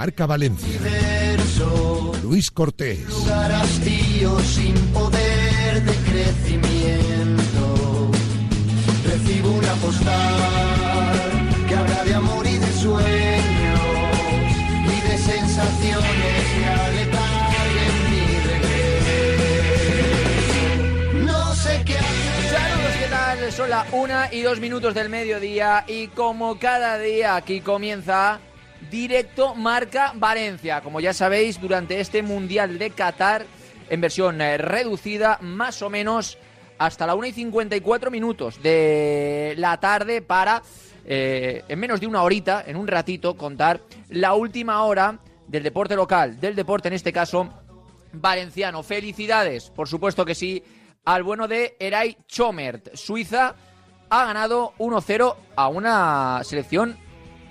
Marca 0.00 0.24
Valencia. 0.24 0.80
Luis 2.22 2.50
Cortés. 2.50 3.00
sin 4.44 4.74
poder 4.94 5.82
de 5.84 5.94
crecimiento. 6.10 7.64
Recibo 9.04 9.50
una 9.50 9.74
postal 9.74 10.24
que 11.68 11.74
habla 11.74 12.04
de 12.04 12.14
amor 12.14 12.46
y 12.46 12.56
de 12.56 12.72
sueños 12.72 13.80
y 14.86 15.00
de 15.06 15.18
sensaciones 15.18 16.44
que 16.56 16.64
aletarguen 16.64 17.94
mi 18.10 18.24
regreso. 18.52 19.76
No 21.26 21.54
sé 21.54 21.82
qué 21.84 21.98
hacer. 21.98 22.58
Saludos, 22.58 22.94
¿qué 23.00 23.08
tal? 23.10 23.52
Son 23.52 23.68
la 23.68 23.84
una 23.92 24.32
y 24.32 24.40
dos 24.40 24.60
minutos 24.60 24.94
del 24.94 25.10
mediodía 25.10 25.84
y 25.86 26.06
como 26.06 26.58
cada 26.58 26.98
día 26.98 27.36
aquí 27.36 27.60
comienza 27.60 28.40
directo 28.90 29.54
Marca 29.54 30.12
Valencia. 30.14 30.80
Como 30.80 31.00
ya 31.00 31.12
sabéis, 31.12 31.60
durante 31.60 32.00
este 32.00 32.22
Mundial 32.22 32.78
de 32.78 32.90
Qatar, 32.90 33.44
en 33.88 34.00
versión 34.00 34.40
eh, 34.40 34.56
reducida, 34.56 35.38
más 35.42 35.82
o 35.82 35.90
menos 35.90 36.38
hasta 36.78 37.06
la 37.06 37.14
1 37.14 37.26
y 37.26 37.32
54 37.32 38.10
minutos 38.10 38.62
de 38.62 39.54
la 39.58 39.78
tarde 39.78 40.22
para, 40.22 40.62
eh, 41.04 41.62
en 41.68 41.78
menos 41.78 42.00
de 42.00 42.06
una 42.06 42.22
horita, 42.22 42.64
en 42.66 42.76
un 42.76 42.86
ratito, 42.86 43.36
contar 43.36 43.80
la 44.08 44.34
última 44.34 44.82
hora 44.84 45.18
del 45.46 45.62
deporte 45.62 45.94
local, 45.96 46.40
del 46.40 46.54
deporte 46.54 46.88
en 46.88 46.94
este 46.94 47.12
caso 47.12 47.52
valenciano. 48.12 48.82
Felicidades, 48.82 49.70
por 49.70 49.88
supuesto 49.88 50.24
que 50.24 50.34
sí, 50.34 50.62
al 51.04 51.22
bueno 51.22 51.48
de 51.48 51.76
Eray 51.78 52.16
Chomert. 52.26 52.94
Suiza 52.94 53.54
ha 54.08 54.24
ganado 54.24 54.72
1-0 54.78 55.36
a 55.56 55.68
una 55.68 56.40
selección 56.44 56.96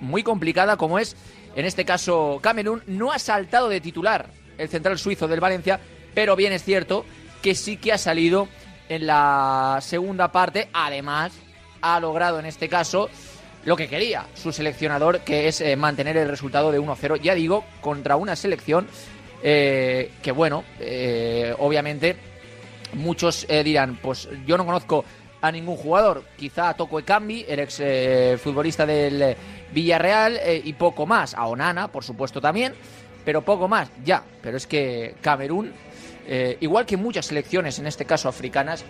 muy 0.00 0.22
complicada 0.22 0.76
como 0.76 0.98
es, 0.98 1.16
en 1.54 1.66
este 1.66 1.84
caso, 1.84 2.38
Camerún. 2.42 2.82
No 2.86 3.12
ha 3.12 3.18
saltado 3.18 3.68
de 3.68 3.80
titular 3.80 4.28
el 4.58 4.68
central 4.68 4.98
suizo 4.98 5.28
del 5.28 5.40
Valencia, 5.40 5.80
pero 6.14 6.36
bien 6.36 6.52
es 6.52 6.64
cierto 6.64 7.04
que 7.42 7.54
sí 7.54 7.76
que 7.76 7.92
ha 7.92 7.98
salido 7.98 8.48
en 8.88 9.06
la 9.06 9.78
segunda 9.80 10.32
parte. 10.32 10.68
Además, 10.72 11.32
ha 11.80 12.00
logrado 12.00 12.38
en 12.38 12.46
este 12.46 12.68
caso 12.68 13.08
lo 13.64 13.76
que 13.76 13.88
quería 13.88 14.26
su 14.34 14.52
seleccionador, 14.52 15.20
que 15.20 15.48
es 15.48 15.60
eh, 15.60 15.76
mantener 15.76 16.16
el 16.16 16.28
resultado 16.28 16.72
de 16.72 16.80
1-0, 16.80 17.20
ya 17.20 17.34
digo, 17.34 17.64
contra 17.80 18.16
una 18.16 18.36
selección 18.36 18.86
eh, 19.42 20.12
que, 20.22 20.32
bueno, 20.32 20.64
eh, 20.78 21.54
obviamente 21.58 22.16
muchos 22.94 23.46
dirán, 23.46 23.98
pues 24.02 24.28
yo 24.46 24.56
no 24.58 24.66
conozco 24.66 25.04
a 25.40 25.52
ningún 25.52 25.76
jugador, 25.76 26.24
quizá 26.36 26.70
a 26.70 26.74
Toko 26.74 26.98
Ekambi, 26.98 27.46
el 27.48 27.60
ex 27.60 27.76
futbolista 28.42 28.84
del 28.84 29.36
Villarreal, 29.72 30.38
y 30.64 30.72
poco 30.72 31.06
más, 31.06 31.34
a 31.34 31.46
Onana, 31.46 31.88
por 31.88 32.04
supuesto 32.04 32.40
también, 32.40 32.74
pero 33.24 33.42
poco 33.42 33.68
más, 33.68 33.90
ya, 34.04 34.24
pero 34.42 34.56
es 34.56 34.66
que 34.66 35.14
Camerún 35.20 35.72
eh, 36.32 36.58
igual 36.60 36.86
que 36.86 36.96
muchas 36.96 37.26
selecciones, 37.26 37.80
en 37.80 37.88
este 37.88 38.04
caso 38.04 38.28
africanas, 38.28 38.84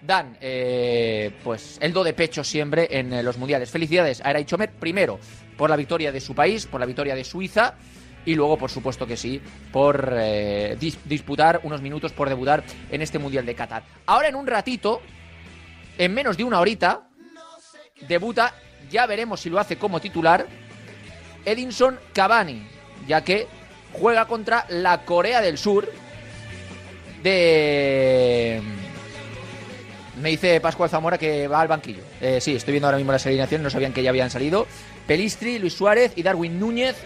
dan 0.00 0.38
eh, 0.40 1.32
pues 1.44 1.76
el 1.82 1.92
do 1.92 2.02
de 2.02 2.14
pecho 2.14 2.42
siempre 2.42 2.88
en 2.90 3.12
eh, 3.12 3.22
los 3.22 3.36
mundiales. 3.36 3.70
Felicidades 3.70 4.22
a 4.24 4.30
Eray 4.30 4.46
Chomer, 4.46 4.70
primero 4.70 5.18
por 5.58 5.68
la 5.68 5.76
victoria 5.76 6.12
de 6.12 6.20
su 6.20 6.34
país, 6.34 6.66
por 6.66 6.80
la 6.80 6.86
victoria 6.86 7.14
de 7.14 7.24
Suiza 7.24 7.74
y 8.24 8.34
luego, 8.34 8.56
por 8.56 8.70
supuesto 8.70 9.06
que 9.06 9.18
sí, 9.18 9.40
por 9.72 10.14
disputar 10.78 11.60
unos 11.62 11.82
minutos, 11.82 12.12
por 12.12 12.28
debutar 12.28 12.62
en 12.90 13.02
este 13.02 13.18
mundial 13.18 13.44
de 13.44 13.54
Qatar. 13.54 13.82
Ahora 14.06 14.28
en 14.28 14.34
un 14.34 14.46
ratito, 14.46 15.00
en 15.96 16.14
menos 16.14 16.36
de 16.36 16.44
una 16.44 16.60
horita, 16.60 17.08
debuta, 18.06 18.54
ya 18.90 19.06
veremos 19.06 19.40
si 19.40 19.50
lo 19.50 19.58
hace 19.58 19.76
como 19.76 20.00
titular, 20.00 20.46
Edinson 21.44 21.98
Cavani, 22.12 22.66
ya 23.06 23.22
que 23.22 23.46
juega 23.92 24.26
contra 24.26 24.66
la 24.68 25.04
Corea 25.04 25.40
del 25.40 25.58
Sur 25.58 25.90
de... 27.22 28.60
Me 30.20 30.30
dice 30.30 30.60
Pascual 30.60 30.90
Zamora 30.90 31.16
que 31.16 31.46
va 31.46 31.60
al 31.60 31.68
banquillo. 31.68 32.02
Eh, 32.20 32.40
sí, 32.40 32.56
estoy 32.56 32.72
viendo 32.72 32.88
ahora 32.88 32.98
mismo 32.98 33.12
las 33.12 33.24
alineaciones, 33.26 33.62
no 33.62 33.70
sabían 33.70 33.92
que 33.92 34.02
ya 34.02 34.10
habían 34.10 34.30
salido. 34.30 34.66
Pelistri, 35.06 35.58
Luis 35.58 35.74
Suárez 35.74 36.12
y 36.16 36.22
Darwin 36.22 36.58
Núñez, 36.58 36.96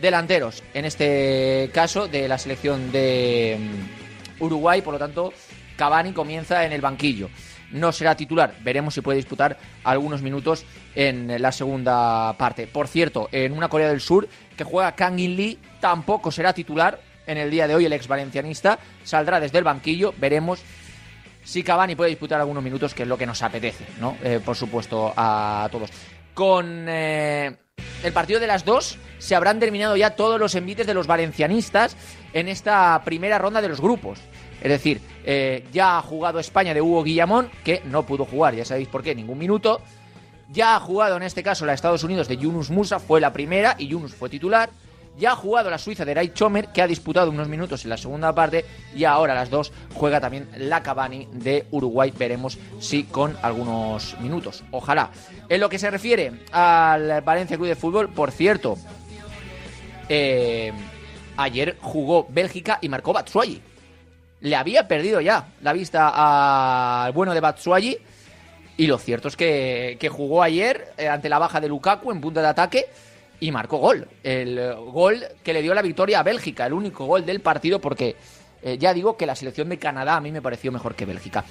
delanteros. 0.00 0.62
En 0.72 0.86
este 0.86 1.70
caso 1.74 2.08
de 2.08 2.26
la 2.26 2.38
selección 2.38 2.90
de 2.90 3.58
mm, 3.60 4.42
Uruguay, 4.42 4.80
por 4.80 4.94
lo 4.94 4.98
tanto, 4.98 5.34
Cavani 5.76 6.12
comienza 6.12 6.64
en 6.64 6.72
el 6.72 6.80
banquillo. 6.80 7.28
No 7.70 7.92
será 7.92 8.16
titular, 8.16 8.54
veremos 8.62 8.94
si 8.94 9.02
puede 9.02 9.16
disputar 9.18 9.58
algunos 9.84 10.22
minutos 10.22 10.64
en 10.98 11.40
la 11.40 11.52
segunda 11.52 12.34
parte. 12.36 12.66
Por 12.66 12.88
cierto, 12.88 13.28
en 13.30 13.52
una 13.52 13.68
Corea 13.68 13.88
del 13.88 14.00
Sur 14.00 14.28
que 14.56 14.64
juega 14.64 14.96
Kang 14.96 15.20
In 15.20 15.36
Lee, 15.36 15.58
tampoco 15.78 16.32
será 16.32 16.52
titular, 16.52 16.98
en 17.24 17.38
el 17.38 17.52
día 17.52 17.68
de 17.68 17.76
hoy 17.76 17.84
el 17.84 17.92
ex 17.92 18.08
valencianista 18.08 18.80
saldrá 19.04 19.38
desde 19.38 19.58
el 19.58 19.64
banquillo, 19.64 20.12
veremos 20.18 20.60
si 21.44 21.62
Cavani 21.62 21.94
puede 21.94 22.10
disputar 22.10 22.40
algunos 22.40 22.64
minutos, 22.64 22.94
que 22.94 23.04
es 23.04 23.08
lo 23.08 23.16
que 23.16 23.26
nos 23.26 23.42
apetece, 23.42 23.84
¿no? 24.00 24.16
Eh, 24.24 24.40
por 24.44 24.56
supuesto, 24.56 25.14
a 25.16 25.68
todos. 25.70 25.90
Con 26.34 26.86
eh, 26.88 27.56
el 28.02 28.12
partido 28.12 28.40
de 28.40 28.48
las 28.48 28.64
dos 28.64 28.98
se 29.18 29.36
habrán 29.36 29.60
terminado 29.60 29.96
ya 29.96 30.10
todos 30.10 30.40
los 30.40 30.56
envites 30.56 30.86
de 30.86 30.94
los 30.94 31.06
valencianistas 31.06 31.96
en 32.32 32.48
esta 32.48 33.00
primera 33.04 33.38
ronda 33.38 33.62
de 33.62 33.68
los 33.68 33.80
grupos. 33.80 34.18
Es 34.60 34.68
decir, 34.68 35.00
eh, 35.24 35.64
ya 35.72 35.98
ha 35.98 36.02
jugado 36.02 36.40
España 36.40 36.74
de 36.74 36.82
Hugo 36.82 37.04
Guillamón, 37.04 37.50
que 37.62 37.82
no 37.84 38.04
pudo 38.04 38.24
jugar, 38.24 38.56
ya 38.56 38.64
sabéis 38.64 38.88
por 38.88 39.04
qué, 39.04 39.14
ningún 39.14 39.38
minuto. 39.38 39.80
Ya 40.48 40.76
ha 40.76 40.80
jugado 40.80 41.16
en 41.16 41.22
este 41.22 41.42
caso 41.42 41.66
la 41.66 41.74
Estados 41.74 42.04
Unidos 42.04 42.26
de 42.26 42.38
Yunus 42.38 42.70
Musa, 42.70 42.98
fue 42.98 43.20
la 43.20 43.32
primera 43.32 43.76
y 43.78 43.88
Yunus 43.88 44.14
fue 44.14 44.30
titular. 44.30 44.70
Ya 45.18 45.32
ha 45.32 45.36
jugado 45.36 45.68
la 45.68 45.78
Suiza 45.78 46.04
de 46.04 46.14
Ray 46.14 46.32
Chomer, 46.32 46.68
que 46.68 46.80
ha 46.80 46.86
disputado 46.86 47.30
unos 47.30 47.48
minutos 47.48 47.82
en 47.82 47.90
la 47.90 47.96
segunda 47.96 48.32
parte, 48.32 48.64
y 48.94 49.02
ahora 49.02 49.34
las 49.34 49.50
dos 49.50 49.72
juega 49.92 50.20
también 50.20 50.48
la 50.56 50.82
Cavani 50.82 51.28
de 51.32 51.66
Uruguay. 51.72 52.12
Veremos 52.16 52.56
si 52.78 53.02
con 53.02 53.36
algunos 53.42 54.16
minutos. 54.20 54.62
Ojalá. 54.70 55.10
En 55.48 55.60
lo 55.60 55.68
que 55.68 55.80
se 55.80 55.90
refiere 55.90 56.44
al 56.52 57.20
Valencia 57.22 57.56
Club 57.56 57.68
de 57.68 57.74
Fútbol, 57.74 58.10
por 58.10 58.30
cierto, 58.30 58.78
eh, 60.08 60.72
ayer 61.36 61.76
jugó 61.80 62.26
Bélgica 62.30 62.78
y 62.80 62.88
marcó 62.88 63.12
Batshuayi. 63.12 63.60
Le 64.40 64.54
había 64.54 64.86
perdido 64.86 65.20
ya 65.20 65.48
la 65.62 65.72
vista 65.72 67.06
al 67.06 67.12
bueno 67.12 67.34
de 67.34 67.40
Batshuayi. 67.40 67.98
Y 68.78 68.86
lo 68.86 68.96
cierto 68.96 69.26
es 69.26 69.36
que, 69.36 70.08
jugó 70.10 70.40
ayer 70.40 70.94
eh, 70.96 71.08
ante 71.08 71.28
la 71.28 71.40
baja 71.40 71.60
de 71.60 71.68
Lukaku 71.68 72.12
en 72.12 72.20
punto 72.20 72.40
de 72.40 72.46
ataque 72.46 72.86
y 73.40 73.50
marcó 73.50 73.78
gol. 73.78 74.06
El 74.22 74.72
gol 74.92 75.24
que 75.42 75.52
le 75.52 75.62
dio 75.62 75.74
la 75.74 75.82
victoria 75.82 76.20
a 76.20 76.22
Bélgica, 76.22 76.64
el 76.64 76.72
único 76.72 77.04
gol 77.04 77.26
del 77.26 77.40
partido, 77.40 77.80
porque 77.80 78.14
eh, 78.62 78.78
ya 78.78 78.94
digo 78.94 79.16
que 79.16 79.26
la 79.26 79.34
selección 79.34 79.68
de 79.68 79.80
Canadá 79.80 80.14
a 80.14 80.20
mí 80.20 80.30
me 80.30 80.40
pareció 80.40 80.70
mejor 80.70 80.94
que 80.94 81.06
Bélgica. 81.06 81.44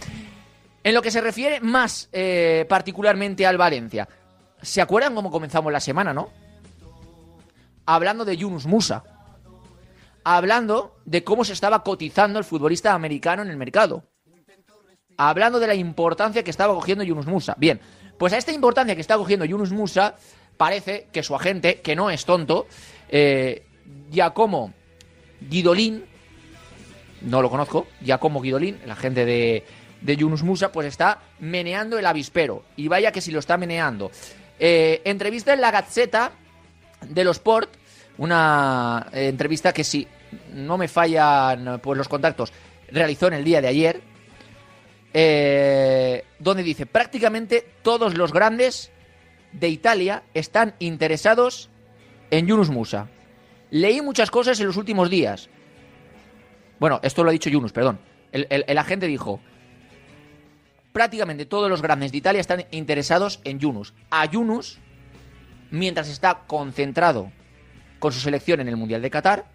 En 0.86 0.94
lo 0.94 1.02
que 1.02 1.12
se 1.12 1.20
refiere 1.20 1.60
más 1.60 2.08
eh, 2.14 2.66
particularmente 2.70 3.46
al 3.46 3.58
Valencia, 3.58 4.08
¿se 4.62 4.82
acuerdan 4.82 5.14
cómo 5.14 5.30
comenzamos 5.30 5.70
la 5.70 5.82
semana, 5.82 6.14
no? 6.14 6.30
Hablando 7.86 8.24
de 8.24 8.38
Yunus 8.38 8.66
Musa. 8.66 9.04
Hablando 10.24 10.96
de 11.04 11.26
cómo 11.26 11.44
se 11.44 11.52
estaba 11.52 11.84
cotizando 11.84 12.40
el 12.40 12.46
futbolista 12.46 12.94
americano 12.94 13.42
en 13.42 13.50
el 13.50 13.58
mercado. 13.58 14.06
Hablando 15.18 15.60
de 15.60 15.68
la 15.68 15.76
importancia 15.76 16.44
que 16.44 16.52
estaba 16.52 16.74
cogiendo 16.74 17.04
Yunus 17.04 17.26
Musa. 17.26 17.56
Bien, 17.58 17.80
pues 18.18 18.34
a 18.34 18.38
esta 18.38 18.52
importancia 18.52 18.96
que 18.96 19.02
está 19.02 19.18
cogiendo 19.18 19.46
Yunus 19.46 19.72
Musa 19.72 20.16
parece 20.58 21.08
que 21.12 21.24
su 21.24 21.36
agente, 21.36 21.82
que 21.82 21.96
no 21.96 22.10
es 22.10 22.26
tonto, 22.26 22.68
eh, 23.10 23.64
Giacomo 24.12 24.74
Guidolin, 25.42 26.06
no 27.22 27.42
lo 27.42 27.50
conozco, 27.50 27.88
Giacomo 28.02 28.42
Guidolin, 28.42 28.80
el 28.84 28.92
agente 28.92 29.26
de, 29.26 29.64
de 30.02 30.18
Yunus 30.18 30.44
Musa, 30.44 30.72
pues 30.72 30.88
está 30.88 31.20
meneando 31.40 31.98
el 31.98 32.06
avispero. 32.06 32.64
Y 32.76 32.88
vaya 32.88 33.12
que 33.12 33.22
si 33.22 33.32
lo 33.32 33.40
está 33.40 33.58
meneando. 33.58 34.12
Eh, 34.60 35.02
entrevista 35.06 35.54
en 35.54 35.62
la 35.62 35.72
Gazzetta 35.72 36.32
de 37.02 37.24
los 37.24 37.38
Sport, 37.38 37.70
una 38.18 39.08
eh, 39.14 39.28
entrevista 39.28 39.74
que 39.74 39.84
si 39.84 40.08
no 40.54 40.78
me 40.78 40.88
fallan 40.88 41.80
pues, 41.82 41.98
los 41.98 42.08
contactos, 42.08 42.52
realizó 42.92 43.28
en 43.28 43.34
el 43.34 43.44
día 43.44 43.62
de 43.62 43.68
ayer, 43.68 44.02
eh, 45.14 46.24
donde 46.40 46.64
dice 46.64 46.86
prácticamente 46.86 47.66
todos 47.82 48.18
los 48.18 48.34
grandes 48.34 48.92
de 49.52 49.70
Italia 49.70 50.24
están 50.34 50.76
interesados 50.80 51.70
en 52.32 52.48
Yunus 52.48 52.70
Musa. 52.70 53.10
Leí 53.70 54.02
muchas 54.02 54.32
cosas 54.32 54.60
en 54.60 54.68
los 54.68 54.78
últimos 54.78 55.10
días. 55.10 55.50
Bueno, 56.80 57.00
esto 57.04 57.24
lo 57.24 57.30
ha 57.30 57.34
dicho 57.34 57.50
Yunus, 57.50 57.72
perdón. 57.72 58.00
El, 58.32 58.78
agente 58.78 59.08
dijo, 59.08 59.40
prácticamente 60.92 61.46
todos 61.46 61.70
los 61.70 61.82
grandes 61.82 62.12
de 62.12 62.18
Italia 62.20 62.42
están 62.42 62.66
interesados 62.72 63.40
en 63.44 63.60
Yunus. 63.60 63.94
A 64.12 64.26
Yunus, 64.26 64.80
mientras 65.72 66.10
está 66.10 66.44
concentrado 66.46 67.32
con 68.00 68.12
su 68.12 68.20
selección 68.20 68.60
en 68.60 68.68
el 68.68 68.78
Mundial 68.78 69.02
de 69.02 69.10
Qatar, 69.10 69.46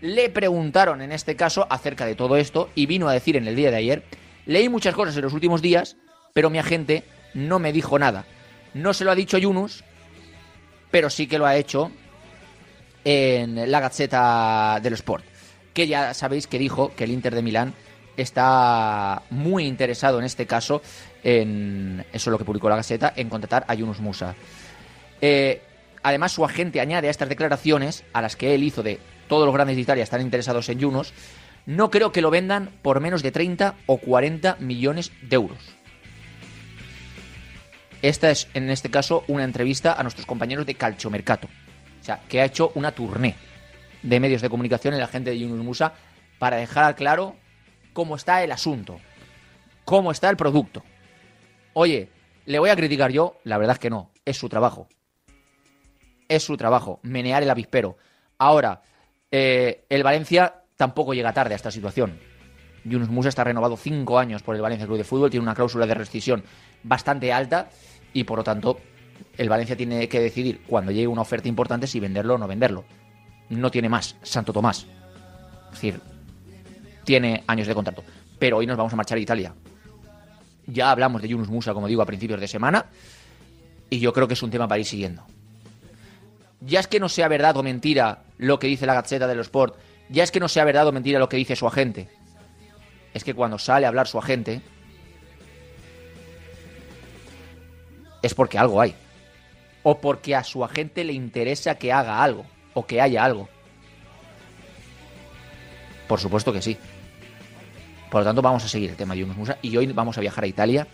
le 0.00 0.30
preguntaron 0.30 1.02
en 1.02 1.12
este 1.12 1.36
caso 1.36 1.66
acerca 1.68 2.06
de 2.06 2.14
todo 2.14 2.36
esto 2.36 2.70
y 2.74 2.86
vino 2.86 3.08
a 3.08 3.12
decir 3.12 3.36
en 3.36 3.46
el 3.46 3.56
día 3.56 3.70
de 3.70 3.76
ayer, 3.76 4.02
leí 4.50 4.68
muchas 4.68 4.96
cosas 4.96 5.16
en 5.16 5.22
los 5.22 5.32
últimos 5.32 5.62
días, 5.62 5.96
pero 6.32 6.50
mi 6.50 6.58
agente 6.58 7.04
no 7.34 7.60
me 7.60 7.72
dijo 7.72 8.00
nada. 8.00 8.24
No 8.74 8.92
se 8.92 9.04
lo 9.04 9.12
ha 9.12 9.14
dicho 9.14 9.38
Yunus, 9.38 9.84
pero 10.90 11.08
sí 11.08 11.28
que 11.28 11.38
lo 11.38 11.46
ha 11.46 11.54
hecho 11.54 11.92
en 13.04 13.70
la 13.70 13.78
Gazzetta 13.78 14.80
dello 14.82 14.96
Sport, 14.96 15.24
que 15.72 15.86
ya 15.86 16.14
sabéis 16.14 16.48
que 16.48 16.58
dijo 16.58 16.92
que 16.96 17.04
el 17.04 17.12
Inter 17.12 17.32
de 17.32 17.42
Milán 17.42 17.74
está 18.16 19.22
muy 19.30 19.66
interesado 19.66 20.18
en 20.18 20.24
este 20.24 20.46
caso, 20.46 20.82
en 21.22 22.04
eso 22.12 22.30
es 22.30 22.32
lo 22.32 22.38
que 22.38 22.44
publicó 22.44 22.68
la 22.68 22.76
Gazzetta, 22.76 23.12
en 23.14 23.28
contratar 23.28 23.64
a 23.68 23.74
Yunus 23.74 24.00
Musa. 24.00 24.34
Eh, 25.20 25.62
además, 26.02 26.32
su 26.32 26.44
agente 26.44 26.80
añade 26.80 27.06
a 27.06 27.12
estas 27.12 27.28
declaraciones, 27.28 28.02
a 28.12 28.20
las 28.20 28.34
que 28.34 28.52
él 28.56 28.64
hizo 28.64 28.82
de 28.82 28.98
todos 29.28 29.46
los 29.46 29.54
grandes 29.54 29.76
de 29.76 30.02
están 30.02 30.22
interesados 30.22 30.68
en 30.70 30.80
Yunus, 30.80 31.14
no 31.70 31.88
creo 31.88 32.10
que 32.10 32.20
lo 32.20 32.32
vendan 32.32 32.70
por 32.82 32.98
menos 32.98 33.22
de 33.22 33.30
30 33.30 33.76
o 33.86 33.98
40 33.98 34.56
millones 34.58 35.12
de 35.22 35.36
euros. 35.36 35.58
Esta 38.02 38.32
es, 38.32 38.48
en 38.54 38.70
este 38.70 38.90
caso, 38.90 39.22
una 39.28 39.44
entrevista 39.44 39.92
a 39.92 40.02
nuestros 40.02 40.26
compañeros 40.26 40.66
de 40.66 40.74
Calciomercato. 40.74 41.46
O 42.00 42.04
sea, 42.04 42.22
que 42.28 42.40
ha 42.40 42.44
hecho 42.44 42.72
una 42.74 42.90
tournée 42.90 43.36
de 44.02 44.18
medios 44.18 44.42
de 44.42 44.50
comunicación 44.50 44.94
en 44.94 45.00
la 45.00 45.06
gente 45.06 45.30
de 45.30 45.38
Yunus 45.38 45.64
Musa 45.64 45.92
para 46.40 46.56
dejar 46.56 46.96
claro 46.96 47.36
cómo 47.92 48.16
está 48.16 48.42
el 48.42 48.50
asunto, 48.50 48.98
cómo 49.84 50.10
está 50.10 50.28
el 50.28 50.36
producto. 50.36 50.82
Oye, 51.74 52.08
¿le 52.46 52.58
voy 52.58 52.70
a 52.70 52.76
criticar 52.76 53.12
yo? 53.12 53.38
La 53.44 53.58
verdad 53.58 53.74
es 53.74 53.80
que 53.80 53.90
no, 53.90 54.10
es 54.24 54.36
su 54.36 54.48
trabajo. 54.48 54.88
Es 56.28 56.42
su 56.42 56.56
trabajo, 56.56 56.98
menear 57.04 57.44
el 57.44 57.50
avispero. 57.50 57.96
Ahora, 58.38 58.82
eh, 59.30 59.84
el 59.88 60.02
Valencia 60.02 60.59
tampoco 60.80 61.12
llega 61.12 61.34
tarde 61.34 61.52
a 61.52 61.56
esta 61.56 61.70
situación. 61.70 62.18
Yunus 62.84 63.10
Musa 63.10 63.28
está 63.28 63.44
renovado 63.44 63.76
cinco 63.76 64.18
años 64.18 64.42
por 64.42 64.56
el 64.56 64.62
Valencia 64.62 64.86
Club 64.86 64.96
de 64.96 65.04
Fútbol, 65.04 65.28
tiene 65.28 65.42
una 65.42 65.54
cláusula 65.54 65.86
de 65.86 65.92
rescisión 65.92 66.42
bastante 66.82 67.34
alta 67.34 67.68
y 68.14 68.24
por 68.24 68.38
lo 68.38 68.44
tanto 68.44 68.80
el 69.36 69.50
Valencia 69.50 69.76
tiene 69.76 70.08
que 70.08 70.20
decidir 70.20 70.62
cuando 70.66 70.90
llegue 70.90 71.06
una 71.06 71.20
oferta 71.20 71.48
importante 71.48 71.86
si 71.86 72.00
venderlo 72.00 72.36
o 72.36 72.38
no 72.38 72.48
venderlo. 72.48 72.86
No 73.50 73.70
tiene 73.70 73.90
más, 73.90 74.16
Santo 74.22 74.54
Tomás. 74.54 74.86
Es 75.66 75.72
decir, 75.72 76.00
tiene 77.04 77.44
años 77.46 77.66
de 77.66 77.74
contrato. 77.74 78.02
Pero 78.38 78.56
hoy 78.56 78.66
nos 78.66 78.78
vamos 78.78 78.94
a 78.94 78.96
marchar 78.96 79.18
a 79.18 79.20
Italia. 79.20 79.54
Ya 80.66 80.90
hablamos 80.90 81.20
de 81.20 81.28
Yunus 81.28 81.50
Musa, 81.50 81.74
como 81.74 81.88
digo, 81.88 82.00
a 82.00 82.06
principios 82.06 82.40
de 82.40 82.48
semana. 82.48 82.86
Y 83.90 83.98
yo 83.98 84.14
creo 84.14 84.26
que 84.26 84.32
es 84.32 84.42
un 84.42 84.50
tema 84.50 84.66
para 84.66 84.78
ir 84.78 84.86
siguiendo. 84.86 85.26
Ya 86.62 86.80
es 86.80 86.86
que 86.86 87.00
no 87.00 87.10
sea 87.10 87.28
verdad 87.28 87.54
o 87.58 87.62
mentira 87.62 88.22
lo 88.38 88.58
que 88.58 88.66
dice 88.66 88.86
la 88.86 88.94
Gazzetta 88.94 89.26
dello 89.26 89.42
Sport. 89.42 89.89
Ya 90.10 90.24
es 90.24 90.32
que 90.32 90.40
no 90.40 90.48
sea 90.48 90.64
verdad 90.64 90.88
o 90.88 90.92
mentira 90.92 91.20
lo 91.20 91.28
que 91.28 91.36
dice 91.36 91.54
su 91.54 91.66
agente. 91.66 92.08
Es 93.14 93.22
que 93.22 93.32
cuando 93.32 93.58
sale 93.58 93.86
a 93.86 93.88
hablar 93.88 94.08
su 94.08 94.18
agente, 94.18 94.60
es 98.20 98.34
porque 98.34 98.58
algo 98.58 98.80
hay. 98.80 98.94
O 99.84 99.98
porque 100.00 100.34
a 100.34 100.44
su 100.44 100.64
agente 100.64 101.04
le 101.04 101.12
interesa 101.12 101.76
que 101.76 101.92
haga 101.92 102.22
algo. 102.22 102.44
O 102.74 102.86
que 102.86 103.00
haya 103.00 103.24
algo. 103.24 103.48
Por 106.08 106.20
supuesto 106.20 106.52
que 106.52 106.60
sí. 106.60 106.76
Por 108.10 108.22
lo 108.22 108.24
tanto, 108.24 108.42
vamos 108.42 108.64
a 108.64 108.68
seguir 108.68 108.90
el 108.90 108.96
tema 108.96 109.14
de 109.14 109.20
Yunus 109.20 109.36
Musa. 109.36 109.58
Y 109.62 109.76
hoy 109.76 109.86
vamos 109.86 110.18
a 110.18 110.20
viajar 110.20 110.42
a 110.42 110.48
Italia 110.48 110.88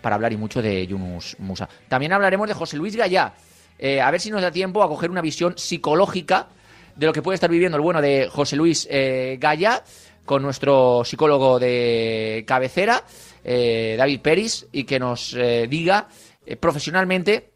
para 0.00 0.14
hablar 0.14 0.32
y 0.32 0.36
mucho 0.36 0.62
de 0.62 0.86
Yunus 0.86 1.36
Musa. 1.40 1.68
También 1.88 2.12
hablaremos 2.12 2.46
de 2.46 2.54
José 2.54 2.76
Luis 2.76 2.94
Gallá. 2.94 3.34
Eh, 3.78 4.00
a 4.00 4.10
ver 4.12 4.20
si 4.20 4.30
nos 4.30 4.42
da 4.42 4.52
tiempo 4.52 4.82
a 4.82 4.88
coger 4.88 5.10
una 5.10 5.20
visión 5.22 5.54
psicológica 5.58 6.48
de 6.96 7.06
lo 7.06 7.12
que 7.12 7.22
puede 7.22 7.34
estar 7.34 7.50
viviendo 7.50 7.76
el 7.76 7.82
bueno 7.82 8.00
de 8.00 8.28
José 8.30 8.56
Luis 8.56 8.86
eh, 8.90 9.36
Gallá 9.40 9.82
con 10.30 10.42
nuestro 10.42 11.04
psicólogo 11.04 11.58
de 11.58 12.44
cabecera, 12.46 13.02
eh, 13.42 13.96
David 13.98 14.20
Peris, 14.20 14.64
y 14.70 14.84
que 14.84 15.00
nos 15.00 15.34
eh, 15.34 15.66
diga 15.68 16.06
eh, 16.46 16.54
profesionalmente 16.54 17.50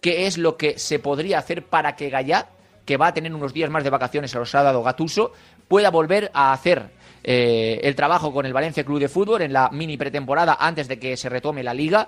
qué 0.00 0.28
es 0.28 0.38
lo 0.38 0.56
que 0.56 0.78
se 0.78 1.00
podría 1.00 1.40
hacer 1.40 1.64
para 1.64 1.96
que 1.96 2.10
Gallá, 2.10 2.50
que 2.84 2.96
va 2.96 3.08
a 3.08 3.14
tener 3.14 3.34
unos 3.34 3.52
días 3.52 3.68
más 3.68 3.82
de 3.82 3.90
vacaciones, 3.90 4.30
se 4.30 4.38
los 4.38 4.54
ha 4.54 4.62
dado 4.62 4.84
Gatuso, 4.84 5.32
pueda 5.66 5.90
volver 5.90 6.30
a 6.34 6.52
hacer 6.52 6.90
el 7.24 7.96
trabajo 7.96 8.32
con 8.32 8.46
el 8.46 8.52
Valencia 8.52 8.84
Club 8.84 9.00
de 9.00 9.08
Fútbol 9.08 9.42
en 9.42 9.52
la 9.52 9.70
mini 9.70 9.96
pretemporada 9.96 10.58
antes 10.60 10.86
de 10.86 11.00
que 11.00 11.16
se 11.16 11.30
retome 11.30 11.64
la 11.64 11.74
liga 11.74 12.06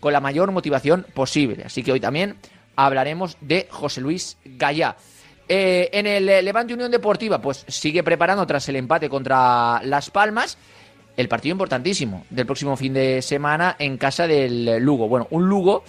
con 0.00 0.12
la 0.12 0.20
mayor 0.20 0.50
motivación 0.50 1.06
posible. 1.14 1.64
Así 1.64 1.84
que 1.84 1.92
hoy 1.92 2.00
también 2.00 2.38
hablaremos 2.74 3.36
de 3.40 3.68
José 3.70 4.00
Luis 4.00 4.36
Gallá. 4.44 4.96
Eh, 5.48 5.90
en 5.92 6.06
el 6.06 6.28
eh, 6.28 6.42
Levante 6.42 6.72
Unión 6.72 6.90
Deportiva, 6.90 7.40
pues 7.40 7.64
sigue 7.68 8.02
preparando 8.02 8.46
tras 8.46 8.68
el 8.68 8.76
empate 8.76 9.08
contra 9.08 9.80
Las 9.84 10.10
Palmas 10.10 10.56
el 11.16 11.28
partido 11.28 11.52
importantísimo 11.52 12.26
del 12.30 12.46
próximo 12.46 12.76
fin 12.76 12.92
de 12.92 13.22
semana 13.22 13.76
en 13.78 13.96
casa 13.98 14.26
del 14.26 14.78
Lugo. 14.78 15.08
Bueno, 15.08 15.28
un 15.30 15.48
Lugo, 15.48 15.84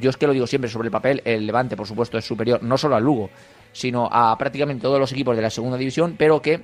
yo 0.00 0.10
es 0.10 0.16
que 0.16 0.26
lo 0.26 0.32
digo 0.32 0.46
siempre 0.46 0.70
sobre 0.70 0.86
el 0.86 0.92
papel, 0.92 1.20
el 1.24 1.46
Levante 1.46 1.76
por 1.76 1.86
supuesto 1.86 2.16
es 2.16 2.24
superior 2.24 2.62
no 2.62 2.78
solo 2.78 2.96
al 2.96 3.04
Lugo, 3.04 3.30
sino 3.72 4.08
a 4.10 4.36
prácticamente 4.38 4.82
todos 4.82 4.98
los 4.98 5.12
equipos 5.12 5.36
de 5.36 5.42
la 5.42 5.50
segunda 5.50 5.76
división, 5.76 6.14
pero 6.16 6.40
que 6.40 6.62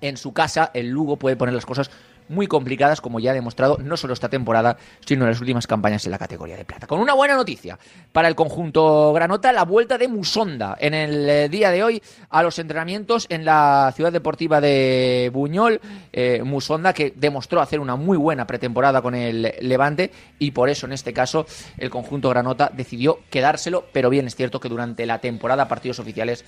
en 0.00 0.16
su 0.16 0.32
casa 0.32 0.70
el 0.72 0.88
Lugo 0.88 1.16
puede 1.16 1.36
poner 1.36 1.54
las 1.54 1.66
cosas 1.66 1.90
muy 2.28 2.46
complicadas, 2.46 3.00
como 3.00 3.20
ya 3.20 3.30
ha 3.30 3.34
demostrado 3.34 3.78
no 3.82 3.96
solo 3.96 4.14
esta 4.14 4.28
temporada, 4.28 4.76
sino 5.04 5.24
en 5.24 5.30
las 5.30 5.40
últimas 5.40 5.66
campañas 5.66 6.04
en 6.04 6.10
la 6.10 6.18
categoría 6.18 6.56
de 6.56 6.64
plata. 6.64 6.86
Con 6.86 7.00
una 7.00 7.14
buena 7.14 7.34
noticia 7.34 7.78
para 8.12 8.28
el 8.28 8.34
conjunto 8.34 9.12
Granota, 9.12 9.52
la 9.52 9.64
vuelta 9.64 9.98
de 9.98 10.08
Musonda 10.08 10.76
en 10.80 10.94
el 10.94 11.28
eh, 11.28 11.48
día 11.48 11.70
de 11.70 11.82
hoy 11.82 12.02
a 12.30 12.42
los 12.42 12.58
entrenamientos 12.58 13.26
en 13.28 13.44
la 13.44 13.92
ciudad 13.94 14.12
deportiva 14.12 14.60
de 14.60 15.30
Buñol. 15.32 15.80
Eh, 16.12 16.42
Musonda 16.44 16.92
que 16.92 17.12
demostró 17.16 17.60
hacer 17.60 17.80
una 17.80 17.96
muy 17.96 18.16
buena 18.16 18.46
pretemporada 18.46 19.02
con 19.02 19.14
el 19.14 19.54
Levante 19.60 20.10
y 20.38 20.50
por 20.50 20.68
eso 20.68 20.86
en 20.86 20.92
este 20.92 21.12
caso 21.12 21.46
el 21.78 21.90
conjunto 21.90 22.28
Granota 22.30 22.70
decidió 22.72 23.20
quedárselo, 23.30 23.86
pero 23.92 24.10
bien 24.10 24.26
es 24.26 24.34
cierto 24.34 24.60
que 24.60 24.68
durante 24.68 25.06
la 25.06 25.20
temporada 25.20 25.68
partidos 25.68 25.98
oficiales 25.98 26.44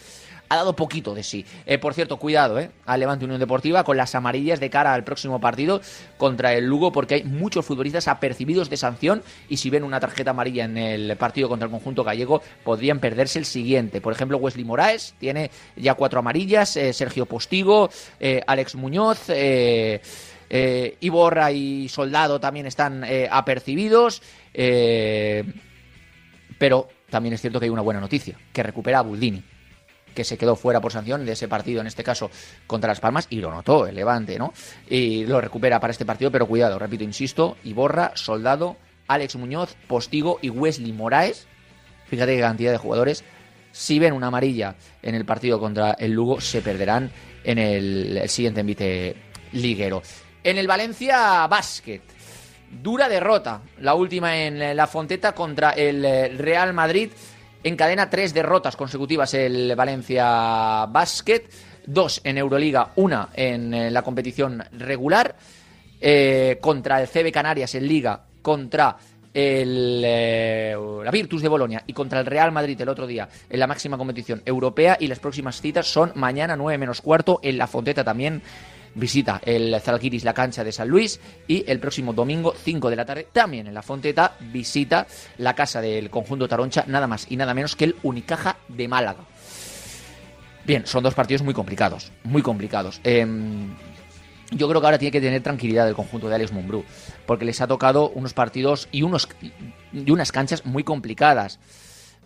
ha 0.48 0.56
dado 0.56 0.74
poquito 0.74 1.14
de 1.14 1.22
sí. 1.22 1.44
Eh, 1.66 1.78
por 1.78 1.94
cierto, 1.94 2.16
cuidado, 2.16 2.58
¿eh? 2.58 2.70
Al 2.86 3.00
Levante 3.00 3.24
Unión 3.24 3.40
Deportiva 3.40 3.84
con 3.84 3.96
las 3.96 4.14
amarillas 4.14 4.60
de 4.60 4.70
cara 4.70 4.94
al 4.94 5.04
próximo 5.04 5.40
partido 5.40 5.80
contra 6.16 6.54
el 6.54 6.66
Lugo, 6.66 6.92
porque 6.92 7.14
hay 7.14 7.24
muchos 7.24 7.66
futbolistas 7.66 8.08
apercibidos 8.08 8.70
de 8.70 8.76
sanción 8.76 9.22
y 9.48 9.58
si 9.58 9.70
ven 9.70 9.84
una 9.84 10.00
tarjeta 10.00 10.30
amarilla 10.30 10.64
en 10.64 10.78
el 10.78 11.16
partido 11.16 11.48
contra 11.48 11.66
el 11.66 11.70
conjunto 11.70 12.04
gallego, 12.04 12.42
podrían 12.64 12.98
perderse 12.98 13.38
el 13.38 13.44
siguiente. 13.44 14.00
Por 14.00 14.12
ejemplo, 14.12 14.38
Wesley 14.38 14.64
Moraes 14.64 15.14
tiene 15.18 15.50
ya 15.76 15.94
cuatro 15.94 16.20
amarillas, 16.20 16.76
eh, 16.76 16.92
Sergio 16.92 17.26
Postigo, 17.26 17.90
eh, 18.20 18.42
Alex 18.46 18.74
Muñoz. 18.74 19.24
Eh, 19.28 20.00
Iborra 21.00 21.52
y 21.52 21.90
Soldado 21.90 22.40
también 22.40 22.64
están 22.64 23.04
apercibidos, 23.30 24.22
pero 26.58 26.88
también 27.10 27.34
es 27.34 27.42
cierto 27.42 27.60
que 27.60 27.66
hay 27.66 27.70
una 27.70 27.82
buena 27.82 28.00
noticia, 28.00 28.34
que 28.50 28.62
recupera 28.62 29.00
a 29.00 29.02
Buldini 29.02 29.44
que 30.18 30.24
se 30.24 30.36
quedó 30.36 30.56
fuera 30.56 30.80
por 30.80 30.90
sanción 30.90 31.24
de 31.24 31.30
ese 31.30 31.46
partido, 31.46 31.80
en 31.80 31.86
este 31.86 32.02
caso 32.02 32.28
contra 32.66 32.88
Las 32.88 32.98
Palmas, 32.98 33.28
y 33.30 33.36
lo 33.36 33.52
notó 33.52 33.86
el 33.86 33.94
Levante, 33.94 34.36
¿no? 34.36 34.52
Y 34.90 35.24
lo 35.26 35.40
recupera 35.40 35.78
para 35.78 35.92
este 35.92 36.04
partido, 36.04 36.32
pero 36.32 36.48
cuidado, 36.48 36.76
repito, 36.76 37.04
insisto, 37.04 37.56
Iborra, 37.62 38.10
Soldado, 38.16 38.76
Alex 39.06 39.36
Muñoz, 39.36 39.76
Postigo 39.86 40.40
y 40.42 40.50
Wesley 40.50 40.92
Moraes, 40.92 41.46
fíjate 42.08 42.34
qué 42.34 42.40
cantidad 42.40 42.72
de 42.72 42.78
jugadores, 42.78 43.22
si 43.70 44.00
ven 44.00 44.12
una 44.12 44.26
amarilla 44.26 44.74
en 45.02 45.14
el 45.14 45.24
partido 45.24 45.60
contra 45.60 45.92
el 45.92 46.10
Lugo, 46.10 46.40
se 46.40 46.62
perderán 46.62 47.12
en 47.44 47.58
el, 47.58 48.18
el 48.18 48.28
siguiente 48.28 48.62
envite 48.62 49.14
liguero. 49.52 50.02
En 50.42 50.58
el 50.58 50.66
Valencia 50.66 51.46
Basket, 51.46 52.02
dura 52.82 53.08
derrota, 53.08 53.62
la 53.78 53.94
última 53.94 54.36
en 54.36 54.76
la 54.76 54.86
Fonteta 54.88 55.32
contra 55.32 55.70
el 55.70 56.36
Real 56.36 56.72
Madrid, 56.72 57.12
encadena 57.62 58.10
tres 58.10 58.34
derrotas 58.34 58.76
consecutivas 58.76 59.34
el 59.34 59.74
Valencia 59.76 60.86
Basket, 60.86 61.44
dos 61.86 62.20
en 62.24 62.38
Euroliga, 62.38 62.92
una 62.96 63.28
en 63.34 63.74
eh, 63.74 63.90
la 63.90 64.02
competición 64.02 64.62
regular, 64.72 65.36
eh, 66.00 66.58
contra 66.60 67.00
el 67.00 67.08
CB 67.08 67.32
Canarias 67.32 67.74
en 67.74 67.88
Liga, 67.88 68.24
contra 68.42 68.96
el, 69.34 70.02
eh, 70.04 70.76
la 71.04 71.10
Virtus 71.10 71.42
de 71.42 71.48
Bolonia 71.48 71.82
y 71.86 71.92
contra 71.92 72.20
el 72.20 72.26
Real 72.26 72.52
Madrid 72.52 72.80
el 72.80 72.88
otro 72.88 73.06
día 73.06 73.28
en 73.48 73.60
la 73.60 73.66
máxima 73.66 73.98
competición 73.98 74.42
europea. 74.44 74.96
Y 75.00 75.06
las 75.06 75.18
próximas 75.18 75.60
citas 75.60 75.86
son 75.86 76.12
mañana 76.14 76.56
9 76.56 76.78
menos 76.78 77.00
cuarto 77.00 77.40
en 77.42 77.58
la 77.58 77.66
Fonteta 77.66 78.04
también 78.04 78.42
visita 78.94 79.40
el 79.44 79.80
Zalgiris 79.80 80.24
la 80.24 80.34
cancha 80.34 80.64
de 80.64 80.72
San 80.72 80.88
Luis 80.88 81.20
y 81.46 81.64
el 81.70 81.80
próximo 81.80 82.12
domingo 82.12 82.54
5 82.56 82.90
de 82.90 82.96
la 82.96 83.04
tarde 83.04 83.28
también 83.32 83.66
en 83.66 83.74
la 83.74 83.82
Fonteta 83.82 84.36
visita 84.52 85.06
la 85.38 85.54
casa 85.54 85.80
del 85.80 86.10
conjunto 86.10 86.48
Taroncha 86.48 86.84
nada 86.86 87.06
más 87.06 87.26
y 87.30 87.36
nada 87.36 87.54
menos 87.54 87.76
que 87.76 87.84
el 87.84 87.96
Unicaja 88.02 88.56
de 88.68 88.88
Málaga. 88.88 89.24
Bien, 90.64 90.86
son 90.86 91.02
dos 91.02 91.14
partidos 91.14 91.42
muy 91.42 91.54
complicados, 91.54 92.12
muy 92.24 92.42
complicados. 92.42 93.00
Eh, 93.02 93.26
yo 94.50 94.68
creo 94.68 94.80
que 94.80 94.86
ahora 94.86 94.98
tiene 94.98 95.12
que 95.12 95.20
tener 95.20 95.42
tranquilidad 95.42 95.88
el 95.88 95.94
conjunto 95.94 96.28
de 96.28 96.34
Alex 96.34 96.52
Mumbrú, 96.52 96.84
porque 97.26 97.44
les 97.44 97.60
ha 97.60 97.66
tocado 97.66 98.08
unos 98.10 98.32
partidos 98.32 98.88
y, 98.90 99.02
unos, 99.02 99.28
y 99.92 100.10
unas 100.10 100.32
canchas 100.32 100.64
muy 100.64 100.84
complicadas. 100.84 101.58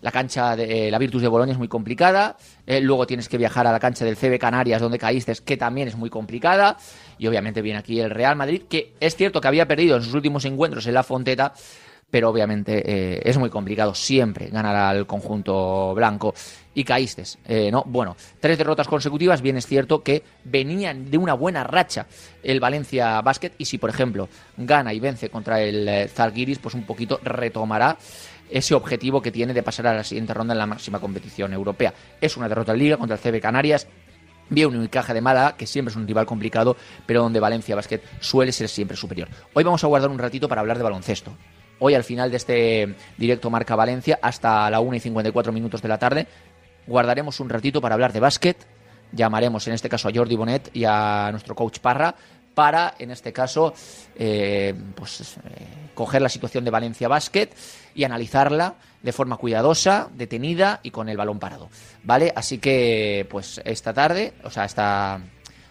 La 0.02 0.10
cancha 0.10 0.56
de 0.56 0.88
eh, 0.88 0.90
la 0.90 0.98
Virtus 0.98 1.22
de 1.22 1.28
Bolonia 1.28 1.52
es 1.52 1.58
muy 1.58 1.68
complicada. 1.68 2.36
Eh, 2.66 2.80
luego 2.80 3.06
tienes 3.06 3.28
que 3.28 3.38
viajar 3.38 3.68
a 3.68 3.72
la 3.72 3.78
cancha 3.78 4.04
del 4.04 4.16
CB 4.16 4.38
Canarias, 4.38 4.82
donde 4.82 4.98
caíste, 4.98 5.32
que 5.44 5.56
también 5.56 5.86
es 5.86 5.96
muy 5.96 6.10
complicada. 6.10 6.76
Y 7.18 7.28
obviamente 7.28 7.62
viene 7.62 7.78
aquí 7.78 8.00
el 8.00 8.10
Real 8.10 8.34
Madrid, 8.34 8.62
que 8.68 8.94
es 8.98 9.14
cierto 9.14 9.40
que 9.40 9.46
había 9.46 9.66
perdido 9.66 9.96
en 9.96 10.02
sus 10.02 10.12
últimos 10.12 10.44
encuentros 10.44 10.88
en 10.88 10.94
la 10.94 11.04
Fonteta, 11.04 11.52
pero 12.10 12.28
obviamente 12.28 12.82
eh, 12.84 13.22
es 13.24 13.38
muy 13.38 13.48
complicado 13.48 13.94
siempre 13.94 14.48
ganar 14.48 14.74
al 14.74 15.06
conjunto 15.06 15.94
blanco. 15.94 16.34
Y 16.74 16.84
caíste, 16.84 17.22
¿no? 17.70 17.84
Bueno, 17.86 18.16
tres 18.40 18.56
derrotas 18.56 18.88
consecutivas, 18.88 19.42
bien 19.42 19.58
es 19.58 19.66
cierto 19.66 20.02
que 20.02 20.22
venían 20.42 21.10
de 21.10 21.18
una 21.18 21.34
buena 21.34 21.64
racha 21.64 22.06
el 22.42 22.60
Valencia 22.60 23.20
Basket 23.20 23.52
y 23.58 23.66
si, 23.66 23.76
por 23.76 23.90
ejemplo, 23.90 24.28
gana 24.56 24.94
y 24.94 24.98
vence 24.98 25.28
contra 25.28 25.60
el 25.60 26.08
Zalgiris, 26.08 26.58
pues 26.58 26.74
un 26.74 26.84
poquito 26.84 27.20
retomará 27.22 27.98
ese 28.52 28.74
objetivo 28.74 29.22
que 29.22 29.32
tiene 29.32 29.54
de 29.54 29.62
pasar 29.62 29.86
a 29.86 29.94
la 29.94 30.04
siguiente 30.04 30.34
ronda 30.34 30.54
en 30.54 30.58
la 30.58 30.66
máxima 30.66 31.00
competición 31.00 31.52
europea. 31.52 31.92
Es 32.20 32.36
una 32.36 32.48
derrota 32.48 32.72
en 32.72 32.78
Liga 32.78 32.96
contra 32.96 33.16
el 33.16 33.22
CB 33.22 33.40
Canarias, 33.40 33.88
Vía 34.50 34.68
un 34.68 34.86
caja 34.88 35.14
de 35.14 35.22
Málaga, 35.22 35.56
que 35.56 35.66
siempre 35.66 35.90
es 35.90 35.96
un 35.96 36.06
rival 36.06 36.26
complicado, 36.26 36.76
pero 37.06 37.22
donde 37.22 37.40
Valencia 37.40 37.74
Basket 37.74 38.02
suele 38.20 38.52
ser 38.52 38.68
siempre 38.68 38.98
superior. 38.98 39.28
Hoy 39.54 39.64
vamos 39.64 39.82
a 39.82 39.86
guardar 39.86 40.10
un 40.10 40.18
ratito 40.18 40.46
para 40.46 40.60
hablar 40.60 40.76
de 40.76 40.84
baloncesto. 40.84 41.34
Hoy, 41.78 41.94
al 41.94 42.04
final 42.04 42.30
de 42.30 42.36
este 42.36 42.94
directo 43.16 43.48
Marca 43.48 43.74
Valencia, 43.76 44.18
hasta 44.20 44.68
la 44.68 44.80
1 44.80 44.96
y 44.96 45.00
54 45.00 45.52
minutos 45.52 45.80
de 45.80 45.88
la 45.88 45.98
tarde, 45.98 46.26
guardaremos 46.86 47.40
un 47.40 47.48
ratito 47.48 47.80
para 47.80 47.94
hablar 47.94 48.12
de 48.12 48.20
básquet. 48.20 48.56
Llamaremos 49.12 49.66
en 49.68 49.74
este 49.74 49.88
caso 49.88 50.08
a 50.08 50.12
Jordi 50.14 50.36
Bonet 50.36 50.70
y 50.74 50.84
a 50.84 51.28
nuestro 51.30 51.54
coach 51.54 51.78
Parra 51.78 52.14
para, 52.54 52.94
en 52.98 53.10
este 53.10 53.32
caso, 53.32 53.74
eh, 54.16 54.74
pues, 54.94 55.36
eh, 55.36 55.90
coger 55.94 56.22
la 56.22 56.28
situación 56.28 56.64
de 56.64 56.70
Valencia 56.70 57.08
Basket 57.08 57.48
y 57.94 58.04
analizarla 58.04 58.74
de 59.02 59.12
forma 59.12 59.36
cuidadosa, 59.36 60.08
detenida 60.14 60.80
y 60.82 60.90
con 60.90 61.08
el 61.08 61.16
balón 61.16 61.38
parado. 61.38 61.68
¿Vale? 62.04 62.32
Así 62.34 62.58
que, 62.58 63.26
pues 63.30 63.60
esta 63.64 63.92
tarde, 63.92 64.32
o 64.44 64.50
sea, 64.50 64.64
hasta 64.64 65.20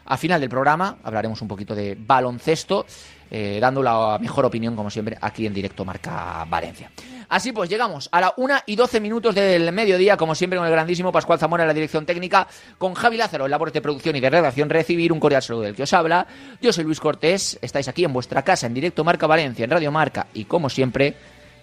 a 0.05 0.17
final 0.17 0.41
del 0.41 0.49
programa, 0.49 0.97
hablaremos 1.03 1.41
un 1.41 1.47
poquito 1.47 1.73
de 1.73 1.95
baloncesto 1.97 2.85
eh, 3.29 3.59
dando 3.61 3.81
la 3.81 4.17
mejor 4.19 4.43
opinión, 4.43 4.75
como 4.75 4.89
siempre, 4.89 5.17
aquí 5.21 5.45
en 5.45 5.53
directo 5.53 5.85
Marca 5.85 6.45
Valencia. 6.49 6.91
Así 7.31 7.53
pues, 7.53 7.69
llegamos 7.69 8.09
a 8.11 8.19
la 8.19 8.33
1 8.35 8.55
y 8.65 8.75
12 8.75 8.99
minutos 8.99 9.33
del 9.33 9.71
mediodía, 9.71 10.17
como 10.17 10.35
siempre, 10.35 10.57
con 10.57 10.65
el 10.65 10.71
grandísimo 10.73 11.13
Pascual 11.13 11.39
Zamora 11.39 11.63
en 11.63 11.69
la 11.69 11.73
dirección 11.73 12.05
técnica, 12.05 12.45
con 12.77 12.93
Javi 12.93 13.15
Lázaro 13.15 13.45
en 13.45 13.51
labores 13.51 13.73
de 13.73 13.81
producción 13.81 14.17
y 14.17 14.19
de 14.19 14.29
redacción, 14.29 14.69
recibir 14.69 15.13
un 15.13 15.21
cordial 15.21 15.41
saludo 15.41 15.61
del 15.61 15.73
que 15.73 15.83
os 15.83 15.93
habla. 15.93 16.27
Yo 16.61 16.73
soy 16.73 16.83
Luis 16.83 16.99
Cortés, 16.99 17.57
estáis 17.61 17.87
aquí 17.87 18.03
en 18.03 18.11
vuestra 18.11 18.41
casa, 18.41 18.67
en 18.67 18.73
directo 18.73 19.05
Marca 19.05 19.27
Valencia, 19.27 19.63
en 19.63 19.71
Radio 19.71 19.93
Marca, 19.93 20.27
y 20.33 20.43
como 20.43 20.69
siempre, 20.69 21.15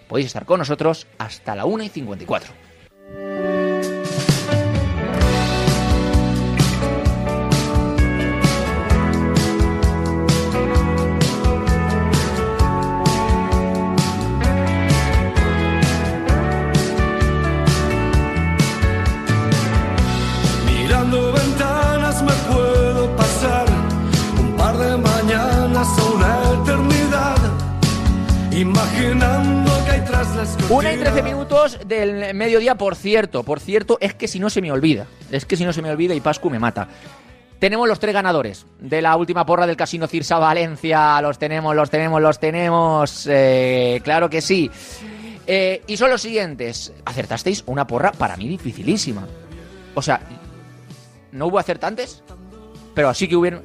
podéis 0.07 0.25
estar 0.25 0.43
con 0.43 0.57
nosotros 0.57 1.05
hasta 1.19 1.55
la 1.55 1.65
1 1.65 1.83
y 1.83 1.89
54. 1.89 2.68
Una 30.69 30.93
y 30.93 30.97
trece 30.97 31.23
minutos 31.23 31.79
del 31.87 32.35
mediodía, 32.35 32.75
por 32.75 32.95
cierto. 32.95 33.41
Por 33.41 33.59
cierto, 33.59 33.97
es 34.01 34.13
que 34.13 34.27
si 34.27 34.39
no 34.39 34.51
se 34.51 34.61
me 34.61 34.71
olvida. 34.71 35.07
Es 35.31 35.45
que 35.45 35.57
si 35.57 35.65
no 35.65 35.73
se 35.73 35.81
me 35.81 35.89
olvida 35.89 36.13
y 36.13 36.21
Pascu 36.21 36.51
me 36.51 36.59
mata. 36.59 36.87
Tenemos 37.57 37.87
los 37.87 37.99
tres 37.99 38.13
ganadores 38.13 38.67
de 38.79 39.01
la 39.01 39.15
última 39.15 39.47
porra 39.47 39.65
del 39.65 39.75
Casino 39.75 40.05
Cirsa 40.05 40.37
Valencia. 40.37 41.19
Los 41.23 41.39
tenemos, 41.39 41.75
los 41.75 41.89
tenemos, 41.89 42.21
los 42.21 42.39
tenemos. 42.39 43.27
Eh, 43.27 43.99
claro 44.03 44.29
que 44.29 44.41
sí. 44.41 44.69
Eh, 45.47 45.81
y 45.87 45.97
son 45.97 46.11
los 46.11 46.21
siguientes. 46.21 46.93
Acertasteis 47.03 47.63
una 47.65 47.87
porra 47.87 48.11
para 48.11 48.37
mí 48.37 48.47
dificilísima. 48.47 49.27
O 49.95 50.03
sea, 50.03 50.21
no 51.31 51.47
hubo 51.47 51.57
acertantes, 51.57 52.21
pero 52.93 53.09
así 53.09 53.27
que 53.27 53.35
hubieron 53.35 53.63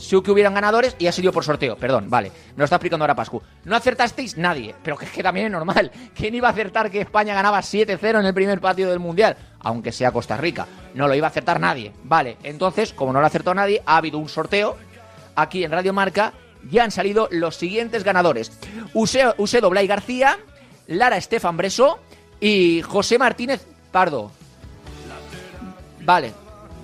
sí 0.00 0.20
que 0.22 0.30
hubieran 0.30 0.54
ganadores 0.54 0.96
y 0.98 1.06
ha 1.06 1.12
sido 1.12 1.32
por 1.32 1.44
sorteo. 1.44 1.76
Perdón, 1.76 2.08
vale. 2.08 2.30
Me 2.30 2.58
lo 2.58 2.64
está 2.64 2.76
explicando 2.76 3.04
ahora 3.04 3.14
Pascu. 3.14 3.42
No 3.64 3.76
acertasteis 3.76 4.36
nadie, 4.36 4.74
pero 4.82 4.96
que 4.96 5.04
es 5.04 5.10
que 5.10 5.22
también 5.22 5.46
es 5.46 5.52
normal. 5.52 5.90
¿Quién 6.14 6.34
iba 6.34 6.48
a 6.48 6.52
acertar 6.52 6.90
que 6.90 7.00
España 7.00 7.34
ganaba 7.34 7.60
7-0 7.60 8.20
en 8.20 8.26
el 8.26 8.34
primer 8.34 8.60
partido 8.60 8.90
del 8.90 8.98
Mundial? 8.98 9.36
Aunque 9.60 9.92
sea 9.92 10.10
Costa 10.10 10.36
Rica. 10.36 10.66
No 10.94 11.06
lo 11.06 11.14
iba 11.14 11.26
a 11.26 11.30
acertar 11.30 11.60
nadie. 11.60 11.92
Vale, 12.04 12.38
entonces, 12.42 12.92
como 12.92 13.12
no 13.12 13.20
lo 13.20 13.26
acertó 13.26 13.54
nadie, 13.54 13.82
ha 13.86 13.98
habido 13.98 14.18
un 14.18 14.28
sorteo 14.28 14.76
aquí 15.36 15.62
en 15.64 15.70
Radio 15.70 15.92
Marca. 15.92 16.32
Ya 16.70 16.84
han 16.84 16.90
salido 16.90 17.28
los 17.30 17.56
siguientes 17.56 18.04
ganadores. 18.04 18.52
Usedo 18.92 19.70
Blay 19.70 19.86
García, 19.86 20.38
Lara 20.86 21.16
Estefan 21.16 21.56
Breso 21.56 22.00
y 22.40 22.82
José 22.82 23.18
Martínez 23.18 23.66
Pardo. 23.92 24.30
Vale, 26.02 26.32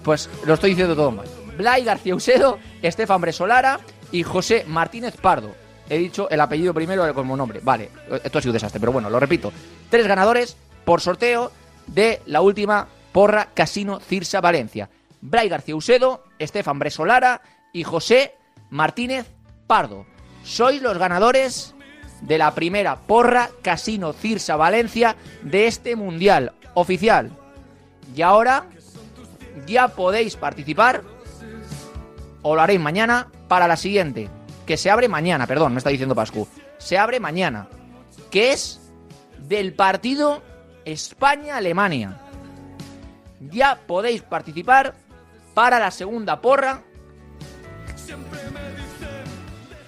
pues 0.02 0.30
lo 0.44 0.54
estoy 0.54 0.70
diciendo 0.70 0.94
todo 0.94 1.11
mal. 1.11 1.26
Blay 1.56 1.84
García 1.84 2.14
Usedo, 2.14 2.58
Estefan 2.82 3.20
Bresolara 3.20 3.80
y 4.12 4.22
José 4.22 4.64
Martínez 4.66 5.16
Pardo. 5.16 5.54
He 5.88 5.98
dicho 5.98 6.28
el 6.30 6.40
apellido 6.40 6.75
primero 6.75 7.12
como 7.14 7.36
nombre. 7.36 7.60
Vale, 7.62 7.90
esto 8.25 8.38
ha 8.38 8.42
sido 8.42 8.50
un 8.50 8.54
desastre, 8.54 8.80
pero 8.80 8.92
bueno, 8.92 9.08
lo 9.08 9.20
repito. 9.20 9.52
Tres 9.88 10.06
ganadores 10.06 10.56
por 10.84 11.00
sorteo 11.00 11.52
de 11.86 12.20
la 12.26 12.40
última 12.40 12.88
porra 13.12 13.48
Casino 13.54 14.00
Cirsa 14.00 14.40
Valencia. 14.40 14.90
Blay 15.20 15.48
García 15.48 15.76
Usedo, 15.76 16.25
Estefan 16.38 16.78
Bresolara 16.78 17.40
y 17.72 17.84
José 17.84 18.34
Martínez 18.70 19.26
Pardo. 19.66 20.06
Sois 20.42 20.82
los 20.82 20.98
ganadores 20.98 21.75
de 22.20 22.38
la 22.38 22.54
primera 22.54 22.96
porra 22.96 23.50
Casino 23.62 24.12
Cirsa 24.12 24.56
Valencia 24.56 25.16
de 25.42 25.66
este 25.66 25.96
mundial 25.96 26.52
oficial. 26.75 27.30
Y 28.14 28.22
ahora 28.22 28.66
ya 29.66 29.88
podéis 29.88 30.36
participar 30.36 31.02
o 32.48 32.54
lo 32.54 32.62
haréis 32.62 32.78
mañana 32.78 33.26
para 33.48 33.66
la 33.66 33.76
siguiente, 33.76 34.30
que 34.66 34.76
se 34.76 34.88
abre 34.88 35.08
mañana, 35.08 35.48
perdón, 35.48 35.72
me 35.72 35.78
está 35.78 35.90
diciendo 35.90 36.14
Pascu. 36.14 36.46
Se 36.78 36.96
abre 36.96 37.18
mañana, 37.18 37.66
que 38.30 38.52
es 38.52 38.80
del 39.38 39.74
partido 39.74 40.44
España-Alemania. 40.84 42.20
Ya 43.40 43.80
podéis 43.84 44.22
participar 44.22 44.94
para 45.54 45.80
la 45.80 45.90
segunda 45.90 46.40
porra. 46.40 46.82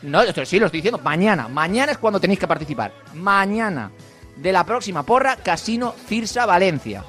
No, 0.03 0.23
sí 0.45 0.59
lo 0.59 0.67
estoy 0.67 0.81
diciendo, 0.81 0.99
mañana. 0.99 1.47
Mañana 1.47 1.93
es 1.93 1.99
cuando 1.99 2.19
tenéis 2.19 2.41
que 2.41 2.49
participar. 2.49 2.93
Mañana 3.15 3.93
de 4.35 4.51
la 4.51 4.65
próxima 4.65 5.05
porra, 5.05 5.37
Casino 5.37 5.95
Cirsa 6.09 6.45
Valencia 6.45 7.05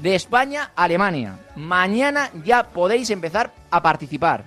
de 0.00 0.14
España 0.14 0.70
Alemania. 0.76 1.36
Mañana 1.56 2.30
ya 2.44 2.70
podéis 2.70 3.10
empezar 3.10 3.59
a 3.70 3.82
participar. 3.82 4.44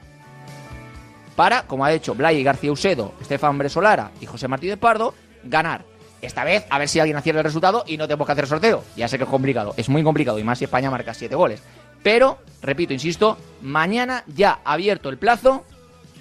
Para, 1.35 1.63
como 1.63 1.83
ha 1.83 1.91
hecho 1.91 2.15
Blay 2.15 2.43
García 2.43 2.71
Usedo, 2.71 3.13
Estefan 3.21 3.57
Bresolara 3.57 4.11
y 4.21 4.25
José 4.25 4.47
Martínez 4.47 4.77
Pardo, 4.77 5.13
ganar. 5.43 5.85
Esta 6.21 6.43
vez, 6.43 6.65
a 6.69 6.79
ver 6.79 6.87
si 6.87 6.99
alguien 6.99 7.17
acierta 7.17 7.39
el 7.39 7.45
resultado 7.45 7.83
y 7.85 7.97
no 7.97 8.07
tengo 8.07 8.25
que 8.25 8.31
hacer 8.31 8.47
sorteo. 8.47 8.83
Ya 8.95 9.07
sé 9.07 9.17
que 9.17 9.25
es 9.25 9.29
complicado, 9.29 9.73
es 9.75 9.89
muy 9.89 10.03
complicado, 10.03 10.39
y 10.39 10.43
más 10.43 10.59
si 10.59 10.65
España 10.65 10.89
marca 10.89 11.13
7 11.13 11.35
goles. 11.35 11.61
Pero, 12.01 12.37
repito, 12.61 12.93
insisto, 12.93 13.37
mañana 13.61 14.23
ya 14.27 14.59
abierto 14.63 15.09
el 15.09 15.17
plazo 15.17 15.65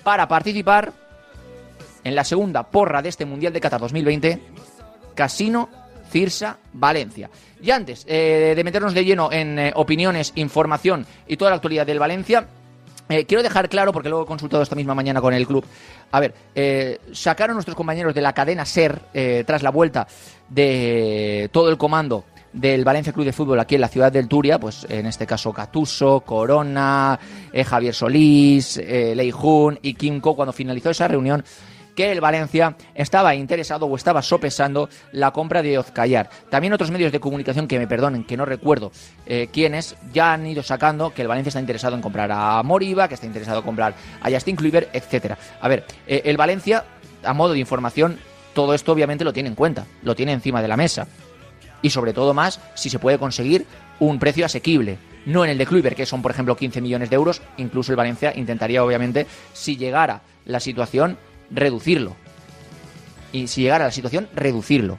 para 0.02 0.26
participar 0.26 0.92
en 2.04 2.14
la 2.14 2.24
segunda 2.24 2.64
porra 2.64 3.02
de 3.02 3.10
este 3.10 3.24
Mundial 3.24 3.52
de 3.52 3.60
Qatar 3.60 3.80
2020, 3.80 4.40
Casino 5.14 5.68
Cirsa 6.10 6.58
Valencia. 6.72 7.30
Y 7.60 7.70
antes 7.70 8.04
eh, 8.08 8.54
de 8.56 8.64
meternos 8.64 8.94
de 8.94 9.04
lleno 9.04 9.30
en 9.30 9.58
eh, 9.58 9.72
opiniones, 9.76 10.32
información 10.34 11.06
y 11.26 11.36
toda 11.36 11.50
la 11.50 11.56
actualidad 11.56 11.86
del 11.86 11.98
Valencia, 11.98 12.46
eh, 13.12 13.26
quiero 13.26 13.42
dejar 13.42 13.68
claro, 13.68 13.92
porque 13.92 14.08
luego 14.08 14.24
he 14.24 14.26
consultado 14.26 14.62
esta 14.62 14.74
misma 14.74 14.94
mañana 14.94 15.20
con 15.20 15.34
el 15.34 15.46
club, 15.46 15.64
a 16.10 16.20
ver, 16.20 16.34
sacaron 17.12 17.54
nuestros 17.54 17.76
compañeros 17.76 18.14
de 18.14 18.20
la 18.20 18.32
cadena 18.32 18.64
SER 18.64 19.00
tras 19.46 19.62
la 19.62 19.70
vuelta 19.70 20.06
de 20.48 21.48
todo 21.52 21.70
el 21.70 21.78
comando 21.78 22.24
del 22.52 22.84
Valencia 22.84 23.12
Club 23.14 23.24
de 23.24 23.32
Fútbol 23.32 23.60
aquí 23.60 23.76
en 23.76 23.80
la 23.80 23.88
ciudad 23.88 24.12
del 24.12 24.28
Turia, 24.28 24.58
pues 24.58 24.86
en 24.90 25.06
este 25.06 25.26
caso 25.26 25.52
Catuso, 25.52 26.20
Corona, 26.20 27.18
Javier 27.64 27.94
Solís, 27.94 28.76
Leijun 28.76 29.78
y 29.80 29.94
Kimco, 29.94 30.36
cuando 30.36 30.52
finalizó 30.52 30.90
esa 30.90 31.08
reunión, 31.08 31.42
que 31.94 32.12
el 32.12 32.20
Valencia 32.20 32.76
estaba 32.94 33.34
interesado 33.34 33.86
o 33.86 33.96
estaba 33.96 34.22
sopesando 34.22 34.88
la 35.12 35.30
compra 35.30 35.62
de 35.62 35.78
Ozcayar. 35.78 36.30
También 36.50 36.72
otros 36.72 36.90
medios 36.90 37.12
de 37.12 37.20
comunicación 37.20 37.68
que 37.68 37.78
me 37.78 37.86
perdonen, 37.86 38.24
que 38.24 38.36
no 38.36 38.44
recuerdo 38.44 38.92
eh, 39.26 39.48
quiénes, 39.52 39.96
ya 40.12 40.32
han 40.32 40.46
ido 40.46 40.62
sacando 40.62 41.12
que 41.12 41.22
el 41.22 41.28
Valencia 41.28 41.50
está 41.50 41.60
interesado 41.60 41.96
en 41.96 42.02
comprar 42.02 42.30
a 42.32 42.62
Moriba, 42.62 43.08
que 43.08 43.14
está 43.14 43.26
interesado 43.26 43.58
en 43.58 43.64
comprar 43.64 43.94
a 44.20 44.30
Justin 44.30 44.56
Kluivert, 44.56 44.94
etcétera. 44.94 45.38
A 45.60 45.68
ver, 45.68 45.84
eh, 46.06 46.22
el 46.24 46.36
Valencia, 46.36 46.84
a 47.24 47.32
modo 47.32 47.52
de 47.52 47.58
información, 47.58 48.18
todo 48.54 48.74
esto 48.74 48.92
obviamente 48.92 49.24
lo 49.24 49.32
tiene 49.32 49.48
en 49.48 49.54
cuenta, 49.54 49.86
lo 50.02 50.14
tiene 50.14 50.32
encima 50.32 50.62
de 50.62 50.68
la 50.68 50.76
mesa. 50.76 51.06
Y 51.80 51.90
sobre 51.90 52.12
todo 52.12 52.32
más 52.32 52.60
si 52.74 52.90
se 52.90 52.98
puede 52.98 53.18
conseguir 53.18 53.66
un 53.98 54.18
precio 54.18 54.46
asequible 54.46 54.98
no 55.26 55.44
en 55.44 55.50
el 55.50 55.58
de 55.58 55.66
Kluivert, 55.66 55.96
que 55.96 56.06
son, 56.06 56.22
por 56.22 56.30
ejemplo, 56.30 56.56
15 56.56 56.80
millones 56.80 57.10
de 57.10 57.16
euros. 57.16 57.42
Incluso 57.56 57.92
el 57.92 57.96
Valencia 57.96 58.32
intentaría, 58.34 58.84
obviamente, 58.84 59.26
si 59.52 59.76
llegara 59.76 60.22
la 60.44 60.60
situación, 60.60 61.16
reducirlo. 61.50 62.16
y 63.32 63.46
si 63.46 63.62
llegara 63.62 63.86
a 63.86 63.88
la 63.88 63.92
situación, 63.92 64.28
reducirlo. 64.34 64.98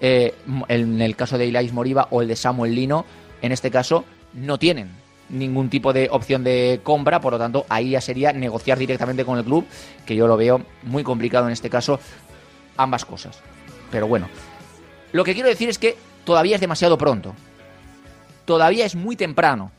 Eh, 0.00 0.34
en 0.68 1.00
el 1.00 1.16
caso 1.16 1.36
de 1.36 1.46
Ilais 1.46 1.72
Moriba 1.72 2.06
o 2.10 2.22
el 2.22 2.28
de 2.28 2.36
Samuel 2.36 2.74
Lino, 2.74 3.04
en 3.42 3.50
este 3.50 3.70
caso, 3.70 4.04
no 4.34 4.58
tienen 4.58 4.90
ningún 5.28 5.68
tipo 5.68 5.92
de 5.92 6.08
opción 6.10 6.44
de 6.44 6.80
compra, 6.82 7.20
por 7.20 7.32
lo 7.32 7.38
tanto, 7.38 7.66
ahí 7.68 7.90
ya 7.90 8.00
sería 8.00 8.32
negociar 8.32 8.78
directamente 8.78 9.24
con 9.24 9.38
el 9.38 9.44
club, 9.44 9.66
que 10.04 10.14
yo 10.14 10.26
lo 10.26 10.36
veo 10.36 10.62
muy 10.82 11.02
complicado 11.02 11.46
en 11.46 11.52
este 11.52 11.70
caso, 11.70 11.98
ambas 12.76 13.04
cosas. 13.04 13.40
Pero 13.90 14.06
bueno, 14.06 14.28
lo 15.12 15.24
que 15.24 15.34
quiero 15.34 15.48
decir 15.48 15.68
es 15.68 15.78
que 15.78 15.96
todavía 16.24 16.56
es 16.56 16.60
demasiado 16.60 16.98
pronto. 16.98 17.34
Todavía 18.44 18.86
es 18.86 18.94
muy 18.94 19.16
temprano 19.16 19.72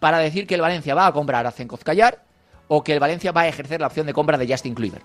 para 0.00 0.18
decir 0.18 0.46
que 0.46 0.56
el 0.56 0.60
Valencia 0.60 0.94
va 0.94 1.06
a 1.06 1.12
comprar 1.12 1.46
a 1.46 1.52
Callar 1.84 2.24
o 2.74 2.82
que 2.82 2.94
el 2.94 3.00
Valencia 3.00 3.32
va 3.32 3.42
a 3.42 3.48
ejercer 3.48 3.82
la 3.82 3.88
opción 3.88 4.06
de 4.06 4.14
compra 4.14 4.38
de 4.38 4.48
Justin 4.48 4.74
Kluivert. 4.74 5.04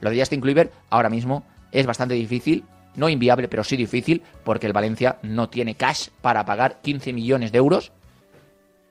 Lo 0.00 0.10
de 0.10 0.18
Justin 0.18 0.40
Kluivert 0.40 0.72
ahora 0.90 1.08
mismo 1.08 1.44
es 1.70 1.86
bastante 1.86 2.14
difícil, 2.14 2.64
no 2.96 3.08
inviable, 3.08 3.46
pero 3.46 3.62
sí 3.62 3.76
difícil, 3.76 4.20
porque 4.42 4.66
el 4.66 4.72
Valencia 4.72 5.18
no 5.22 5.48
tiene 5.48 5.76
cash 5.76 6.08
para 6.20 6.44
pagar 6.44 6.80
15 6.80 7.12
millones 7.12 7.52
de 7.52 7.58
euros 7.58 7.92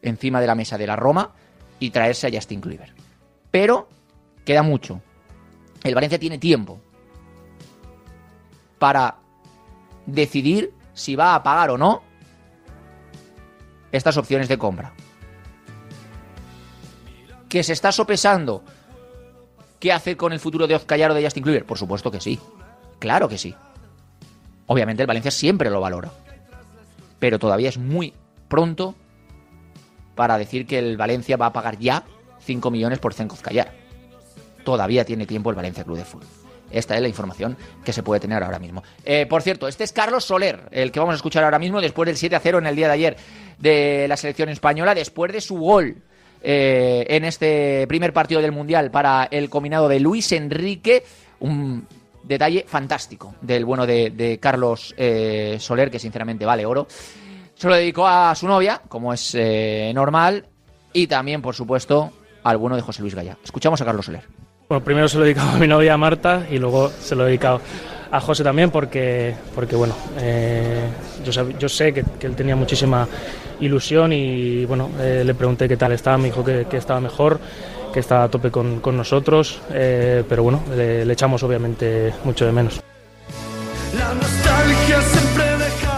encima 0.01 0.39
de 0.39 0.47
la 0.47 0.55
mesa 0.55 0.77
de 0.77 0.87
la 0.87 0.95
Roma 0.95 1.31
y 1.81 1.89
traerse 1.89 2.27
a 2.27 2.31
Justin 2.31 2.61
Kluivert. 2.61 2.97
Pero 3.51 3.89
queda 4.45 4.63
mucho. 4.63 5.01
El 5.83 5.93
Valencia 5.93 6.17
tiene 6.17 6.37
tiempo 6.37 6.79
para 8.79 9.17
decidir 10.05 10.71
si 10.93 11.17
va 11.17 11.35
a 11.35 11.43
pagar 11.43 11.71
o 11.71 11.77
no 11.77 12.03
estas 13.91 14.15
opciones 14.15 14.47
de 14.47 14.57
compra. 14.57 14.93
¿Que 17.53 17.61
se 17.61 17.73
está 17.73 17.91
sopesando 17.91 18.63
qué 19.79 19.91
hacer 19.91 20.17
con 20.17 20.33
el 20.33 20.39
futuro 20.39 20.65
de 20.65 20.73
Ozcayar 20.73 21.11
o 21.11 21.13
de 21.13 21.23
Justin 21.23 21.43
Kluivert? 21.43 21.67
Por 21.67 21.77
supuesto 21.77 22.09
que 22.09 22.19
sí. 22.19 22.39
Claro 22.97 23.29
que 23.29 23.37
sí. 23.37 23.53
Obviamente 24.65 25.03
el 25.03 25.07
Valencia 25.07 25.29
siempre 25.29 25.69
lo 25.69 25.79
valora. 25.79 26.09
Pero 27.19 27.37
todavía 27.37 27.69
es 27.69 27.77
muy 27.77 28.11
pronto 28.47 28.95
para 30.15 30.39
decir 30.39 30.65
que 30.65 30.79
el 30.79 30.97
Valencia 30.97 31.37
va 31.37 31.45
a 31.45 31.53
pagar 31.53 31.77
ya 31.77 32.05
5 32.39 32.71
millones 32.71 32.97
por 32.97 33.13
Zenkoz. 33.13 33.43
Todavía 34.63 35.05
tiene 35.05 35.27
tiempo 35.27 35.51
el 35.51 35.55
Valencia 35.55 35.83
Club 35.83 35.97
de 35.97 36.05
Fútbol. 36.05 36.27
Esta 36.71 36.95
es 36.95 37.03
la 37.03 37.07
información 37.07 37.55
que 37.85 37.93
se 37.93 38.01
puede 38.01 38.19
tener 38.19 38.41
ahora 38.41 38.57
mismo. 38.57 38.81
Eh, 39.05 39.27
por 39.27 39.43
cierto, 39.43 39.67
este 39.67 39.83
es 39.83 39.93
Carlos 39.93 40.25
Soler, 40.25 40.69
el 40.71 40.91
que 40.91 40.99
vamos 40.99 41.13
a 41.13 41.17
escuchar 41.17 41.43
ahora 41.43 41.59
mismo 41.59 41.81
después 41.81 42.07
del 42.07 42.17
7 42.17 42.35
a 42.35 42.39
0 42.39 42.57
en 42.57 42.65
el 42.65 42.75
día 42.75 42.87
de 42.87 42.93
ayer 42.93 43.17
de 43.59 44.07
la 44.09 44.17
selección 44.17 44.49
española, 44.49 44.95
después 44.95 45.31
de 45.31 45.39
su 45.39 45.59
gol 45.59 46.01
eh, 46.43 47.05
en 47.07 47.23
este 47.23 47.87
primer 47.87 48.11
partido 48.11 48.41
del 48.41 48.51
Mundial 48.51 48.91
para 48.91 49.27
el 49.31 49.49
combinado 49.49 49.87
de 49.87 49.99
Luis 49.99 50.31
Enrique. 50.33 51.03
Un 51.39 51.87
detalle 52.23 52.65
fantástico 52.67 53.35
del 53.41 53.65
bueno 53.65 53.85
de, 53.85 54.37
Carlos 54.41 54.93
eh, 54.97 55.57
Soler, 55.59 55.89
que 55.89 55.99
sinceramente 55.99 56.45
vale 56.45 56.65
oro. 56.65 56.87
Se 57.55 57.67
lo 57.67 57.75
dedicó 57.75 58.07
a 58.07 58.33
su 58.35 58.47
novia, 58.47 58.81
como 58.87 59.13
es 59.13 59.35
eh, 59.35 59.91
normal, 59.95 60.45
y 60.91 61.07
también, 61.07 61.41
por 61.41 61.55
supuesto, 61.55 62.11
al 62.43 62.57
bueno 62.57 62.75
de 62.75 62.81
José 62.81 63.01
Luis 63.01 63.15
Gaya. 63.15 63.37
Escuchamos 63.43 63.79
a 63.81 63.85
Carlos 63.85 64.05
Soler. 64.05 64.27
Bueno, 64.67 64.83
primero 64.83 65.07
se 65.07 65.17
lo 65.17 65.23
he 65.23 65.27
dedicado 65.27 65.51
a 65.51 65.57
mi 65.57 65.67
novia 65.67 65.97
Marta 65.97 66.45
y 66.49 66.57
luego 66.57 66.89
se 66.89 67.15
lo 67.15 67.23
he 67.23 67.27
dedicado 67.27 67.61
a 68.13 68.21
José 68.21 68.43
también 68.43 68.69
porque, 68.69 69.33
porque 69.55 69.75
bueno, 69.75 69.95
eh, 70.19 70.83
yo, 71.25 71.67
sé 71.67 71.91
que, 71.91 72.05
él 72.21 72.35
tenía 72.35 72.55
muchísima 72.55 73.07
ilusión 73.59 74.13
y 74.13 74.65
bueno, 74.65 74.91
eh, 74.99 75.23
le 75.25 75.33
pregunté 75.33 75.67
qué 75.67 75.77
tal 75.77 75.93
estaba, 75.93 76.19
me 76.19 76.25
dijo 76.25 76.45
que, 76.45 76.67
estaba 76.77 76.99
mejor, 76.99 77.39
que 77.91 77.99
estaba 77.99 78.25
a 78.25 78.29
tope 78.29 78.51
con, 78.51 78.81
nosotros, 78.95 79.59
pero 79.67 80.43
bueno, 80.43 80.61
le, 80.75 81.11
echamos 81.11 81.41
obviamente 81.41 82.13
mucho 82.23 82.45
de 82.45 82.51
menos. 82.51 82.83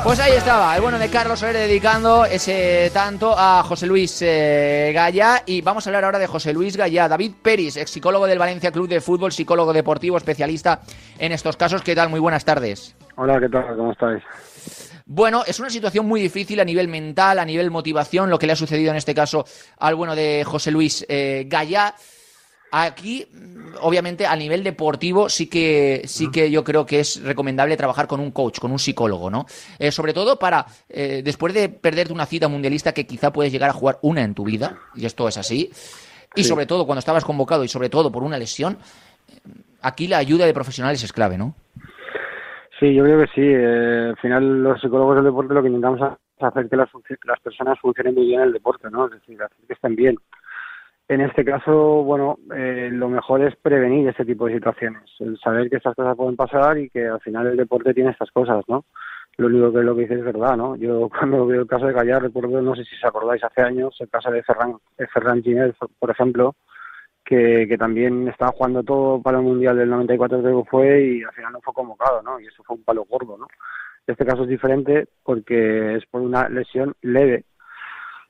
Pues 0.06 0.20
ahí 0.20 0.34
estaba, 0.34 0.76
el 0.76 0.84
bueno 0.84 1.00
de 1.00 1.10
Carlos 1.10 1.40
Soler 1.40 1.56
dedicando 1.56 2.26
ese 2.26 2.92
tanto 2.94 3.34
a 3.36 3.64
José 3.64 3.88
Luis 3.88 4.22
eh, 4.22 4.92
Gaya. 4.94 5.42
Y 5.48 5.62
vamos 5.62 5.88
a 5.88 5.90
hablar 5.90 6.06
ahora 6.06 6.20
de 6.20 6.28
José 6.28 6.54
Luis 6.54 6.78
Gaya. 6.78 7.08
David 7.08 7.32
Peris, 7.42 7.76
ex 7.76 7.90
psicólogo 7.90 8.28
del 8.28 8.38
Valencia 8.38 8.72
Club 8.72 8.88
de 8.88 9.02
Fútbol, 9.02 9.32
psicólogo 9.32 9.74
deportivo, 9.74 10.16
especialista 10.18 10.82
en 11.18 11.32
estos 11.32 11.58
casos. 11.58 11.82
¿Qué 11.82 11.96
tal? 11.96 12.10
Muy 12.10 12.20
buenas 12.20 12.46
tardes. 12.46 12.96
Hola, 13.16 13.40
¿qué 13.40 13.50
tal? 13.50 13.76
¿Cómo 13.76 13.94
estáis? 13.94 14.22
Bueno, 15.08 15.42
es 15.48 15.60
una 15.60 15.72
situación 15.72 16.06
muy 16.06 16.22
difícil 16.22 16.60
a 16.60 16.66
nivel 16.66 16.88
mental, 16.88 17.40
a 17.40 17.46
nivel 17.46 17.72
motivación, 17.72 18.30
lo 18.30 18.38
que 18.38 18.46
le 18.46 18.54
ha 18.54 18.58
sucedido 18.58 18.92
en 18.92 18.98
este 18.98 19.16
caso 19.16 19.44
al 19.80 19.96
bueno 19.96 20.16
de 20.16 20.44
José 20.46 20.70
Luis 20.70 21.04
eh, 21.10 21.46
Gaya. 21.48 21.96
Aquí, 22.72 23.26
obviamente, 23.82 24.26
a 24.26 24.36
nivel 24.36 24.64
deportivo, 24.64 25.30
sí 25.30 25.50
que, 25.50 26.02
sí 26.06 26.30
que 26.30 26.52
yo 26.52 26.64
creo 26.64 26.86
que 26.86 27.00
es 27.00 27.24
recomendable 27.24 27.78
trabajar 27.78 28.08
con 28.08 28.20
un 28.20 28.32
coach, 28.32 28.60
con 28.60 28.72
un 28.72 28.80
psicólogo, 28.80 29.30
¿no? 29.30 29.46
Eh, 29.80 29.92
sobre 29.92 30.14
todo 30.14 30.38
para, 30.38 30.66
eh, 30.90 31.22
después 31.24 31.54
de 31.54 31.70
perderte 31.70 32.12
una 32.12 32.26
cita 32.26 32.48
mundialista 32.48 32.94
que 32.94 33.08
quizá 33.08 33.32
puedes 33.32 33.54
llegar 33.54 33.70
a 33.70 33.74
jugar 33.74 34.00
una 34.02 34.24
en 34.24 34.34
tu 34.34 34.44
vida, 34.44 34.78
y 34.94 35.06
esto 35.06 35.28
es 35.28 35.38
así, 35.38 35.72
y 36.36 36.44
sobre 36.44 36.66
todo 36.66 36.86
cuando 36.86 37.00
estabas 37.00 37.24
convocado 37.24 37.64
y 37.64 37.70
sobre 37.70 37.90
todo 37.90 38.12
por 38.12 38.24
una 38.24 38.38
lesión, 38.38 38.78
aquí 39.82 40.08
la 40.08 40.18
ayuda 40.18 40.46
de 40.46 40.54
profesionales 40.54 41.02
es 41.04 41.14
clave, 41.14 41.38
¿no? 41.38 41.56
Sí, 42.80 42.94
yo 42.94 43.04
creo 43.04 43.20
que 43.20 43.28
sí. 43.28 43.42
Eh, 43.42 44.10
al 44.10 44.18
final, 44.18 44.64
los 44.64 44.82
psicólogos 44.82 45.16
del 45.16 45.26
deporte 45.26 45.54
lo 45.54 45.62
que 45.62 45.70
intentamos 45.70 46.02
es 46.02 46.44
hacer 46.44 46.68
que 46.68 46.76
las, 46.76 46.90
las 47.24 47.40
personas 47.40 47.80
funcionen 47.80 48.16
muy 48.16 48.26
bien 48.26 48.42
en 48.42 48.48
el 48.48 48.54
deporte, 48.54 48.90
¿no? 48.92 49.06
Es 49.06 49.14
decir, 49.14 49.42
hacer 49.42 49.58
que 49.66 49.74
estén 49.74 49.96
bien. 49.96 50.18
En 51.08 51.22
este 51.22 51.46
caso, 51.46 52.04
bueno, 52.04 52.40
eh, 52.56 52.90
lo 52.92 53.10
mejor 53.10 53.42
es 53.44 53.56
prevenir 53.58 54.08
este 54.08 54.26
tipo 54.26 54.48
de 54.48 54.56
situaciones, 54.56 55.04
el 55.20 55.38
saber 55.38 55.70
que 55.70 55.78
estas 55.78 55.94
cosas 55.94 56.18
pueden 56.18 56.36
pasar 56.36 56.80
y 56.80 56.90
que 56.90 57.06
al 57.06 57.22
final 57.22 57.46
el 57.46 57.58
deporte 57.58 57.94
tiene 57.94 58.10
estas 58.10 58.32
cosas, 58.32 58.64
¿no? 58.68 58.86
Lo 59.38 59.48
único 59.48 59.72
que 59.72 59.84
lo 59.84 59.96
que 59.96 60.02
dice 60.04 60.16
es 60.16 60.24
verdad, 60.24 60.58
¿no? 60.58 60.76
Yo 60.76 61.08
cuando 61.20 61.46
veo 61.46 61.62
el 61.62 61.68
caso 61.68 61.86
de 61.86 61.94
Gallar 61.94 62.24
recuerdo, 62.24 62.60
no 62.60 62.76
sé 62.76 62.84
si 62.86 62.96
os 62.96 63.04
acordáis, 63.04 63.44
hace 63.44 63.62
años, 63.62 63.96
el 64.00 64.10
caso 64.10 64.32
de 64.32 64.42
Ferran, 64.42 64.78
Ferran 65.14 65.44
Ginel, 65.44 65.76
por 66.00 66.10
ejemplo, 66.10 66.56
que, 67.24 67.68
que 67.68 67.78
también 67.78 68.28
estaba 68.28 68.52
jugando 68.52 68.82
todo 68.82 69.22
para 69.22 69.38
el 69.38 69.44
Mundial 69.44 69.78
del 69.78 69.90
94 69.90 70.42
creo 70.42 70.64
que 70.64 70.70
fue 70.70 71.04
y 71.04 71.24
al 71.24 71.34
final 71.34 71.54
no 71.54 71.62
fue 71.62 71.74
convocado, 71.74 72.24
¿no? 72.24 72.40
Y 72.40 72.48
eso 72.48 72.64
fue 72.64 72.78
un 72.78 72.84
palo 72.84 73.06
gordo, 73.08 73.38
¿no? 73.38 73.48
Este 74.08 74.26
caso 74.26 74.44
es 74.44 74.50
diferente 74.50 75.08
porque 75.24 75.96
es 75.96 76.06
por 76.08 76.22
una 76.22 76.50
lesión 76.50 76.96
leve, 77.02 77.46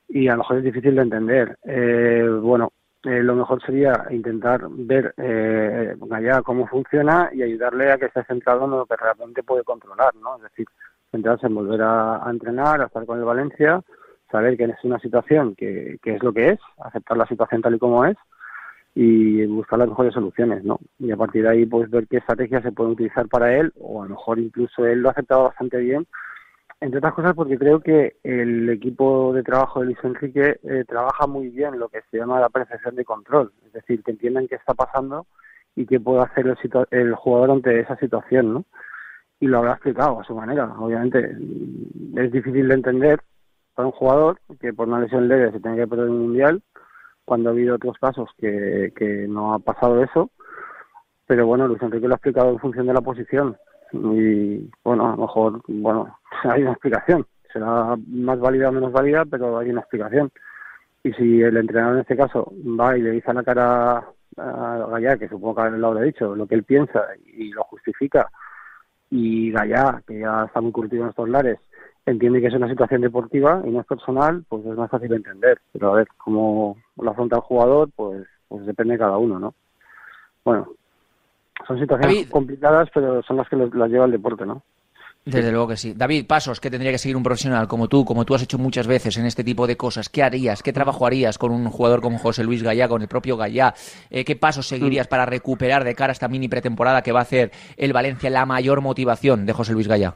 y 0.08 0.28
a 0.28 0.32
lo 0.32 0.38
mejor 0.38 0.58
es 0.58 0.64
difícil 0.64 0.94
de 0.94 1.02
entender. 1.02 1.58
Eh, 1.64 2.28
bueno, 2.40 2.72
eh, 3.04 3.22
lo 3.22 3.34
mejor 3.34 3.62
sería 3.62 4.06
intentar 4.10 4.66
ver 4.68 5.14
eh, 5.16 5.94
allá 6.10 6.42
cómo 6.42 6.66
funciona 6.66 7.30
y 7.32 7.42
ayudarle 7.42 7.92
a 7.92 7.98
que 7.98 8.06
esté 8.06 8.24
centrado 8.24 8.64
en 8.64 8.72
lo 8.72 8.86
que 8.86 8.96
realmente 8.96 9.42
puede 9.42 9.64
controlar, 9.64 10.14
¿no? 10.16 10.36
Es 10.36 10.42
decir, 10.42 10.66
centrarse 11.10 11.46
en 11.46 11.54
volver 11.54 11.82
a, 11.82 12.22
entrenar, 12.28 12.80
a 12.80 12.86
estar 12.86 13.04
con 13.06 13.18
el 13.18 13.24
Valencia, 13.24 13.80
saber 14.30 14.56
que 14.56 14.64
es 14.64 14.84
una 14.84 14.98
situación 14.98 15.54
que, 15.54 15.98
que 16.02 16.16
es 16.16 16.22
lo 16.22 16.32
que 16.32 16.50
es, 16.50 16.60
aceptar 16.78 17.16
la 17.16 17.26
situación 17.26 17.62
tal 17.62 17.76
y 17.76 17.78
como 17.78 18.04
es 18.04 18.16
y 18.98 19.44
buscar 19.44 19.78
las 19.78 19.88
mejores 19.88 20.14
soluciones, 20.14 20.64
¿no? 20.64 20.80
Y 20.98 21.10
a 21.10 21.18
partir 21.18 21.42
de 21.42 21.50
ahí, 21.50 21.66
pues 21.66 21.90
ver 21.90 22.06
qué 22.08 22.16
estrategias 22.16 22.62
se 22.62 22.72
pueden 22.72 22.94
utilizar 22.94 23.28
para 23.28 23.54
él, 23.54 23.70
o 23.78 24.02
a 24.02 24.06
lo 24.06 24.12
mejor 24.12 24.38
incluso 24.38 24.86
él 24.86 25.00
lo 25.00 25.10
ha 25.10 25.12
aceptado 25.12 25.44
bastante 25.44 25.76
bien, 25.76 26.06
entre 26.80 26.98
otras 26.98 27.14
cosas 27.14 27.34
porque 27.34 27.58
creo 27.58 27.80
que 27.80 28.16
el 28.22 28.68
equipo 28.68 29.32
de 29.32 29.42
trabajo 29.42 29.80
de 29.80 29.86
Luis 29.86 29.98
Enrique 30.02 30.60
eh, 30.62 30.84
trabaja 30.86 31.26
muy 31.26 31.48
bien 31.48 31.78
lo 31.78 31.88
que 31.88 32.02
se 32.10 32.18
llama 32.18 32.40
la 32.40 32.50
percepción 32.50 32.96
de 32.96 33.04
control, 33.04 33.52
es 33.66 33.72
decir, 33.72 34.02
que 34.02 34.10
entiendan 34.10 34.46
qué 34.46 34.56
está 34.56 34.74
pasando 34.74 35.26
y 35.74 35.86
qué 35.86 36.00
puede 36.00 36.22
hacer 36.22 36.46
el, 36.46 36.56
el 36.90 37.14
jugador 37.14 37.50
ante 37.50 37.80
esa 37.80 37.96
situación, 37.96 38.52
¿no? 38.52 38.64
Y 39.40 39.46
lo 39.46 39.58
habrá 39.58 39.72
explicado 39.72 40.20
a 40.20 40.24
su 40.24 40.34
manera. 40.34 40.74
Obviamente 40.78 41.36
mm, 41.38 42.18
es 42.18 42.32
difícil 42.32 42.68
de 42.68 42.74
entender 42.74 43.20
para 43.74 43.86
un 43.86 43.92
jugador 43.92 44.40
que 44.60 44.72
por 44.72 44.88
una 44.88 45.00
lesión 45.00 45.28
leve 45.28 45.52
se 45.52 45.60
tenga 45.60 45.76
que 45.76 45.86
perder 45.86 46.08
un 46.08 46.22
mundial, 46.22 46.62
cuando 47.24 47.50
ha 47.50 47.52
habido 47.52 47.74
otros 47.74 47.98
casos 47.98 48.30
que, 48.38 48.92
que 48.96 49.26
no 49.28 49.52
ha 49.52 49.58
pasado 49.58 50.02
eso, 50.02 50.30
pero 51.26 51.46
bueno, 51.46 51.66
Luis 51.66 51.82
Enrique 51.82 52.06
lo 52.06 52.14
ha 52.14 52.16
explicado 52.16 52.50
en 52.50 52.58
función 52.58 52.86
de 52.86 52.94
la 52.94 53.00
posición 53.00 53.56
y 53.92 54.70
bueno, 54.84 55.06
a 55.06 55.10
lo 55.12 55.22
mejor, 55.22 55.62
bueno, 55.68 56.18
hay 56.44 56.62
una 56.62 56.72
explicación. 56.72 57.26
Será 57.52 57.96
más 58.08 58.38
válida 58.38 58.68
o 58.68 58.72
menos 58.72 58.92
válida, 58.92 59.24
pero 59.24 59.58
hay 59.58 59.70
una 59.70 59.80
explicación. 59.80 60.30
Y 61.02 61.12
si 61.12 61.40
el 61.40 61.56
entrenador 61.56 61.94
en 61.94 62.00
este 62.00 62.16
caso 62.16 62.52
va 62.78 62.96
y 62.96 63.02
le 63.02 63.12
dice 63.12 63.30
a 63.30 63.34
la 63.34 63.44
cara 63.44 64.04
a 64.36 64.86
Gallá, 64.90 65.16
que 65.16 65.28
supongo 65.28 65.62
que 65.62 65.70
lo 65.70 65.86
habrá 65.88 66.02
dicho, 66.02 66.34
lo 66.34 66.46
que 66.46 66.56
él 66.56 66.64
piensa 66.64 67.04
y 67.26 67.52
lo 67.52 67.62
justifica, 67.64 68.28
y 69.10 69.52
Gallá, 69.52 70.02
que 70.06 70.18
ya 70.18 70.44
está 70.44 70.60
muy 70.60 70.72
curtido 70.72 71.04
en 71.04 71.10
estos 71.10 71.28
lares, 71.28 71.58
entiende 72.06 72.40
que 72.40 72.48
es 72.48 72.54
una 72.54 72.68
situación 72.68 73.00
deportiva 73.00 73.62
y 73.64 73.70
no 73.70 73.80
es 73.80 73.86
personal, 73.86 74.44
pues 74.48 74.66
es 74.66 74.76
más 74.76 74.90
fácil 74.90 75.08
de 75.08 75.16
entender. 75.16 75.60
Pero 75.72 75.92
a 75.92 75.96
ver, 75.96 76.08
cómo 76.16 76.76
lo 76.96 77.10
afronta 77.10 77.36
el 77.36 77.42
jugador, 77.42 77.90
pues, 77.94 78.26
pues 78.48 78.66
depende 78.66 78.94
de 78.94 78.98
cada 78.98 79.16
uno, 79.16 79.38
¿no? 79.38 79.54
Bueno, 80.44 80.68
son 81.66 81.78
situaciones 81.78 82.26
complicadas, 82.28 82.88
pero 82.92 83.22
son 83.22 83.36
las 83.36 83.48
que 83.48 83.56
las 83.56 83.90
lleva 83.90 84.06
el 84.06 84.12
deporte, 84.12 84.44
¿no? 84.46 84.62
Desde 85.26 85.50
luego 85.50 85.66
que 85.66 85.76
sí. 85.76 85.92
David, 85.92 86.24
pasos 86.28 86.60
que 86.60 86.70
tendría 86.70 86.92
que 86.92 86.98
seguir 86.98 87.16
un 87.16 87.24
profesional 87.24 87.66
como 87.66 87.88
tú, 87.88 88.04
como 88.04 88.24
tú 88.24 88.36
has 88.36 88.44
hecho 88.44 88.58
muchas 88.58 88.86
veces 88.86 89.18
en 89.18 89.26
este 89.26 89.42
tipo 89.42 89.66
de 89.66 89.76
cosas. 89.76 90.08
¿Qué 90.08 90.22
harías? 90.22 90.62
¿Qué 90.62 90.72
trabajo 90.72 91.04
harías 91.04 91.36
con 91.36 91.50
un 91.50 91.68
jugador 91.68 92.00
como 92.00 92.18
José 92.18 92.44
Luis 92.44 92.62
Gallá, 92.62 92.86
con 92.88 93.02
el 93.02 93.08
propio 93.08 93.36
Gallá? 93.36 93.74
Eh, 94.08 94.24
¿Qué 94.24 94.36
pasos 94.36 94.68
seguirías 94.68 95.08
para 95.08 95.26
recuperar 95.26 95.82
de 95.82 95.96
cara 95.96 96.12
a 96.12 96.12
esta 96.12 96.28
mini 96.28 96.46
pretemporada 96.46 97.02
que 97.02 97.10
va 97.10 97.18
a 97.18 97.22
hacer 97.22 97.50
el 97.76 97.92
Valencia 97.92 98.30
la 98.30 98.46
mayor 98.46 98.82
motivación 98.82 99.46
de 99.46 99.52
José 99.52 99.72
Luis 99.72 99.88
Gallá? 99.88 100.14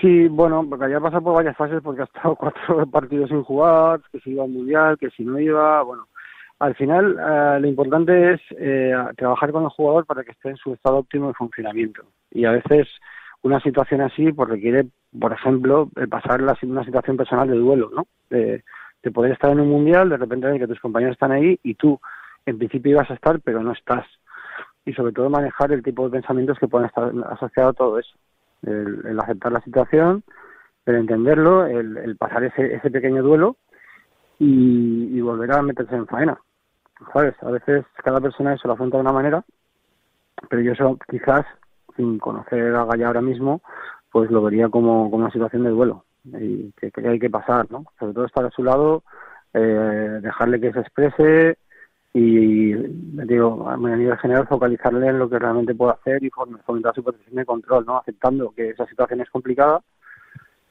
Sí, 0.00 0.28
bueno, 0.28 0.64
porque 0.68 0.88
ya 0.88 1.00
pasado 1.00 1.22
por 1.22 1.34
varias 1.34 1.56
fases 1.56 1.80
porque 1.82 2.02
ha 2.02 2.04
estado 2.04 2.36
cuatro 2.38 2.86
partidos 2.86 3.28
sin 3.28 3.42
jugar, 3.42 4.00
que 4.12 4.20
si 4.20 4.30
iba 4.30 4.44
al 4.44 4.50
mundial, 4.50 4.98
que 4.98 5.10
si 5.10 5.24
no 5.24 5.36
iba, 5.40 5.82
bueno. 5.82 6.06
Al 6.64 6.74
final, 6.76 7.18
eh, 7.18 7.60
lo 7.60 7.68
importante 7.68 8.32
es 8.32 8.40
eh, 8.58 8.94
trabajar 9.18 9.52
con 9.52 9.64
el 9.64 9.68
jugador 9.68 10.06
para 10.06 10.24
que 10.24 10.30
esté 10.30 10.48
en 10.48 10.56
su 10.56 10.72
estado 10.72 10.96
óptimo 10.96 11.28
de 11.28 11.34
funcionamiento. 11.34 12.04
Y 12.30 12.46
a 12.46 12.52
veces 12.52 12.88
una 13.42 13.60
situación 13.60 14.00
así 14.00 14.32
pues 14.32 14.48
requiere, 14.48 14.86
por 15.20 15.34
ejemplo, 15.34 15.90
pasar 16.08 16.40
la, 16.40 16.56
una 16.62 16.82
situación 16.84 17.18
personal 17.18 17.48
de 17.48 17.58
duelo, 17.58 17.90
¿no? 17.94 18.06
De, 18.30 18.62
poder 19.12 19.32
estar 19.32 19.50
en 19.50 19.60
un 19.60 19.68
mundial, 19.68 20.08
de 20.08 20.16
repente 20.16 20.46
ver 20.46 20.58
que 20.58 20.66
tus 20.66 20.80
compañeros 20.80 21.12
están 21.12 21.32
ahí 21.32 21.60
y 21.62 21.74
tú, 21.74 22.00
en 22.46 22.56
principio, 22.56 22.92
ibas 22.92 23.10
a 23.10 23.14
estar, 23.14 23.38
pero 23.40 23.62
no 23.62 23.72
estás. 23.72 24.06
Y 24.86 24.94
sobre 24.94 25.12
todo 25.12 25.28
manejar 25.28 25.70
el 25.72 25.82
tipo 25.82 26.04
de 26.04 26.18
pensamientos 26.18 26.58
que 26.58 26.66
pueden 26.66 26.86
estar 26.86 27.12
asociados 27.30 27.74
a 27.74 27.76
todo 27.76 27.98
eso 27.98 28.16
el, 28.62 29.20
aceptar 29.20 29.52
la 29.52 29.60
situación, 29.60 30.24
el 30.86 30.94
entenderlo, 30.94 31.66
el, 31.66 32.16
pasar 32.16 32.44
ese, 32.44 32.76
ese 32.76 32.90
pequeño 32.90 33.22
duelo 33.22 33.58
y, 34.38 35.20
volver 35.20 35.52
a 35.52 35.62
meterse 35.62 35.94
en 35.94 36.06
faena. 36.06 36.38
A 37.12 37.50
veces 37.50 37.84
cada 38.02 38.20
persona 38.20 38.54
eso 38.54 38.68
lo 38.68 38.74
afronta 38.74 38.96
de 38.96 39.02
una 39.02 39.12
manera, 39.12 39.44
pero 40.48 40.62
yo 40.62 40.72
eso 40.72 40.98
quizás, 41.08 41.44
sin 41.96 42.18
conocer 42.18 42.74
a 42.74 42.84
Gaya 42.84 43.06
ahora 43.06 43.20
mismo, 43.20 43.60
pues 44.10 44.30
lo 44.30 44.42
vería 44.42 44.68
como, 44.68 45.10
como 45.10 45.24
una 45.24 45.32
situación 45.32 45.64
de 45.64 45.70
duelo 45.70 46.04
y 46.24 46.72
que, 46.72 46.90
que, 46.90 47.06
hay 47.06 47.18
que 47.18 47.30
pasar, 47.30 47.70
¿no? 47.70 47.84
Sobre 47.98 48.14
todo 48.14 48.24
estar 48.24 48.44
a 48.44 48.50
su 48.50 48.64
lado, 48.64 49.02
eh, 49.52 50.20
dejarle 50.22 50.60
que 50.60 50.72
se 50.72 50.80
exprese, 50.80 51.58
y 52.16 52.72
digo, 52.72 53.68
a 53.68 53.76
nivel 53.76 54.16
general 54.18 54.46
focalizarle 54.46 55.08
en 55.08 55.18
lo 55.18 55.28
que 55.28 55.38
realmente 55.38 55.74
puede 55.74 55.94
hacer 55.94 56.22
y 56.22 56.30
fomentar 56.30 56.94
su 56.94 57.02
posición 57.02 57.34
de 57.34 57.44
control, 57.44 57.84
¿no? 57.84 57.98
Aceptando 57.98 58.52
que 58.54 58.70
esa 58.70 58.86
situación 58.86 59.20
es 59.20 59.30
complicada 59.30 59.80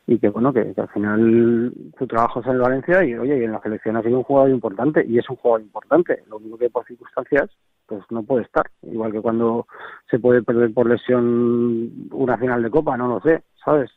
y 0.06 0.20
que 0.20 0.30
bueno, 0.30 0.52
que, 0.52 0.74
al 0.76 0.90
final 0.90 1.74
su 1.98 2.08
trabajo 2.08 2.42
es 2.42 2.48
en 2.48 2.60
Valencia 2.60 3.04
y 3.04 3.16
oye, 3.16 3.40
y 3.40 3.44
en 3.44 3.54
la 3.54 3.62
selección 3.62 3.96
ha 3.96 4.04
sido 4.04 4.18
un 4.18 4.24
jugador 4.24 4.50
importante 4.50 5.06
y 5.08 5.18
es 5.18 5.30
un 5.30 5.38
jugador 5.38 5.62
importante, 5.62 6.24
lo 6.30 6.38
único 6.38 6.58
que 6.58 6.70
por 6.70 6.86
circunstancias 6.86 7.50
pues 7.86 8.02
no 8.10 8.24
puede 8.24 8.44
estar, 8.44 8.70
igual 8.82 9.12
que 9.12 9.22
cuando 9.22 9.68
se 10.10 10.20
puede 10.20 10.42
perder 10.42 10.74
por 10.74 10.88
lesión 10.90 12.10
una 12.12 12.38
final 12.38 12.64
de 12.64 12.70
copa, 12.70 12.98
no 12.98 13.08
lo 13.08 13.22
sé, 13.22 13.44
¿sabes? 13.64 13.92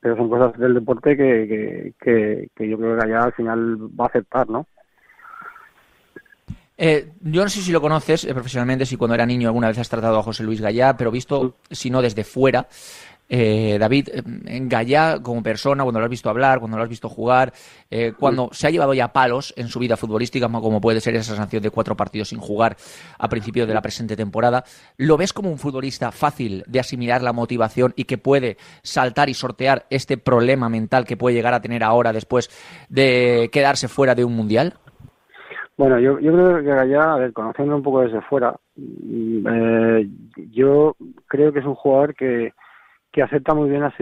Pero 0.00 0.16
son 0.16 0.28
cosas 0.28 0.58
del 0.58 0.74
deporte 0.74 1.16
que, 1.16 1.46
que, 1.46 1.94
que, 2.00 2.48
que 2.54 2.68
yo 2.68 2.78
creo 2.78 2.96
que 2.96 3.04
allá 3.04 3.24
al 3.24 3.32
final 3.32 3.76
va 3.98 4.04
a 4.04 4.08
aceptar, 4.08 4.48
¿no? 4.48 4.66
Eh, 6.82 7.12
yo 7.20 7.42
no 7.42 7.48
sé 7.50 7.60
si 7.60 7.72
lo 7.72 7.80
conoces 7.82 8.24
eh, 8.24 8.32
profesionalmente, 8.32 8.86
si 8.86 8.96
cuando 8.96 9.14
era 9.14 9.26
niño 9.26 9.48
alguna 9.48 9.68
vez 9.68 9.76
has 9.78 9.90
tratado 9.90 10.18
a 10.18 10.22
José 10.22 10.44
Luis 10.44 10.62
Gallá, 10.62 10.96
pero 10.96 11.10
visto, 11.10 11.56
si 11.70 11.90
no 11.90 12.00
desde 12.00 12.24
fuera, 12.24 12.68
eh, 13.30 13.78
David, 13.78 14.08
en 14.46 14.68
Gallá 14.68 15.20
como 15.22 15.42
persona, 15.42 15.84
cuando 15.84 16.00
lo 16.00 16.04
has 16.04 16.10
visto 16.10 16.28
hablar, 16.28 16.58
cuando 16.58 16.76
lo 16.76 16.82
has 16.82 16.88
visto 16.88 17.08
jugar, 17.08 17.52
cuando 18.18 18.50
se 18.52 18.66
ha 18.66 18.70
llevado 18.70 18.92
ya 18.92 19.12
palos 19.12 19.54
en 19.56 19.68
su 19.68 19.78
vida 19.78 19.96
futbolística, 19.96 20.48
como 20.48 20.80
puede 20.80 21.00
ser 21.00 21.14
esa 21.14 21.36
sanción 21.36 21.62
de 21.62 21.70
cuatro 21.70 21.96
partidos 21.96 22.28
sin 22.28 22.40
jugar 22.40 22.76
a 23.18 23.28
principio 23.28 23.66
de 23.66 23.74
la 23.74 23.82
presente 23.82 24.16
temporada, 24.16 24.64
¿lo 24.96 25.16
ves 25.16 25.32
como 25.32 25.50
un 25.50 25.58
futbolista 25.58 26.10
fácil 26.12 26.64
de 26.66 26.80
asimilar 26.80 27.22
la 27.22 27.32
motivación 27.32 27.92
y 27.96 28.04
que 28.04 28.18
puede 28.18 28.56
saltar 28.82 29.28
y 29.28 29.34
sortear 29.34 29.86
este 29.90 30.18
problema 30.18 30.68
mental 30.68 31.04
que 31.04 31.16
puede 31.16 31.36
llegar 31.36 31.54
a 31.54 31.60
tener 31.60 31.84
ahora 31.84 32.12
después 32.12 32.50
de 32.88 33.48
quedarse 33.52 33.88
fuera 33.88 34.14
de 34.14 34.24
un 34.24 34.34
mundial? 34.34 34.74
Bueno, 35.76 35.98
yo, 35.98 36.18
yo 36.18 36.32
creo 36.32 36.62
que 36.62 36.72
allá, 36.72 37.14
a 37.14 37.16
ver, 37.16 37.32
conociendo 37.32 37.74
un 37.74 37.82
poco 37.82 38.02
desde 38.02 38.20
fuera, 38.22 38.54
mm, 38.76 39.46
eh, 39.46 40.08
yo 40.50 40.94
creo 41.26 41.52
que 41.52 41.60
es 41.60 41.64
un 41.64 41.74
jugador 41.74 42.14
que, 42.14 42.52
que 43.12 43.22
acepta 43.22 43.54
muy 43.54 43.68
bien 43.68 43.82
las, 43.82 43.94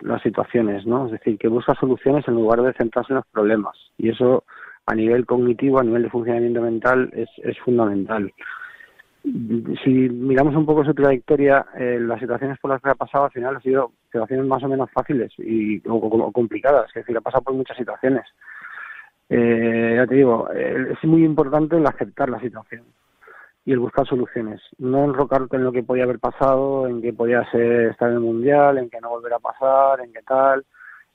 las, 0.00 0.22
situaciones, 0.22 0.86
¿no? 0.86 1.06
Es 1.06 1.12
decir, 1.12 1.38
que 1.38 1.48
busca 1.48 1.74
soluciones 1.74 2.26
en 2.28 2.34
lugar 2.34 2.62
de 2.62 2.74
centrarse 2.74 3.12
en 3.12 3.16
los 3.16 3.26
problemas. 3.26 3.76
Y 3.96 4.10
eso, 4.10 4.44
a 4.86 4.94
nivel 4.94 5.24
cognitivo, 5.24 5.78
a 5.78 5.84
nivel 5.84 6.02
de 6.02 6.10
funcionamiento 6.10 6.60
mental, 6.60 7.10
es, 7.14 7.28
es 7.38 7.58
fundamental. 7.60 8.30
Si 9.22 9.90
miramos 9.90 10.54
un 10.56 10.66
poco 10.66 10.84
su 10.84 10.92
trayectoria, 10.92 11.64
eh, 11.78 11.98
las 12.00 12.20
situaciones 12.20 12.58
por 12.58 12.72
las 12.72 12.82
que 12.82 12.90
ha 12.90 12.94
pasado 12.94 13.24
al 13.24 13.30
final 13.30 13.56
han 13.56 13.62
sido 13.62 13.92
situaciones 14.10 14.46
más 14.46 14.62
o 14.64 14.68
menos 14.68 14.90
fáciles 14.90 15.32
y, 15.38 15.80
o 15.88 16.32
complicadas, 16.32 16.88
es 16.88 16.94
decir, 16.94 17.16
ha 17.16 17.20
pasado 17.20 17.42
por 17.44 17.54
muchas 17.54 17.76
situaciones 17.76 18.24
eh, 19.34 19.94
ya 19.96 20.06
te 20.06 20.16
digo, 20.16 20.46
eh, 20.54 20.92
es 20.92 21.08
muy 21.08 21.24
importante 21.24 21.76
el 21.76 21.86
aceptar 21.86 22.28
la 22.28 22.38
situación 22.40 22.84
y 23.64 23.72
el 23.72 23.78
buscar 23.78 24.06
soluciones, 24.06 24.60
no 24.78 25.04
enrocarte 25.04 25.56
en 25.56 25.64
lo 25.64 25.72
que 25.72 25.84
podía 25.84 26.04
haber 26.04 26.18
pasado, 26.18 26.88
en 26.88 27.00
que 27.00 27.12
podía 27.12 27.48
ser 27.50 27.90
estar 27.90 28.08
en 28.08 28.16
el 28.16 28.20
mundial, 28.20 28.78
en 28.78 28.90
que 28.90 29.00
no 29.00 29.10
volverá 29.10 29.36
a 29.36 29.40
pasar, 29.40 30.00
en 30.00 30.12
qué 30.12 30.22
tal. 30.22 30.64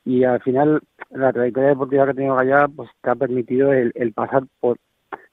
Y 0.06 0.24
al 0.24 0.42
final, 0.42 0.82
la 1.10 1.34
trayectoria 1.34 1.70
deportiva 1.70 2.06
que 2.08 2.14
tengo 2.14 2.38
allá, 2.38 2.68
pues 2.74 2.90
te 3.02 3.10
ha 3.10 3.16
permitido 3.16 3.74
el, 3.74 4.14
pasar 4.14 4.44
por 4.62 4.78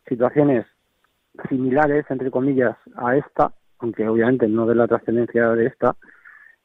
situaciones 0.09 0.67
similares, 1.49 2.05
entre 2.09 2.31
comillas, 2.33 2.77
a 2.97 3.17
esta, 3.17 3.53
aunque 3.79 4.09
obviamente 4.09 4.49
no 4.49 4.67
de 4.67 4.75
la 4.75 4.89
trascendencia 4.89 5.51
de 5.51 5.67
esta, 5.67 5.95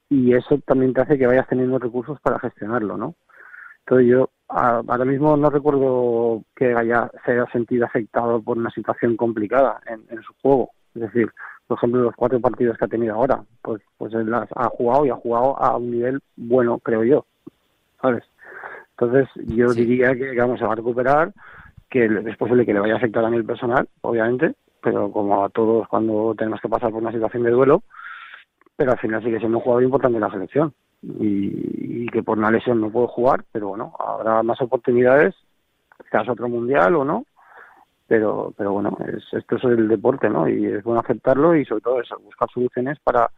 y 0.10 0.34
eso 0.34 0.60
también 0.66 0.94
te 0.94 1.02
hace 1.02 1.20
que 1.20 1.28
vayas 1.28 1.48
teniendo 1.48 1.78
recursos 1.78 2.20
para 2.22 2.40
gestionarlo, 2.40 2.98
¿no? 2.98 3.14
Entonces 3.90 4.08
yo 4.08 4.30
ahora 4.50 5.04
mismo 5.04 5.36
no 5.36 5.50
recuerdo 5.50 6.44
que 6.56 6.76
haya, 6.76 7.10
se 7.26 7.32
haya 7.32 7.48
sentido 7.48 7.88
afectado 7.88 8.40
por 8.40 8.56
una 8.56 8.70
situación 8.70 9.18
complicada 9.18 9.82
en, 9.88 10.22
su 10.22 10.32
juego. 10.44 10.70
Es 10.94 11.02
decir, 11.02 11.32
por 11.66 11.80
ejemplo, 11.80 12.04
los 12.04 12.16
cuatro 12.16 12.40
partidos 12.40 12.78
que 12.78 12.86
ha 12.86 12.88
tenido 12.88 13.16
ahora, 13.16 13.44
pues, 13.64 13.82
pues 13.98 14.14
él 14.14 14.30
las 14.30 14.48
ha 14.56 14.66
jugado 14.66 15.08
y 15.08 15.10
ha 15.10 15.16
jugado 15.16 15.60
a 15.60 15.76
un 15.76 15.90
nivel 15.90 16.20
bueno, 16.36 16.78
creo 16.78 17.04
yo. 17.04 17.26
¿Sabes? 18.00 18.24
Entonces, 18.92 19.28
yo 19.48 19.74
diría 19.74 20.14
que 20.14 20.36
vamos 20.36 20.62
a 20.62 20.76
recuperar, 20.76 21.34
que 21.90 22.06
es 22.06 22.38
posible 22.38 22.68
que 22.68 22.76
le 22.76 22.82
vaya 22.82 22.94
a 22.94 22.98
afectar 22.98 23.26
a 23.26 23.30
nivel 23.32 23.48
personal, 23.48 23.90
obviamente, 24.02 24.54
pero 24.84 25.12
como 25.12 25.44
a 25.44 25.50
todos 25.50 25.88
cuando 25.88 26.36
tenemos 26.38 26.62
que 26.62 26.70
pasar 26.70 26.92
por 26.92 27.02
una 27.02 27.12
situación 27.12 27.42
de 27.42 27.50
duelo, 27.50 27.82
pero 28.76 28.92
al 28.92 29.00
final 29.00 29.24
sigue 29.24 29.40
siendo 29.40 29.58
un 29.58 29.64
jugador 29.64 29.82
importante 29.82 30.18
en 30.18 30.22
la 30.22 30.30
selección 30.30 30.74
y, 31.02 32.08
que 32.08 32.24
por 32.24 32.38
una 32.38 32.52
lesión 32.52 32.82
no 32.82 32.90
puedo 32.92 33.08
jugar, 33.08 33.44
pero 33.52 33.70
bueno, 33.70 33.94
habrá 34.00 34.42
más 34.44 34.60
oportunidades, 34.62 35.36
quizás 36.04 36.28
otro 36.28 36.50
mundial 36.50 36.96
o 36.96 37.06
no, 37.06 37.26
pero 38.08 38.54
pero 38.58 38.74
bueno, 38.74 38.98
es, 39.08 39.24
esto 39.32 39.58
es 39.58 39.64
el 39.66 39.88
deporte, 39.88 40.30
¿no? 40.30 40.48
Y 40.48 40.66
es 40.66 40.84
bueno 40.84 41.02
aceptarlo 41.02 41.56
y 41.56 41.66
sobre 41.66 41.82
todo 41.82 42.02
eso, 42.02 42.20
buscar 42.20 42.50
soluciones 42.50 43.00
para 43.00 43.30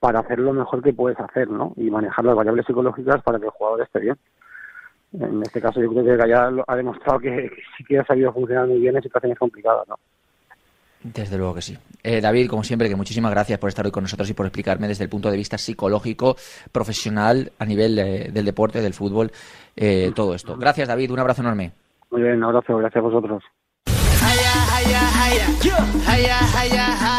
para 0.00 0.20
hacer 0.20 0.38
lo 0.38 0.52
mejor 0.52 0.82
que 0.82 0.92
puedes 0.92 1.18
hacer, 1.20 1.48
¿no? 1.48 1.72
Y 1.76 1.90
manejar 1.90 2.24
las 2.24 2.36
variables 2.36 2.66
psicológicas 2.66 3.22
para 3.22 3.38
que 3.38 3.46
el 3.46 3.50
jugador 3.52 3.82
esté 3.82 4.00
bien. 4.00 4.16
En 5.12 5.42
este 5.42 5.60
caso 5.60 5.80
yo 5.80 5.90
creo 5.90 6.04
que 6.04 6.16
Gaya 6.16 6.50
ha 6.66 6.76
demostrado 6.76 7.18
que, 7.18 7.30
que 7.30 7.62
sí 7.76 7.84
que 7.84 7.98
ha 7.98 8.04
sabido 8.04 8.32
funcionar 8.32 8.66
muy 8.66 8.78
bien 8.78 8.96
en 8.96 9.02
situaciones 9.02 9.38
complicadas, 9.38 9.88
¿no? 9.88 9.96
Desde 11.02 11.38
luego 11.38 11.54
que 11.54 11.62
sí. 11.62 11.78
Eh, 12.02 12.20
David, 12.20 12.48
como 12.48 12.64
siempre, 12.64 12.88
que 12.88 12.96
muchísimas 12.96 13.30
gracias 13.30 13.58
por 13.58 13.68
estar 13.68 13.84
hoy 13.84 13.92
con 13.92 14.02
nosotros 14.02 14.28
y 14.30 14.34
por 14.34 14.46
explicarme 14.46 14.88
desde 14.88 15.04
el 15.04 15.10
punto 15.10 15.30
de 15.30 15.36
vista 15.36 15.58
psicológico, 15.58 16.36
profesional, 16.72 17.52
a 17.58 17.64
nivel 17.64 17.96
del 17.96 18.44
deporte, 18.44 18.80
del 18.80 18.94
fútbol, 18.94 19.30
eh, 19.76 20.12
todo 20.14 20.34
esto. 20.34 20.56
Gracias, 20.56 20.88
David. 20.88 21.10
Un 21.10 21.20
abrazo 21.20 21.42
enorme. 21.42 21.72
Muy 22.10 22.22
bien, 22.22 22.36
un 22.36 22.44
abrazo. 22.44 22.76
Gracias 22.76 22.96
a 22.96 23.06
vosotros. 23.06 23.42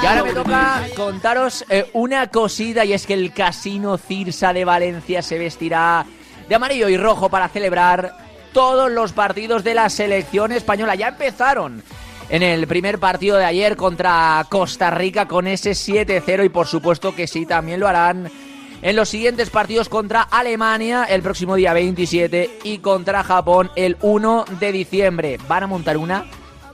Y 0.01 0.05
ahora 0.05 0.23
me 0.23 0.33
toca 0.33 0.81
contaros 0.95 1.65
eh, 1.69 1.89
una 1.93 2.27
cosita 2.27 2.85
y 2.85 2.93
es 2.93 3.05
que 3.05 3.13
el 3.13 3.33
Casino 3.33 3.97
Cirsa 3.97 4.53
de 4.53 4.65
Valencia 4.65 5.21
se 5.21 5.37
vestirá 5.37 6.05
de 6.47 6.55
amarillo 6.55 6.89
y 6.89 6.97
rojo 6.97 7.29
para 7.29 7.47
celebrar 7.49 8.11
todos 8.53 8.91
los 8.91 9.13
partidos 9.13 9.63
de 9.63 9.73
la 9.73 9.89
selección 9.89 10.51
española. 10.51 10.95
Ya 10.95 11.09
empezaron 11.09 11.83
en 12.29 12.43
el 12.43 12.67
primer 12.67 12.99
partido 12.99 13.37
de 13.37 13.45
ayer 13.45 13.75
contra 13.75 14.45
Costa 14.49 14.91
Rica 14.91 15.27
con 15.27 15.47
ese 15.47 15.71
7-0 15.71 16.45
y 16.45 16.49
por 16.49 16.67
supuesto 16.67 17.15
que 17.15 17.27
sí, 17.27 17.45
también 17.45 17.79
lo 17.79 17.87
harán 17.87 18.29
en 18.81 18.95
los 18.95 19.09
siguientes 19.09 19.49
partidos 19.49 19.89
contra 19.89 20.21
Alemania 20.21 21.03
el 21.03 21.21
próximo 21.21 21.55
día 21.55 21.73
27 21.73 22.59
y 22.63 22.77
contra 22.77 23.23
Japón 23.23 23.71
el 23.75 23.97
1 24.01 24.45
de 24.59 24.71
diciembre. 24.71 25.37
Van 25.47 25.63
a 25.63 25.67
montar 25.67 25.97
una 25.97 26.25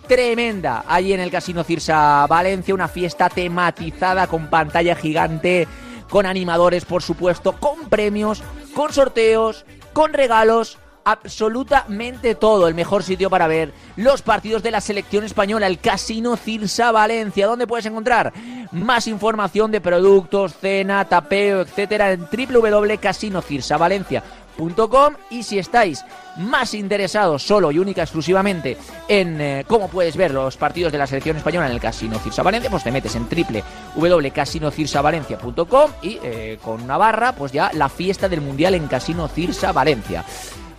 tremenda 0.08 0.84
allí 0.88 1.14
en 1.14 1.22
el 1.22 1.32
Casino 1.32 1.64
Cirsa 1.64 2.28
Valencia, 2.28 2.74
una 2.74 2.88
fiesta 2.88 3.30
tematizada 3.30 4.28
con 4.28 4.50
pantalla 4.50 4.96
gigante, 4.96 5.68
con 6.10 6.26
animadores 6.26 6.86
por 6.86 7.02
supuesto, 7.02 7.54
con 7.54 7.90
premios, 7.90 8.44
con 8.76 8.94
sorteos, 8.94 9.66
con 9.94 10.14
regalos 10.14 10.78
absolutamente 11.06 12.36
todo. 12.36 12.68
El 12.68 12.76
mejor 12.76 13.04
sitio 13.04 13.30
para 13.30 13.48
ver 13.48 13.72
los 13.96 14.22
partidos 14.22 14.62
de 14.64 14.72
la 14.72 14.82
selección 14.82 15.24
española, 15.24 15.68
el 15.68 15.80
Casino 15.80 16.36
Cirsa 16.36 16.92
Valencia. 16.92 17.48
¿Dónde 17.48 17.68
puedes 17.68 17.86
encontrar 17.86 18.34
más 18.72 19.08
información 19.08 19.72
de 19.72 19.80
productos, 19.80 20.58
cena, 20.60 21.06
tapeo, 21.06 21.62
etcétera 21.62 22.12
en 22.12 22.26
www.casinocirsavalencia.com 22.26 25.16
y 25.30 25.44
si 25.44 25.60
estáis 25.60 26.04
más 26.38 26.74
interesados 26.74 27.44
solo 27.44 27.72
y 27.72 27.80
única 27.80 28.04
exclusivamente 28.04 28.78
en 29.08 29.42
eh, 29.42 29.66
cómo 29.68 29.90
puedes 29.90 30.16
ver 30.16 30.32
los 30.32 30.56
partidos 30.58 30.94
de 30.94 30.98
la 30.98 31.08
selección 31.08 31.36
española 31.38 31.68
en 31.68 31.74
el 31.74 31.82
Casino 31.82 32.18
Cirsa 32.20 32.42
Valencia, 32.42 32.72
pues 32.72 32.84
te 32.84 32.92
metes 32.92 33.16
en 33.16 33.28
www.casinocirsavalencia.com 33.96 35.92
y 36.02 36.20
eh, 36.24 36.58
con 36.64 36.82
una 36.82 36.98
barra, 36.98 37.34
pues 37.34 37.52
ya 37.52 37.70
la 37.74 37.90
fiesta 37.90 38.30
del 38.30 38.42
Mundial 38.42 38.74
en 38.76 38.88
Casino 38.88 39.28
Cirsa 39.28 39.72
Valencia. 39.72 40.26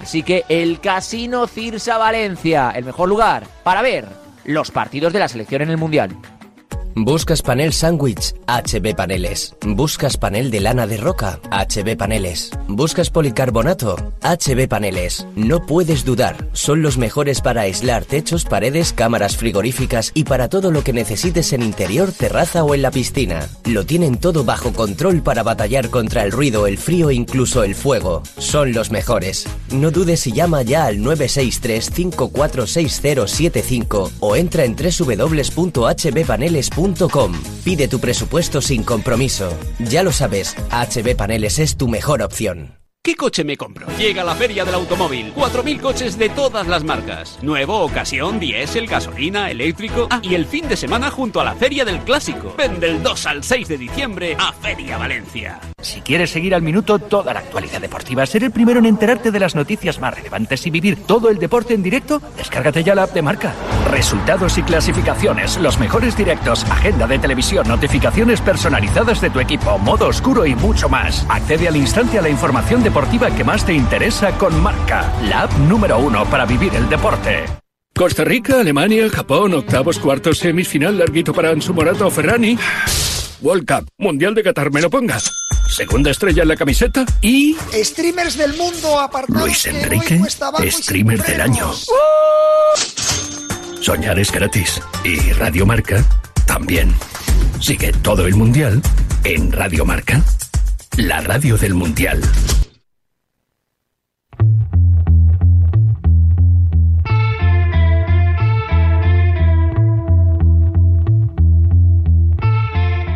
Así 0.00 0.22
que 0.22 0.44
el 0.48 0.80
Casino 0.80 1.46
Cirsa 1.46 1.98
Valencia, 1.98 2.70
el 2.74 2.85
mejor 2.85 3.09
lugar 3.09 3.46
para 3.62 3.82
ver 3.82 4.06
los 4.44 4.70
partidos 4.70 5.12
de 5.12 5.18
la 5.18 5.28
selección 5.28 5.62
en 5.62 5.70
el 5.70 5.76
Mundial. 5.76 6.11
¿Buscas 6.98 7.42
panel 7.42 7.74
sándwich? 7.74 8.35
HB 8.46 8.96
Paneles. 8.96 9.54
¿Buscas 9.61 10.16
panel 10.16 10.50
de 10.50 10.61
lana 10.61 10.87
de 10.87 10.96
roca? 10.96 11.40
HB 11.50 11.94
Paneles. 11.98 12.52
¿Buscas 12.68 13.11
policarbonato? 13.11 14.14
HB 14.22 14.66
Paneles. 14.66 15.26
No 15.35 15.66
puedes 15.66 16.06
dudar, 16.06 16.48
son 16.54 16.80
los 16.80 16.96
mejores 16.96 17.42
para 17.42 17.61
aislar 17.61 18.06
techos, 18.06 18.46
paredes, 18.46 18.94
cámaras 18.94 19.37
frigoríficas 19.37 20.11
y 20.14 20.24
para 20.24 20.48
todo 20.48 20.70
lo 20.70 20.82
que 20.82 20.94
necesites 20.94 21.52
en 21.52 21.62
interior, 21.62 22.12
terraza 22.12 22.64
o 22.64 22.74
en 22.74 22.80
la 22.80 22.90
piscina. 22.90 23.46
Lo 23.66 23.85
tienen 23.85 24.16
todo 24.16 24.44
bajo 24.44 24.72
control 24.72 25.20
para 25.20 25.42
batallar 25.42 25.90
contra 25.90 26.24
el 26.24 26.32
ruido, 26.32 26.66
el 26.66 26.78
frío 26.78 27.11
e 27.11 27.14
incluso 27.14 27.62
el 27.62 27.74
fuego. 27.74 28.22
Son 28.38 28.72
los 28.72 28.90
mejores. 28.90 29.46
No 29.70 29.90
dudes 29.90 30.26
y 30.26 30.32
llama 30.32 30.62
ya 30.62 30.87
al 30.87 31.02
963 31.02 31.90
546075 31.90 34.12
o 34.20 34.35
entra 34.35 34.64
en 34.64 34.74
www.hbpaneles.com 34.74 36.86
Pide 37.64 37.88
tu 37.88 37.99
presupuesto 37.99 38.61
sin 38.61 38.85
compromiso. 38.85 39.53
Ya 39.81 40.05
lo 40.05 40.12
sabes, 40.12 40.57
HB 40.70 41.16
Paneles 41.16 41.59
es 41.59 41.77
tu 41.77 41.88
mejor 41.88 42.22
opción. 42.22 42.77
¿Qué 43.03 43.14
coche 43.14 43.44
me 43.44 43.57
compro? 43.57 43.87
Llega 43.99 44.25
la 44.25 44.35
Feria 44.35 44.64
del 44.64 44.75
Automóvil. 44.75 45.33
4.000 45.33 45.81
coches 45.81 46.18
de 46.18 46.29
todas 46.29 46.66
las 46.66 46.83
marcas. 46.83 47.38
Nuevo, 47.40 47.81
ocasión, 47.81 48.40
diésel, 48.40 48.87
gasolina, 48.88 49.49
eléctrico. 49.49 50.09
Ah, 50.11 50.20
y 50.22 50.35
el 50.35 50.44
fin 50.44 50.68
de 50.68 50.77
semana 50.77 51.11
junto 51.11 51.40
a 51.40 51.44
la 51.44 51.55
Feria 51.55 51.85
del 51.85 52.01
Clásico. 52.01 52.55
Ven 52.59 52.81
del 52.81 53.03
2 53.03 53.27
al 53.27 53.44
6 53.44 53.68
de 53.68 53.79
diciembre 53.79 54.37
a 54.38 54.53
Feria 54.53 54.99
Valencia. 54.99 55.61
Si 55.81 56.01
quieres 56.01 56.31
seguir 56.31 56.53
al 56.53 56.62
minuto 56.62 56.99
toda 56.99 57.33
la 57.33 57.40
actualidad 57.40 57.81
deportiva, 57.81 58.27
ser 58.27 58.42
el 58.42 58.51
primero 58.51 58.81
en 58.81 58.87
enterarte 58.87 59.31
de 59.31 59.38
las 59.40 59.55
noticias 59.55 60.01
más 60.01 60.14
relevantes 60.14 60.66
y 60.66 60.70
vivir 60.70 61.05
todo 61.05 61.31
el 61.31 61.38
deporte 61.38 61.75
en 61.75 61.85
directo, 61.85 62.20
descárgate 62.37 62.83
ya 62.83 62.96
la 62.96 63.05
app 63.05 63.14
de 63.14 63.22
marca. 63.22 63.55
Resultados 63.96 64.59
y 64.59 64.62
clasificaciones, 64.62 65.56
los 65.56 65.78
mejores 65.78 66.14
directos, 66.18 66.64
agenda 66.64 67.06
de 67.06 67.18
televisión, 67.18 67.66
notificaciones 67.66 68.42
personalizadas 68.42 69.22
de 69.22 69.30
tu 69.30 69.40
equipo, 69.40 69.78
modo 69.78 70.09
oscuro 70.09 70.44
y 70.44 70.54
mucho 70.54 70.87
más. 70.87 71.24
Accede 71.30 71.66
al 71.66 71.76
instante 71.76 72.18
a 72.18 72.22
la 72.22 72.28
información 72.28 72.82
de 72.82 72.90
deportiva 72.90 73.30
que 73.35 73.42
más 73.42 73.64
te 73.64 73.72
interesa 73.72 74.37
con 74.37 74.61
Marca, 74.62 75.11
la 75.22 75.44
app 75.44 75.52
número 75.61 75.98
uno 75.98 76.26
para 76.26 76.44
vivir 76.44 76.74
el 76.74 76.87
deporte. 76.90 77.46
Costa 77.94 78.22
Rica, 78.22 78.61
Alemania, 78.61 79.09
Japón, 79.09 79.54
octavos, 79.54 79.98
cuartos, 79.98 80.40
semifinal, 80.40 80.98
larguito 80.98 81.32
para 81.32 81.48
Ansu 81.48 81.72
Morato 81.72 82.11
Ferrani. 82.11 82.59
World 83.40 83.66
Cup, 83.66 83.88
Mundial 83.96 84.35
de 84.35 84.42
Qatar, 84.42 84.70
me 84.72 84.82
lo 84.82 84.90
pongas. 84.90 85.32
Segunda 85.74 86.11
estrella 86.11 86.42
en 86.42 86.48
la 86.48 86.56
camiseta 86.56 87.06
y... 87.22 87.56
Streamers 87.72 88.37
del 88.37 88.54
mundo 88.59 89.00
apartados 89.00 89.46
Luis 89.46 89.66
Enrique, 89.66 90.20
streamer 90.70 91.22
del 91.24 91.40
año. 91.40 91.72
Soñar 93.87 94.18
es 94.18 94.33
gratis. 94.33 94.83
Y 95.05 95.16
Radio 95.35 95.64
Marca 95.64 96.05
también. 96.44 96.92
Sigue 97.61 97.92
todo 97.92 98.27
el 98.27 98.35
Mundial 98.35 98.83
en 99.22 99.53
Radio 99.53 99.85
Marca, 99.85 100.25
la 100.96 101.20
radio 101.20 101.57
del 101.57 101.75
Mundial. 101.75 102.20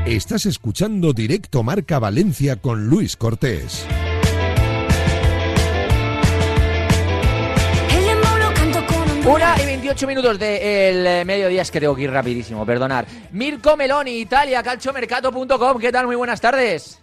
Estás 0.06 0.46
escuchando 0.46 1.12
Directo 1.12 1.64
Marca 1.64 1.98
Valencia 1.98 2.54
con 2.54 2.86
Luis 2.86 3.16
Cortés. 3.16 3.88
Una 9.26 9.54
y 9.62 9.66
28 9.66 10.06
minutos 10.06 10.38
del 10.38 11.04
de 11.04 11.24
mediodía, 11.26 11.62
es 11.62 11.70
que 11.70 11.78
tengo 11.78 11.94
que 11.94 12.02
ir 12.02 12.10
rapidísimo, 12.10 12.64
perdonar. 12.64 13.04
Mirko 13.32 13.76
Meloni, 13.76 14.18
Italia, 14.18 14.62
calciomercato.com, 14.62 15.78
¿qué 15.78 15.92
tal? 15.92 16.06
Muy 16.06 16.16
buenas 16.16 16.40
tardes. 16.40 16.98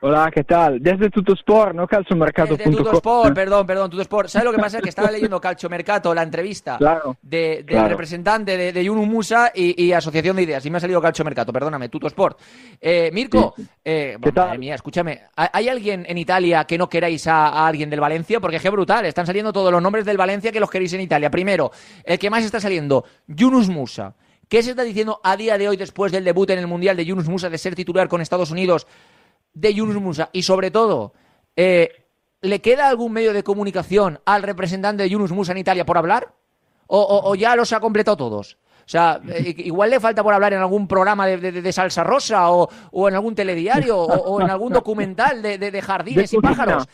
Hola, 0.00 0.30
¿qué 0.32 0.44
tal? 0.44 0.80
Desde 0.80 1.10
Tutosport, 1.10 1.74
no 1.74 1.86
calciomercato.com. 1.86 2.56
Desde 2.56 2.76
Tutosport, 2.76 3.34
perdón, 3.34 3.66
perdón, 3.66 3.90
Tutosport. 3.90 4.28
¿Sabes 4.28 4.46
lo 4.46 4.52
que 4.52 4.58
pasa? 4.58 4.78
Es 4.78 4.82
que 4.82 4.88
estaba 4.88 5.10
leyendo 5.10 5.40
Calciomercato, 5.40 6.14
la 6.14 6.22
entrevista 6.22 6.78
de, 7.22 7.64
del 7.64 7.88
representante 7.88 8.56
de, 8.56 8.72
de 8.72 8.84
Yunu 8.84 9.06
Musa 9.06 9.52
y, 9.54 9.92
Asociación 9.92 10.36
de 10.36 10.42
Ideas. 10.42 10.64
Y 10.66 10.70
me 10.70 10.78
ha 10.78 10.80
salido 10.80 11.00
Calciomercato, 11.00 11.52
perdóname, 11.52 11.88
Tutosport. 11.88 12.38
Eh, 12.80 13.10
Mirko, 13.12 13.54
eh, 13.84 14.16
madre 14.34 14.58
mía, 14.58 14.74
escúchame. 14.74 15.22
¿Hay 15.36 15.68
alguien 15.68 16.04
en 16.08 16.18
Italia 16.18 16.64
que 16.64 16.78
no 16.78 16.88
queráis 16.88 17.26
a, 17.26 17.66
alguien 17.66 17.90
del 17.90 18.00
Valencia? 18.00 18.40
Porque 18.40 18.56
es 18.56 18.62
que 18.62 18.70
brutal, 18.70 19.06
están 19.06 19.26
saliendo 19.26 19.52
todos 19.52 19.72
los 19.72 19.82
nombres 19.82 20.04
del 20.04 20.16
Valencia 20.16 20.52
que 20.52 20.60
los 20.60 20.70
queréis 20.70 20.92
en 20.94 21.00
Italia. 21.00 21.30
Primero, 21.30 21.70
el 22.04 22.18
que 22.18 22.30
más 22.30 22.44
está 22.44 22.60
saliendo, 22.60 23.04
Yunus 23.26 23.68
Musa. 23.68 24.14
¿Qué 24.48 24.64
se 24.64 24.70
está 24.70 24.82
diciendo 24.82 25.20
a 25.22 25.36
día 25.36 25.56
de 25.58 25.68
hoy 25.68 25.76
después 25.76 26.10
del 26.10 26.24
debut 26.24 26.50
en 26.50 26.58
el 26.58 26.66
Mundial 26.66 26.96
de 26.96 27.04
Yunus 27.04 27.28
Musa 27.28 27.48
de 27.48 27.56
ser 27.56 27.76
titular 27.76 28.08
con 28.08 28.20
Estados 28.20 28.50
Unidos? 28.50 28.86
De 29.52 29.74
Yunus 29.74 30.00
Musa? 30.00 30.30
Y 30.32 30.42
sobre 30.42 30.70
todo, 30.70 31.12
eh, 31.56 32.06
¿le 32.40 32.60
queda 32.60 32.88
algún 32.88 33.12
medio 33.12 33.32
de 33.32 33.42
comunicación 33.42 34.20
al 34.24 34.42
representante 34.42 35.02
de 35.02 35.10
Yunus 35.10 35.32
Musa 35.32 35.52
en 35.52 35.58
Italia 35.58 35.84
por 35.84 35.98
hablar? 35.98 36.34
¿O, 36.92 37.36
ya 37.36 37.54
los 37.54 37.72
ha 37.72 37.78
completado 37.78 38.16
todos? 38.16 38.58
O 38.80 38.88
sea, 38.90 39.20
eh, 39.28 39.54
igual 39.58 39.90
le 39.90 40.00
falta 40.00 40.24
por 40.24 40.34
hablar 40.34 40.52
en 40.52 40.58
algún 40.58 40.88
programa 40.88 41.24
de, 41.28 41.72
salsa 41.72 42.02
rosa 42.02 42.50
o, 42.50 43.08
en 43.08 43.14
algún 43.14 43.36
telediario 43.36 43.96
o, 43.96 44.40
en 44.40 44.50
algún 44.50 44.72
documental 44.72 45.40
de, 45.40 45.82
jardines 45.82 46.32
y 46.32 46.38
pájaros. 46.38 46.88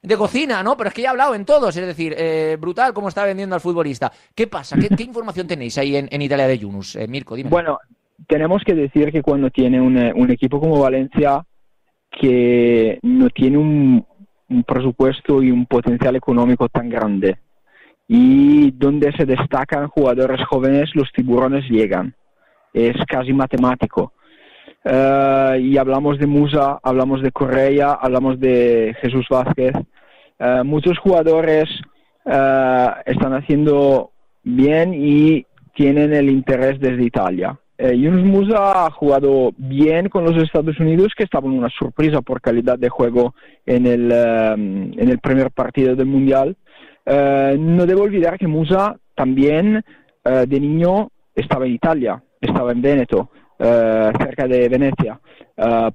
De 0.00 0.16
cocina, 0.16 0.62
¿no? 0.62 0.76
Pero 0.76 0.88
es 0.88 0.94
que 0.94 1.02
ya 1.02 1.08
ha 1.08 1.10
hablado 1.12 1.34
en 1.34 1.46
todos, 1.46 1.74
es 1.76 1.86
decir, 1.86 2.14
eh, 2.16 2.58
brutal 2.60 2.92
cómo 2.92 3.08
está 3.08 3.24
vendiendo 3.24 3.54
al 3.54 3.62
futbolista. 3.62 4.12
¿Qué 4.34 4.46
pasa? 4.46 4.76
¿Qué, 4.76 5.02
información 5.02 5.46
tenéis 5.46 5.78
ahí 5.78 5.96
en, 5.96 6.22
Italia 6.22 6.46
de 6.46 6.58
Yunus, 6.58 6.98
Mirko? 7.08 7.34
Dime. 7.34 7.48
Bueno, 7.48 7.78
tenemos 8.28 8.62
que 8.64 8.74
decir 8.74 9.10
que 9.10 9.22
cuando 9.22 9.50
tiene 9.50 9.80
un 9.80 10.30
equipo 10.30 10.60
como 10.60 10.78
Valencia, 10.78 11.44
que 12.20 12.98
no 13.02 13.28
tiene 13.30 13.58
un, 13.58 14.06
presupuesto 14.66 15.42
y 15.42 15.50
un 15.50 15.66
potencial 15.66 16.16
económico 16.16 16.68
tan 16.68 16.88
grande. 16.88 17.38
Y 18.06 18.70
donde 18.72 19.12
se 19.12 19.24
destacan 19.24 19.88
jugadores 19.88 20.44
jóvenes, 20.46 20.90
los 20.94 21.10
tiburones 21.12 21.68
llegan. 21.68 22.14
Es 22.72 22.94
casi 23.06 23.32
matemático. 23.32 24.12
Eh, 24.84 25.58
y 25.62 25.78
hablamos 25.78 26.18
de 26.18 26.26
Musa, 26.26 26.78
hablamos 26.82 27.22
de 27.22 27.32
Correa, 27.32 27.92
hablamos 28.00 28.38
de 28.38 28.94
Jesús 29.00 29.26
Vázquez. 29.30 29.72
Eh, 30.38 30.62
muchos 30.64 30.98
jugadores 30.98 31.64
eh, 32.26 32.88
están 33.06 33.32
haciendo 33.32 34.10
bien 34.42 34.92
y 34.94 35.46
tienen 35.74 36.12
el 36.12 36.28
interés 36.28 36.78
desde 36.78 37.04
Italia. 37.04 37.58
Eh, 37.76 37.98
Yunus 37.98 38.24
Musa 38.24 38.86
ha 38.86 38.90
jugado 38.90 39.52
bien 39.56 40.08
con 40.08 40.24
los 40.24 40.40
Estados 40.40 40.78
Unidos, 40.78 41.12
que 41.16 41.24
estaban 41.24 41.50
una 41.50 41.68
sorpresa 41.70 42.20
por 42.22 42.40
calidad 42.40 42.78
de 42.78 42.88
juego 42.88 43.34
en 43.66 43.86
el, 43.86 44.12
eh, 44.12 45.18
primer 45.20 45.50
partido 45.50 45.96
del 45.96 46.06
Mundial. 46.06 46.56
Eh, 47.04 47.56
no 47.58 47.84
debo 47.84 48.02
olvidar 48.02 48.38
que 48.38 48.46
Musa 48.46 48.96
también 49.14 49.84
de 50.24 50.58
niño 50.58 51.10
estaba 51.34 51.66
en 51.66 51.72
Italia, 51.72 52.22
estaba 52.40 52.72
en 52.72 52.80
Veneto, 52.80 53.28
cerca 53.58 54.48
de 54.48 54.70
Venecia, 54.70 55.20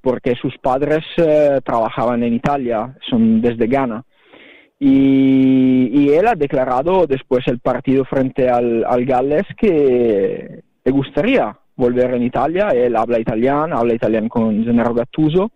porque 0.04 0.36
sus 0.36 0.56
padres 0.60 1.04
trabajaban 1.63 2.22
en 2.22 2.36
Italia, 2.36 2.96
son 3.10 3.42
desde 3.42 3.65
Ghana. 3.65 4.04
Y, 4.78 6.10
él 6.10 6.28
ha 6.28 6.36
declarado 6.36 7.08
después 7.08 7.48
el 7.48 7.58
partido 7.58 8.06
frente 8.06 8.50
al, 8.50 8.86
al 8.86 9.04
Galles 9.04 9.48
que 9.58 10.62
le 10.86 10.92
gustaría 10.92 11.58
volver 11.80 12.13
en 12.13 12.24
Italia, 12.24 12.70
él 12.70 12.96
habla 12.98 13.20
italiano, 13.20 13.78
habla 13.78 13.94
italiano 13.94 14.28
con 14.28 14.63
Gennaro 14.65 14.94
Gattuso, 14.94 15.50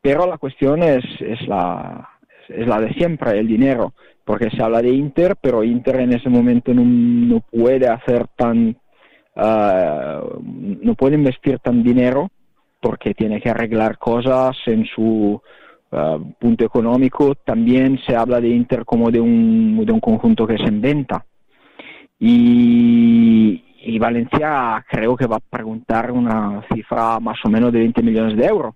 pero 0.00 0.26
la 0.26 0.38
cuestión 0.38 0.82
es, 0.82 1.04
la, 1.46 2.08
es 2.48 2.66
la 2.66 2.80
de 2.80 2.94
siempre, 2.94 3.38
el 3.38 3.46
dinero, 3.46 3.92
porque 4.24 4.50
se 4.50 4.62
habla 4.62 4.80
de 4.80 4.88
Inter, 4.88 5.36
pero 5.40 5.62
Inter 5.62 6.00
en 6.00 6.14
ese 6.14 6.30
momento 6.30 6.72
no, 6.72 6.82
no 6.84 7.40
puede 7.40 7.86
hacer 7.86 8.28
tan, 8.34 8.76
uh, 9.36 10.40
no 10.42 10.94
puede 10.94 11.16
investir 11.16 11.58
tan 11.58 11.82
dinero 11.82 12.30
porque 12.80 13.12
tiene 13.12 13.38
que 13.40 13.50
arreglar 13.50 13.98
cosas 13.98 14.56
en 14.66 14.86
su 14.86 15.40
uh, 15.92 16.32
punto 16.40 16.64
económico, 16.64 17.34
también 17.34 18.00
se 18.06 18.16
habla 18.16 18.40
de 18.40 18.48
Inter 18.48 18.86
como 18.86 19.10
de 19.10 19.20
un, 19.20 19.84
de 19.84 19.92
un 19.92 20.00
conjunto 20.00 20.46
que 20.46 20.54
es 20.54 20.66
en 20.66 20.80
venta. 20.80 21.26
Y, 22.18 23.71
y 23.84 23.98
Valencia 23.98 24.84
creo 24.88 25.16
que 25.16 25.26
va 25.26 25.36
a 25.36 25.40
preguntar 25.40 26.10
una 26.12 26.64
cifra 26.72 27.18
más 27.20 27.38
o 27.44 27.48
menos 27.48 27.72
de 27.72 27.80
20 27.80 28.02
millones 28.02 28.36
de 28.36 28.46
euros. 28.46 28.74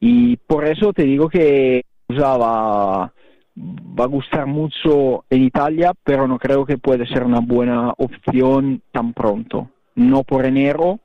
Y 0.00 0.36
por 0.36 0.64
eso 0.64 0.92
te 0.92 1.02
digo 1.02 1.28
que 1.28 1.84
va, 2.18 3.12
va 3.56 4.04
a 4.04 4.06
gustar 4.06 4.46
mucho 4.46 5.24
en 5.28 5.42
Italia, 5.42 5.92
pero 6.04 6.26
no 6.26 6.38
creo 6.38 6.64
que 6.64 6.78
puede 6.78 7.06
ser 7.06 7.24
una 7.24 7.40
buena 7.40 7.92
opción 7.98 8.82
tan 8.92 9.12
pronto. 9.12 9.70
No 9.94 10.22
por 10.22 10.46
enero, 10.46 11.00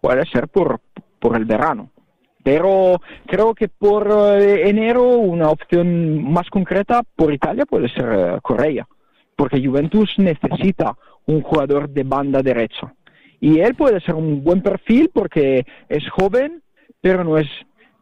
puede 0.00 0.26
ser 0.26 0.48
por, 0.48 0.80
por 1.18 1.36
el 1.36 1.44
verano. 1.44 1.90
Pero 2.44 3.00
creo 3.26 3.54
que 3.54 3.68
por 3.68 4.08
eh, 4.40 4.68
enero 4.68 5.02
una 5.02 5.50
opción 5.50 6.30
más 6.32 6.48
concreta 6.50 7.02
por 7.16 7.32
Italia 7.32 7.66
puede 7.66 7.88
ser 7.88 8.12
eh, 8.12 8.38
Correa, 8.42 8.86
porque 9.36 9.64
Juventus 9.64 10.14
necesita 10.18 10.96
un 11.28 11.42
jugador 11.42 11.88
de 11.88 12.02
banda 12.02 12.42
derecha. 12.42 12.92
Y 13.40 13.60
él 13.60 13.76
puede 13.76 14.00
ser 14.00 14.16
un 14.16 14.42
buen 14.42 14.62
perfil 14.62 15.10
porque 15.14 15.64
es 15.88 16.10
joven, 16.10 16.60
pero 17.00 17.22
no 17.22 17.38
es 17.38 17.46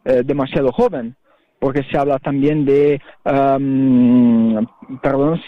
eh, 0.04 0.22
demasiado 0.24 0.72
joven 0.72 1.14
porque 1.58 1.84
se 1.90 1.98
habla 1.98 2.18
también 2.18 2.64
de, 2.64 3.00
perdón 3.24 4.68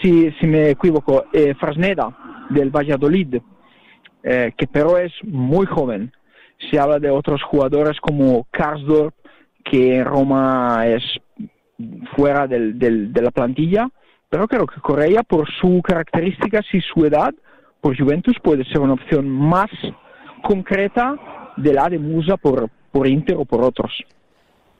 si, 0.01 0.31
si, 0.39 0.47
me 0.47 0.71
equivoco, 0.71 1.25
eh, 1.31 1.53
Frasneda 1.55 2.15
del 2.49 2.71
Valladolid, 2.71 3.35
eh, 4.23 4.53
que 4.57 4.67
pero 4.67 4.97
es 4.97 5.11
muy 5.23 5.65
joven. 5.65 6.11
Se 6.69 6.79
habla 6.79 6.99
de 6.99 7.09
otros 7.09 7.41
jugadores 7.43 7.99
como 8.01 8.47
Karsdorp, 8.51 9.15
que 9.63 9.97
en 9.97 10.05
Roma 10.05 10.85
es 10.87 11.03
fuera 12.15 12.47
del, 12.47 12.77
de 12.77 13.21
la 13.21 13.31
plantilla, 13.31 13.89
pero 14.29 14.47
creo 14.47 14.65
que 14.65 14.81
Correa, 14.81 15.23
por 15.23 15.49
sus 15.49 15.81
características 15.83 16.65
y 16.73 16.81
su 16.81 17.05
edad, 17.05 17.33
por 17.81 17.97
Juventus 17.97 18.35
puede 18.41 18.63
ser 18.65 18.79
una 18.79 18.93
opción 18.93 19.29
más 19.29 19.69
concreta 20.43 21.15
de 21.57 21.73
la 21.73 21.89
de 21.89 21.99
Musa 21.99 22.37
por, 22.37 22.69
por 22.91 23.07
Inter 23.07 23.35
o 23.37 23.45
por 23.45 23.63
otros. 23.63 23.91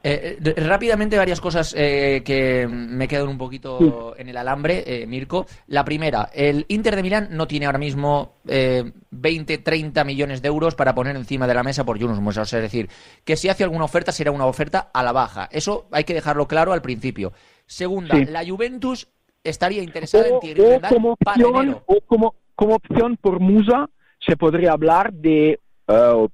Eh, 0.01 0.37
rápidamente 0.55 1.17
varias 1.17 1.41
cosas 1.41 1.75
eh, 1.77 2.21
que 2.23 2.65
me 2.67 3.05
quedan 3.05 3.27
un 3.27 3.37
poquito 3.37 4.15
en 4.17 4.29
el 4.29 4.37
alambre, 4.37 4.83
eh, 4.85 5.05
Mirko. 5.05 5.45
La 5.67 5.83
primera, 5.83 6.29
el 6.33 6.65
Inter 6.69 6.95
de 6.95 7.03
Milán 7.03 7.27
no 7.31 7.47
tiene 7.47 7.65
ahora 7.65 7.79
mismo 7.79 8.35
20, 8.45 9.57
30 9.57 10.03
millones 10.05 10.41
de 10.41 10.47
euros 10.47 10.75
para 10.75 10.95
poner 10.95 11.17
encima 11.17 11.47
de 11.47 11.53
la 11.53 11.63
mesa 11.63 11.83
por 11.83 11.99
Yunus 11.99 12.21
Musa. 12.21 12.43
es 12.43 12.51
decir, 12.51 12.89
que 13.25 13.35
si 13.35 13.49
hace 13.49 13.65
alguna 13.65 13.83
oferta 13.83 14.13
será 14.13 14.31
una 14.31 14.45
oferta 14.45 14.89
a 14.93 15.03
la 15.03 15.11
baja. 15.11 15.49
Eso 15.51 15.87
hay 15.91 16.05
que 16.05 16.13
dejarlo 16.13 16.47
claro 16.47 16.71
al 16.71 16.81
principio. 16.81 17.33
Segunda, 17.65 18.15
la 18.15 18.45
Juventus 18.47 19.09
estaría 19.43 19.83
interesada 19.83 20.27
en 20.27 20.39
Thierry 20.39 20.61
Rendal 20.61 20.93
como 20.93 21.11
opción, 21.11 21.81
O 21.85 22.01
como, 22.07 22.35
como 22.59 22.75
opción 22.75 23.15
por 23.15 23.39
Musa 23.39 23.89
se 24.19 24.35
podría 24.35 24.73
hablar 24.73 25.13
de 25.13 25.61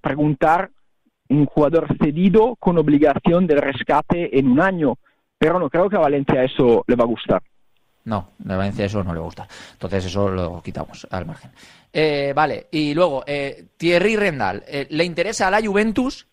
preguntar 0.01 0.71
un 1.29 1.45
jugador 1.45 1.95
cedido 1.99 2.55
con 2.55 2.79
obligación 2.79 3.45
de 3.45 3.61
rescate 3.61 4.39
en 4.39 4.47
un 4.47 4.59
año, 4.59 4.97
pero 5.37 5.59
no 5.59 5.69
creo 5.69 5.87
que 5.87 5.97
a 5.97 5.99
Valencia 5.99 6.43
eso 6.43 6.83
le 6.87 6.95
va 6.95 7.03
a 7.03 7.07
gustar. 7.07 7.43
No, 8.05 8.29
a 8.49 8.55
Valencia 8.55 8.85
eso 8.85 9.03
no 9.03 9.13
le 9.13 9.19
gusta. 9.19 9.47
Entonces 9.73 10.05
eso 10.05 10.27
lo 10.27 10.63
quitamos 10.63 11.07
al 11.11 11.27
margen. 11.27 11.51
Eh, 11.93 12.33
vale, 12.35 12.69
y 12.71 12.95
luego, 12.95 13.23
eh, 13.27 13.67
Thierry 13.77 14.15
Rendal, 14.15 14.63
eh, 14.67 14.87
¿le 14.89 15.05
interesa 15.05 15.47
a 15.47 15.51
la 15.51 15.63
Juventus? 15.63 16.27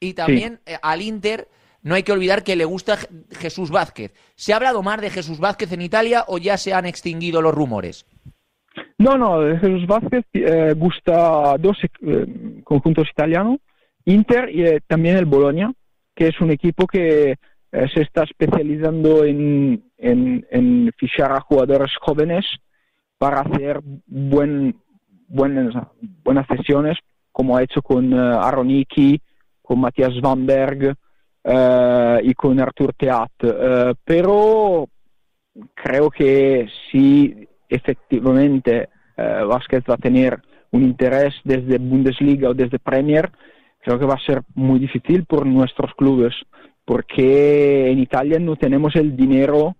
Y 0.00 0.14
también 0.14 0.60
al 0.80 1.02
Inter, 1.02 1.48
no 1.82 1.96
hay 1.96 2.02
que 2.02 2.12
olvidar 2.12 2.42
que 2.42 2.56
le 2.56 2.64
gusta 2.64 2.98
Jesús 3.32 3.70
Vázquez. 3.70 4.14
¿Se 4.36 4.54
ha 4.54 4.56
hablado 4.56 4.82
más 4.82 5.02
de 5.02 5.10
Jesús 5.10 5.38
Vázquez 5.38 5.70
en 5.72 5.82
Italia 5.82 6.24
o 6.28 6.38
ya 6.38 6.56
se 6.56 6.72
han 6.72 6.86
extinguido 6.86 7.42
los 7.42 7.54
rumores? 7.54 8.06
No, 8.98 9.18
no, 9.18 9.40
Jesús 9.58 9.86
Vázquez 9.86 10.24
gusta 10.76 11.56
dos 11.58 11.76
conjuntos 12.64 13.08
italianos 13.10 13.58
Inter 14.04 14.48
y 14.50 14.64
eh, 14.64 14.80
también 14.86 15.16
el 15.16 15.26
Bolonia, 15.26 15.72
que 16.14 16.28
es 16.28 16.40
un 16.40 16.50
equipo 16.50 16.86
que 16.86 17.32
eh, 17.32 17.88
se 17.94 18.02
está 18.02 18.24
especializando 18.24 19.24
en, 19.24 19.82
fichar 20.98 21.32
a 21.32 21.40
jugadores 21.40 21.90
jóvenes 22.00 22.44
para 23.18 23.40
hacer 23.40 23.80
buen, 24.06 24.76
buenas, 25.28 25.74
sesiones, 26.48 26.98
como 27.30 27.56
ha 27.56 27.62
hecho 27.62 27.80
con 27.82 28.12
Aroniki, 28.12 29.20
con 29.62 29.80
Matías 29.80 30.20
Vanberg 30.20 30.94
y 32.24 32.34
con 32.34 32.60
Artur 32.60 32.92
Teat. 32.94 33.30
pero 34.04 34.88
creo 35.74 36.10
que 36.10 36.68
si 36.90 37.48
efectivamente 37.74 38.88
Vázquez 39.16 39.84
va 39.88 39.94
a 39.94 39.98
tener 39.98 40.40
un 40.72 40.82
interés 40.82 41.34
desde 41.44 41.78
Bundesliga 41.78 42.48
o 42.48 42.54
desde 42.54 42.78
Premier, 42.78 43.30
creo 43.80 43.98
que 43.98 44.06
va 44.06 44.14
a 44.14 44.26
ser 44.26 44.42
muy 44.54 44.78
difícil 44.78 45.24
por 45.24 45.46
nuestros 45.46 45.94
clubes, 45.94 46.34
porque 46.84 47.90
en 47.90 47.98
Italia 47.98 48.38
no 48.38 48.56
tenemos 48.56 48.96
el 48.96 49.16
dinero 49.16 49.76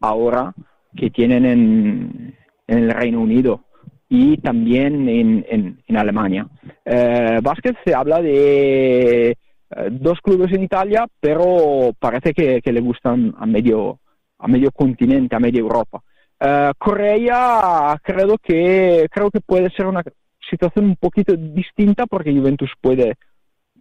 ahora 0.00 0.54
que 0.96 1.10
tienen 1.10 1.44
en, 1.46 2.36
el 2.66 2.90
Reino 2.90 3.20
Unido 3.20 3.64
y 4.08 4.38
también 4.38 5.08
en, 5.08 5.96
Alemania. 5.96 6.46
Eh, 6.84 7.38
básquet 7.42 7.76
se 7.84 7.94
habla 7.94 8.20
de 8.20 9.30
eh, 9.30 9.36
dos 9.90 10.20
clubes 10.20 10.52
en 10.52 10.62
Italia, 10.62 11.06
pero 11.20 11.92
parece 11.98 12.32
que, 12.32 12.60
le 12.64 12.80
gustan 12.80 13.34
a 13.38 13.46
medio, 13.46 14.00
a 14.38 14.48
medio 14.48 14.70
continente, 14.72 15.36
a 15.36 15.40
media 15.40 15.60
Europa. 15.60 16.02
Eh, 16.44 16.72
Correa 16.76 17.96
creo 18.02 18.36
que, 18.38 19.06
creo 19.10 19.30
que 19.30 19.40
puede 19.40 19.70
ser 19.70 19.86
una 19.86 20.02
situación 20.50 20.86
un 20.86 20.96
poquito 20.96 21.34
distinta 21.36 22.06
porque 22.06 22.32
Juventus 22.32 22.70
puede 22.80 23.16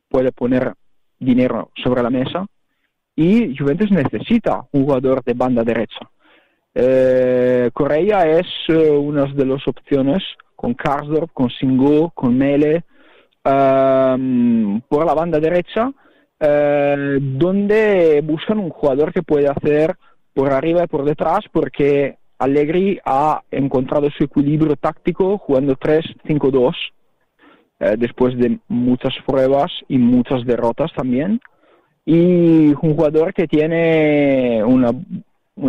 puede 0.08 0.32
poner 0.32 0.74
dinero 1.18 1.72
sobre 1.84 2.04
la 2.04 2.10
mesa 2.10 2.46
y 3.16 3.58
Juventus 3.58 3.90
necesita 3.92 4.64
un 4.72 4.84
jugador 4.84 5.24
de 5.24 5.34
banda 5.34 5.64
derecha. 5.64 6.10
Eh, 6.74 7.70
Correa 7.74 8.40
es 8.40 8.48
eh, 8.70 8.90
una 8.92 9.26
de 9.26 9.46
las 9.46 9.68
opciones 9.68 10.24
con 10.56 10.74
Karsdorp, 10.74 11.32
con 11.34 11.50
Singo, 11.50 12.12
con 12.12 12.38
Mele 12.38 12.84
ehm, 13.44 14.82
por 14.88 15.06
la 15.06 15.14
banda 15.14 15.40
derecha, 15.40 15.92
eh, 16.40 17.18
donde 17.20 18.22
buscan 18.24 18.60
un 18.60 18.70
jugador 18.70 19.12
que 19.12 19.24
puede 19.24 19.48
hacer 19.48 19.96
por 20.34 20.54
arriba 20.54 20.84
y 20.84 20.88
por 20.88 21.04
detrás, 21.04 21.40
porque 21.52 22.18
Allegri 22.42 23.00
ha 23.06 23.44
encontrado 23.52 24.10
su 24.10 24.24
equilibrio 24.24 24.76
táctico 24.76 25.38
jugando 25.38 25.76
3-5-2 25.76 26.74
eh, 27.80 27.96
después 28.00 28.36
de 28.36 28.58
muchas 28.68 29.14
pruebas 29.28 29.72
y 29.88 30.00
muchas 30.00 30.44
derrotas 30.44 30.92
también. 30.94 31.40
Y 32.04 32.70
un 32.70 32.96
jugador 32.96 33.32
que 33.36 33.48
tiene 33.48 34.64
una, 34.64 34.92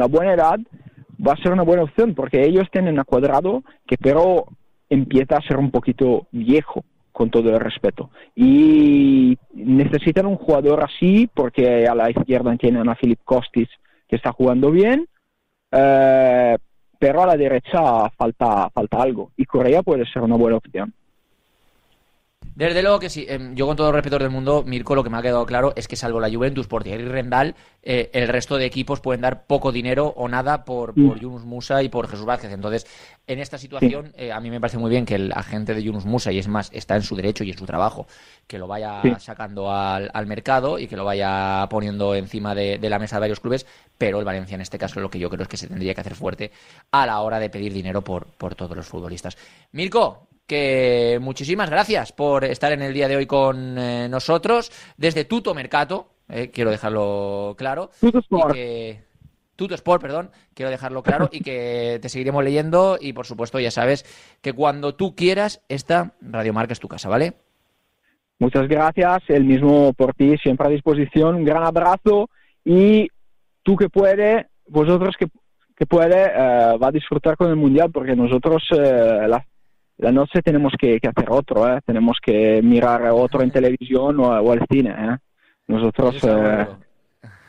buena 0.07 0.33
edad 0.33 0.59
va 1.25 1.35
a 1.35 1.43
ser 1.43 1.53
una 1.53 1.63
buena 1.63 1.83
opción 1.83 2.15
porque 2.15 2.43
ellos 2.43 2.71
tienen 2.73 2.99
a 2.99 3.05
Cuadrado 3.05 3.63
que 3.87 3.99
pero 3.99 4.47
empieza 4.89 5.37
a 5.37 5.47
ser 5.47 5.59
un 5.59 5.71
poquito 5.71 6.27
viejo 6.33 6.85
con 7.13 7.31
todo 7.31 7.51
el 7.51 7.61
respeto. 7.61 8.09
Y 8.35 9.37
necesitan 9.53 10.25
un 10.25 10.37
jugador 10.37 10.83
así 10.83 11.29
porque 11.35 11.87
a 11.87 11.95
la 11.95 12.11
izquierda 12.11 12.57
tienen 12.57 12.89
a 12.89 12.95
Filip 12.95 13.21
Kostic 13.25 13.69
que 14.09 14.17
está 14.17 14.33
jugando 14.33 14.71
bien, 14.71 15.07
eh, 15.73 16.57
pero 16.99 17.23
a 17.23 17.27
la 17.27 17.37
derecha 17.37 18.09
falta, 18.11 18.71
falta 18.71 19.03
algo 19.03 19.33
y 19.37 19.45
Correa 19.45 19.83
puede 19.83 20.07
ser 20.07 20.23
una 20.23 20.37
buena 20.37 20.59
opción. 20.59 20.95
Desde 22.55 22.83
luego 22.83 22.99
que 22.99 23.09
sí. 23.09 23.25
Em, 23.29 23.55
yo 23.55 23.67
con 23.67 23.77
todo 23.77 23.89
el 23.89 23.95
respeto 23.95 24.19
del 24.19 24.31
mundo, 24.31 24.63
Mirko, 24.67 24.95
lo 24.95 25.03
que 25.03 25.11
me 25.11 25.17
ha 25.17 25.23
quedado 25.23 25.47
claro 25.47 25.73
es 25.75 25.89
que 25.89 25.97
salvo 25.97 26.21
la 26.21 26.31
Juventus 26.31 26.67
por 26.67 26.85
Thierry 26.85 27.07
Rendal, 27.07 27.55
eh, 27.83 28.11
el 28.13 28.29
resto 28.29 28.57
de 28.57 28.67
equipos 28.67 29.01
pueden 29.01 29.23
dar 29.23 29.47
poco 29.47 29.73
dinero 29.73 30.13
o 30.17 30.29
nada 30.29 30.65
por, 30.65 30.95
por 30.95 31.19
Yunus 31.19 31.45
Musa 31.45 31.83
y 31.83 31.89
por 31.89 32.09
Jesús 32.09 32.27
Vázquez. 32.27 32.53
Entonces, 32.53 32.87
en 33.27 33.39
esta 33.39 33.57
situación, 33.57 34.13
eh, 34.17 34.33
a 34.33 34.41
mí 34.41 34.51
me 34.51 34.61
parece 34.61 34.79
muy 34.79 34.91
bien 34.91 35.07
que 35.07 35.15
el 35.15 35.33
agente 35.33 35.75
de 35.75 35.83
Yunus 35.83 36.05
Musa, 36.05 36.31
y 36.31 36.39
es 36.39 36.49
más, 36.49 36.71
está 36.73 36.95
en 36.95 37.03
su 37.03 37.17
derecho 37.17 37.43
y 37.43 37.51
en 37.51 37.59
su 37.59 37.65
trabajo, 37.65 38.07
que 38.47 38.59
lo 38.59 38.67
vaya 38.67 39.01
sacando 39.19 39.73
al, 39.73 40.11
mercado 40.27 40.79
y 40.79 40.87
que 40.87 40.97
lo 40.97 41.05
vaya 41.05 41.67
poniendo 41.71 42.15
encima 42.15 42.55
de, 42.55 42.79
de 42.79 42.91
la 42.91 42.99
mesa 42.99 43.17
de 43.17 43.21
varios 43.21 43.41
clubes, 43.41 43.67
pero 43.99 44.19
el 44.19 44.25
Valencia 44.25 44.55
en 44.55 44.61
este 44.61 44.79
caso 44.79 45.01
lo 45.01 45.11
que 45.11 45.19
yo 45.19 45.31
creo 45.31 45.43
es 45.43 45.49
que 45.49 45.57
se 45.57 45.69
tendría 45.69 45.95
que 45.95 46.01
hacer 46.01 46.15
fuerte 46.15 46.53
a 46.91 47.07
la 47.07 47.21
hora 47.21 47.39
de 47.39 47.51
pedir 47.51 47.73
dinero 47.73 48.03
por, 48.03 48.27
por 48.27 48.55
todos 48.55 48.77
los 48.77 48.87
futbolistas. 48.87 49.37
Mirko, 49.73 50.29
que 50.47 51.19
muchísimas 51.21 51.71
gracias 51.71 52.13
por 52.13 52.45
estar 52.45 52.73
en 52.73 52.83
el 52.83 52.95
día 52.95 53.09
de 53.09 53.17
hoy 53.17 53.27
con 53.27 53.79
eh, 53.79 54.09
nosotros 54.09 54.71
desde 54.97 55.25
Tuto 55.25 55.55
Mercato, 55.55 56.09
eh, 56.29 56.51
quiero 56.51 56.71
dejarlo 56.71 57.55
claro. 57.57 57.91
Tuto 58.01 58.19
Sport. 58.19 58.57
Tuto 59.55 59.75
Sport, 59.75 60.03
perdón, 60.03 60.31
quiero 60.55 60.71
dejarlo 60.71 61.03
claro 61.03 61.29
y 61.31 61.41
que 61.41 61.99
te 62.01 62.09
seguiremos 62.09 62.43
leyendo 62.43 62.99
y 63.01 63.13
por 63.13 63.27
supuesto 63.27 63.61
ya 63.61 63.71
sabes 63.71 64.05
que 64.41 64.53
cuando 64.53 64.95
tú 64.95 65.15
quieras 65.15 65.63
esta 65.69 66.15
Radiomarca 66.21 66.73
es 66.73 66.81
tu 66.81 66.89
casa, 66.89 67.09
¿vale? 67.09 67.35
Muchas 68.39 68.67
gracias, 68.67 69.23
el 69.29 69.45
mismo 69.45 69.93
por 69.93 70.15
ti, 70.15 70.37
siempre 70.39 70.67
a 70.67 70.71
disposición, 70.71 71.37
un 71.37 71.45
gran 71.45 71.63
abrazo 71.63 72.29
y 72.65 73.09
tú 73.63 73.77
que 73.77 73.89
puedes, 73.89 74.47
vosotros 74.67 75.15
que, 75.17 75.27
que 75.77 75.87
puede, 75.87 76.25
eh, 76.25 76.77
va 76.77 76.89
a 76.89 76.93
disfrutar 76.93 77.37
con 77.37 77.51
el 77.51 77.57
Mundial, 77.57 77.91
porque 77.93 78.17
nosotros 78.17 78.65
eh, 78.77 79.27
la, 79.29 79.47
la 80.03 80.13
noche 80.13 80.43
tenemos 80.43 80.73
que, 80.79 80.99
que 81.01 81.09
hacer 81.09 81.27
otro, 81.31 81.67
¿eh? 81.73 81.81
tenemos 81.87 82.19
que 82.23 82.61
mirar 82.63 83.03
otro 83.11 83.43
en 83.43 83.51
televisión 83.51 84.19
o, 84.21 84.25
o 84.29 84.53
al 84.53 84.61
cine. 84.71 84.91
¿eh? 84.91 85.17
Nosotros... 85.69 86.17
eh, 86.25 86.67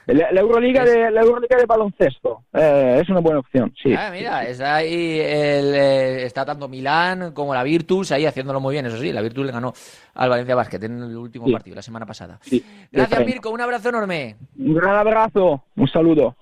la, 0.06 0.32
la 0.34 0.42
Euroliga 0.42 0.84
de 0.84 1.10
la 1.12 1.22
Euroliga 1.22 1.56
de 1.58 1.66
baloncesto 1.66 2.44
eh, 2.54 3.00
es 3.02 3.08
una 3.10 3.22
buena 3.22 3.40
opción, 3.40 3.74
sí. 3.82 3.94
Ah, 3.98 4.10
mira, 4.12 4.44
está 4.46 4.76
ahí 4.76 5.18
el, 5.20 5.74
eh, 5.74 6.26
está 6.26 6.44
tanto 6.46 6.68
Milán 6.68 7.32
como 7.32 7.54
la 7.54 7.64
Virtus 7.64 8.12
ahí 8.12 8.26
haciéndolo 8.26 8.60
muy 8.60 8.74
bien, 8.74 8.86
eso 8.86 8.98
sí, 8.98 9.14
la 9.14 9.22
Virtus 9.22 9.46
le 9.46 9.54
ganó 9.54 9.72
al 10.16 10.30
Valencia 10.30 10.56
Basket 10.56 10.84
en 10.84 11.04
el 11.04 11.16
último 11.18 11.46
Sí. 11.48 11.54
partido 11.54 11.76
la 11.78 11.82
semana 11.82 12.06
pasada. 12.06 12.38
Sí, 12.42 12.62
Gracias. 12.92 13.26
Mirko, 13.26 13.50
un 13.50 13.62
abrazo 13.62 13.90
enorme. 13.90 14.36
Un 14.60 14.74
gran 14.76 14.96
abrazo, 14.98 15.64
un 15.78 15.88
saludo. 15.88 16.36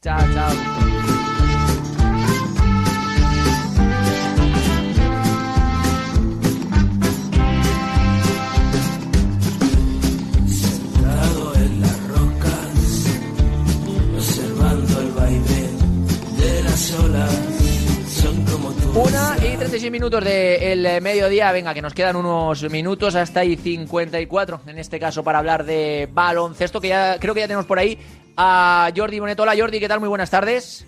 Chao, 0.00 0.18
chao. 0.32 0.91
Una 18.94 19.36
y 19.38 19.56
36 19.56 19.90
minutos 19.90 20.22
del 20.22 21.00
mediodía. 21.00 21.50
Venga, 21.50 21.72
que 21.72 21.80
nos 21.80 21.94
quedan 21.94 22.14
unos 22.14 22.70
minutos 22.70 23.14
hasta 23.14 23.40
ahí 23.40 23.56
54. 23.56 24.60
En 24.66 24.78
este 24.78 25.00
caso, 25.00 25.24
para 25.24 25.38
hablar 25.38 25.64
de 25.64 26.10
baloncesto, 26.12 26.78
que 26.78 26.88
ya 26.88 27.18
creo 27.18 27.32
que 27.32 27.40
ya 27.40 27.46
tenemos 27.46 27.64
por 27.64 27.78
ahí 27.78 27.98
a 28.36 28.90
Jordi 28.94 29.18
Bonet. 29.18 29.40
Hola 29.40 29.54
Jordi, 29.56 29.80
¿qué 29.80 29.88
tal? 29.88 30.00
Muy 30.00 30.10
buenas 30.10 30.28
tardes. 30.28 30.86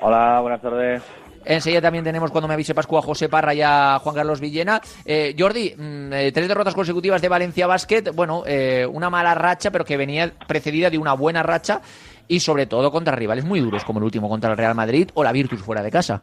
Hola, 0.00 0.40
buenas 0.42 0.60
tardes. 0.60 1.02
Enseguida 1.46 1.80
también 1.80 2.04
tenemos, 2.04 2.30
cuando 2.30 2.46
me 2.46 2.54
avise 2.54 2.74
Pascua, 2.74 2.98
a 2.98 3.02
José 3.02 3.30
Parra 3.30 3.54
y 3.54 3.62
a 3.62 4.00
Juan 4.02 4.14
Carlos 4.14 4.38
Villena. 4.38 4.82
Eh, 5.06 5.34
Jordi, 5.38 5.74
mm, 5.74 6.12
eh, 6.12 6.32
tres 6.32 6.48
derrotas 6.48 6.74
consecutivas 6.74 7.22
de 7.22 7.28
Valencia 7.30 7.66
Basket. 7.66 8.10
Bueno, 8.14 8.42
eh, 8.46 8.84
una 8.84 9.08
mala 9.08 9.34
racha, 9.34 9.70
pero 9.70 9.84
que 9.84 9.96
venía 9.96 10.30
precedida 10.46 10.90
de 10.90 10.98
una 10.98 11.14
buena 11.14 11.42
racha. 11.42 11.80
Y 12.28 12.40
sobre 12.40 12.66
todo 12.66 12.90
contra 12.90 13.16
rivales 13.16 13.46
muy 13.46 13.60
duros, 13.60 13.84
como 13.84 14.00
el 14.00 14.04
último 14.04 14.28
contra 14.28 14.50
el 14.50 14.58
Real 14.58 14.74
Madrid 14.74 15.08
o 15.14 15.24
la 15.24 15.32
Virtus 15.32 15.62
fuera 15.62 15.82
de 15.82 15.90
casa. 15.90 16.20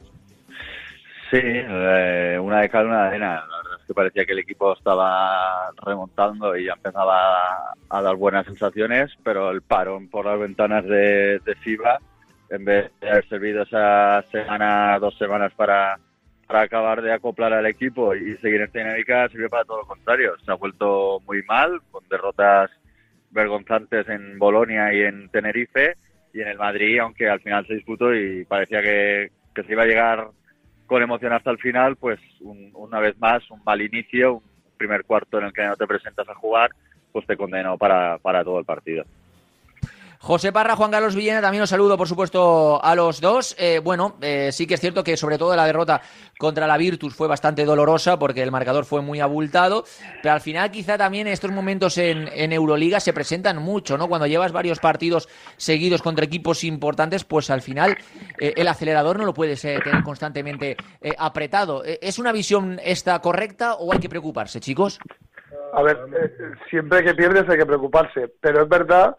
Sí, 1.33 1.39
eh, 1.41 2.37
una 2.39 2.61
de 2.61 2.69
cal, 2.69 2.85
una 2.85 3.01
de 3.01 3.07
arena. 3.07 3.43
La 3.49 3.57
verdad 3.57 3.79
es 3.81 3.87
que 3.87 3.93
parecía 3.95 4.23
que 4.23 4.33
el 4.33 4.39
equipo 4.39 4.71
estaba 4.73 5.71
remontando 5.83 6.55
y 6.55 6.65
ya 6.65 6.73
empezaba 6.73 7.73
a, 7.89 8.01
dar 8.03 8.15
buenas 8.17 8.45
sensaciones, 8.45 9.11
pero 9.23 9.49
el 9.49 9.63
parón 9.63 10.09
por 10.09 10.27
las 10.27 10.37
ventanas 10.37 10.85
de, 10.85 11.39
de 11.39 11.55
FIBA, 11.55 11.97
en 12.51 12.65
vez 12.65 12.91
de 13.01 13.09
haber 13.09 13.27
servido 13.29 13.63
esa 13.63 14.23
semana, 14.31 14.99
dos 14.99 15.17
semanas 15.17 15.51
para, 15.55 15.97
para 16.45 16.61
acabar 16.61 17.01
de 17.01 17.11
acoplar 17.11 17.51
al 17.51 17.65
equipo 17.65 18.13
y 18.13 18.37
seguir 18.37 18.61
esta 18.61 18.77
dinámica, 18.77 19.27
sirvió 19.29 19.49
para 19.49 19.65
todo 19.65 19.77
lo 19.79 19.87
contrario. 19.87 20.33
Se 20.45 20.51
ha 20.51 20.55
vuelto 20.55 21.19
muy 21.25 21.41
mal, 21.47 21.81
con 21.89 22.07
derrotas 22.09 22.69
vergonzantes 23.31 24.07
en 24.07 24.37
Bolonia 24.37 24.93
y 24.93 25.01
en 25.01 25.29
Tenerife, 25.29 25.95
y 26.31 26.41
en 26.41 26.49
el 26.49 26.59
Madrid, 26.59 26.99
aunque 26.99 27.27
al 27.27 27.41
final 27.41 27.65
se 27.65 27.73
disputó 27.73 28.13
y 28.13 28.45
parecía 28.45 28.83
que, 28.83 29.31
que 29.55 29.63
se 29.63 29.71
iba 29.71 29.81
a 29.81 29.87
llegar 29.87 30.27
con 30.87 31.01
emoción 31.01 31.33
hasta 31.33 31.51
el 31.51 31.57
final, 31.57 31.95
pues 31.95 32.19
un- 32.41 32.71
una 32.73 32.99
vez 32.99 33.17
más 33.19 33.49
un 33.51 33.61
mal 33.63 33.81
inicio, 33.81 34.35
un 34.35 34.43
primer 34.77 35.03
cuarto 35.05 35.39
en 35.39 35.45
el 35.45 35.53
que 35.53 35.63
no 35.63 35.75
te 35.75 35.87
presentas 35.87 36.27
a 36.29 36.35
jugar, 36.35 36.71
pues 37.11 37.25
te 37.25 37.37
condenó 37.37 37.77
para, 37.77 38.17
para 38.19 38.43
todo 38.43 38.59
el 38.59 38.65
partido. 38.65 39.05
José 40.23 40.53
Parra, 40.53 40.77
Juan 40.77 40.89
Carlos 40.89 41.15
Villena, 41.15 41.41
también 41.41 41.63
os 41.63 41.69
saludo, 41.69 41.97
por 41.97 42.07
supuesto, 42.07 42.81
a 42.81 42.95
los 42.95 43.19
dos. 43.19 43.57
Eh, 43.59 43.81
bueno, 43.83 44.15
eh, 44.21 44.53
sí 44.53 44.65
que 44.65 44.75
es 44.75 44.79
cierto 44.79 45.03
que 45.03 45.17
sobre 45.17 45.37
todo 45.37 45.53
la 45.53 45.65
derrota 45.65 45.99
contra 46.37 46.65
la 46.65 46.77
Virtus 46.77 47.13
fue 47.13 47.27
bastante 47.27 47.65
dolorosa 47.65 48.17
porque 48.17 48.41
el 48.41 48.49
marcador 48.49 48.85
fue 48.85 49.01
muy 49.01 49.19
abultado, 49.19 49.83
pero 50.21 50.35
al 50.35 50.39
final 50.39 50.71
quizá 50.71 50.97
también 50.97 51.27
estos 51.27 51.51
momentos 51.51 51.97
en, 51.97 52.53
Euroliga 52.53 53.01
se 53.01 53.11
presentan 53.11 53.57
mucho, 53.57 53.97
¿no? 53.97 54.07
Cuando 54.07 54.25
llevas 54.25 54.53
varios 54.53 54.79
partidos 54.79 55.27
seguidos 55.57 56.01
contra 56.01 56.23
equipos 56.23 56.63
importantes, 56.63 57.25
pues 57.25 57.49
al 57.49 57.61
final 57.61 57.97
eh, 58.39 58.53
el 58.55 58.69
acelerador 58.69 59.17
no 59.19 59.25
lo 59.25 59.33
puedes 59.33 59.59
tener 59.59 60.03
constantemente 60.05 60.77
apretado. 61.17 61.83
¿Es 61.83 62.17
una 62.17 62.31
visión 62.31 62.79
esta 62.81 63.19
correcta 63.19 63.73
o 63.73 63.91
hay 63.91 63.99
que 63.99 64.07
preocuparse, 64.07 64.61
chicos? 64.61 64.99
A 65.73 65.81
ver, 65.81 65.97
siempre 66.69 67.03
que 67.03 67.13
pierdes 67.13 67.49
hay 67.49 67.57
que 67.57 67.65
preocuparse, 67.65 68.31
pero 68.39 68.63
es 68.63 68.69
verdad 68.69 69.17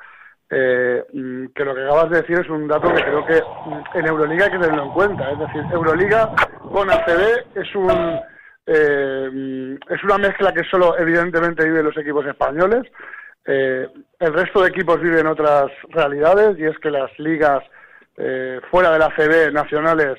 eh, 0.51 1.05
mm, 1.13 1.47
que 1.55 1.65
lo 1.65 1.75
que 1.75 1.83
acabas 1.83 2.11
de 2.11 2.21
decir 2.21 2.39
es 2.39 2.49
un 2.49 2.69
dato 2.69 2.93
que 2.93 3.03
creo 3.03 3.27
que 3.27 3.41
mm, 3.41 3.99
en 3.99 4.07
Euroliga 4.07 4.45
hay 4.45 4.51
que 4.53 4.59
tenerlo 4.59 4.85
en 4.85 4.93
cuenta. 4.93 5.31
Es 5.31 5.39
decir, 5.39 5.63
Euroliga 5.73 6.35
con 6.73 6.91
ACB 6.91 7.45
es 7.57 7.75
un 7.75 8.21
eh, 8.67 9.31
mm, 9.33 9.93
es 9.93 10.05
una 10.05 10.19
mezcla 10.19 10.53
que 10.53 10.65
solo 10.65 10.99
evidentemente 10.99 11.65
viven 11.65 11.85
los 11.85 11.97
equipos 11.97 12.27
españoles. 12.27 12.83
Eh, 13.47 13.89
el 14.21 14.33
resto 14.33 14.63
de 14.63 14.69
equipos 14.69 15.01
viven 15.01 15.27
otras 15.27 15.71
realidades 15.91 16.59
y 16.59 16.65
es 16.65 16.79
que 16.79 16.91
las 16.91 17.11
ligas 17.19 17.63
eh, 18.17 18.61
fuera 18.71 18.91
de 18.91 18.99
la 18.99 19.07
ACB 19.07 19.53
nacionales 19.53 20.19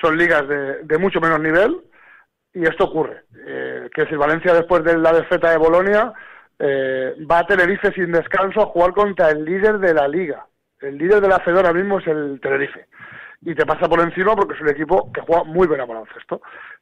son 0.00 0.16
ligas 0.16 0.46
de, 0.46 0.84
de 0.84 0.98
mucho 0.98 1.20
menos 1.20 1.40
nivel 1.40 1.82
y 2.54 2.64
esto 2.64 2.84
ocurre. 2.84 3.24
Eh, 3.46 3.88
que 3.94 4.06
si 4.06 4.14
Valencia 4.14 4.52
después 4.54 4.82
de 4.84 4.96
la 4.98 5.12
defeta 5.12 5.50
de 5.50 5.58
Bolonia 5.58 6.12
eh, 6.58 7.14
va 7.30 7.38
a 7.40 7.46
Tenerife 7.46 7.92
sin 7.92 8.12
descanso 8.12 8.62
a 8.62 8.66
jugar 8.66 8.92
contra 8.92 9.30
el 9.30 9.44
líder 9.44 9.78
de 9.78 9.94
la 9.94 10.08
liga. 10.08 10.46
El 10.80 10.96
líder 10.98 11.20
de 11.20 11.28
la 11.28 11.40
FED 11.40 11.56
ahora 11.56 11.72
mismo 11.72 11.98
es 11.98 12.06
el 12.06 12.40
Tenerife. 12.40 12.86
Y 13.42 13.54
te 13.54 13.64
pasa 13.66 13.88
por 13.88 14.00
encima 14.00 14.34
porque 14.34 14.54
es 14.54 14.60
un 14.60 14.68
equipo 14.68 15.12
que 15.12 15.20
juega 15.20 15.44
muy 15.44 15.68
bien 15.68 15.80
a 15.80 15.86
baloncesto. 15.86 16.40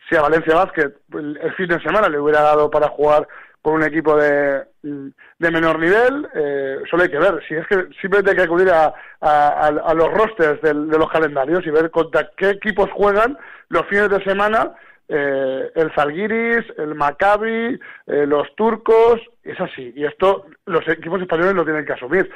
Si 0.09 0.17
a 0.17 0.23
Valencia 0.23 0.55
Basket 0.55 0.91
el, 1.15 1.55
fin 1.57 1.69
de 1.69 1.81
semana 1.81 2.09
le 2.09 2.19
hubiera 2.19 2.41
dado 2.41 2.71
para 2.71 2.89
jugar 2.89 3.29
con 3.61 3.75
un 3.75 3.83
equipo 3.83 4.17
de, 4.17 4.65
de 4.83 5.51
menor 5.51 5.79
nivel, 5.79 6.27
eh, 6.35 6.79
solo 6.89 7.03
hay 7.03 7.11
que 7.11 7.19
ver. 7.19 7.43
Si 7.47 7.55
es 7.55 7.67
que 7.67 7.89
simplemente 8.01 8.31
hay 8.31 8.37
que 8.37 8.43
acudir 8.45 8.71
a, 8.71 8.95
los 9.95 10.11
rosters 10.15 10.63
del- 10.63 10.89
de 10.89 10.99
los 10.99 11.11
calendarios 11.11 11.67
y 11.67 11.71
ver 11.71 11.91
contra 11.91 12.31
qué 12.37 12.51
equipos 12.51 12.91
juegan 12.93 13.37
los 13.69 13.85
fines 13.87 14.09
de 14.09 14.23
semana 14.25 14.73
eh, 15.09 15.71
el 15.75 15.93
Zalgiris, 15.95 16.65
el 16.79 16.95
Maccabi, 16.95 17.79
eh, 18.07 18.27
los 18.27 18.55
turcos, 18.57 19.21
es 19.45 19.61
así. 19.61 19.93
Y 19.95 20.05
esto 20.05 20.47
los 20.67 20.87
equipos 20.89 21.21
españoles 21.21 21.55
lo 21.55 21.65
tienen 21.65 21.85
que 21.85 21.93
asumir. 21.93 22.31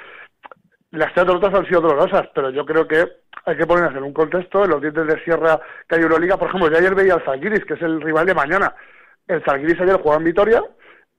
Las 0.92 1.12
tres 1.14 1.26
derrotas 1.26 1.54
han 1.54 1.66
sido 1.66 1.80
dolorosas, 1.80 2.28
pero 2.34 2.50
yo 2.50 2.64
creo 2.64 2.86
que 2.86 3.06
hay 3.44 3.56
que 3.56 3.66
ponerlas 3.66 3.96
en 3.96 4.02
un 4.02 4.12
contexto, 4.12 4.64
en 4.64 4.70
los 4.70 4.80
dientes 4.80 5.06
de 5.06 5.22
sierra 5.24 5.60
que 5.88 5.96
hay 5.96 6.02
Euroliga. 6.02 6.36
Por 6.36 6.48
ejemplo, 6.48 6.70
yo 6.70 6.78
ayer 6.78 6.94
veía 6.94 7.14
al 7.14 7.24
Zalgiris, 7.24 7.64
que 7.64 7.74
es 7.74 7.82
el 7.82 8.00
rival 8.00 8.26
de 8.26 8.34
mañana. 8.34 8.74
El 9.26 9.42
Zalgiris 9.44 9.80
ayer 9.80 10.00
juega 10.00 10.18
en 10.18 10.24
Vitoria 10.24 10.62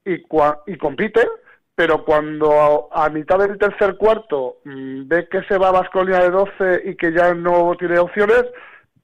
y, 0.03 0.77
compite, 0.77 1.27
pero 1.75 2.03
cuando 2.03 2.89
a, 2.91 3.09
mitad 3.09 3.39
del 3.39 3.57
tercer 3.57 3.95
cuarto 3.95 4.57
mm, 4.65 5.07
ve 5.07 5.27
que 5.29 5.43
se 5.43 5.57
va 5.57 5.69
a 5.69 6.19
de 6.19 6.29
12 6.29 6.81
y 6.85 6.95
que 6.95 7.13
ya 7.13 7.33
no 7.33 7.75
tiene 7.77 7.99
opciones, 7.99 8.45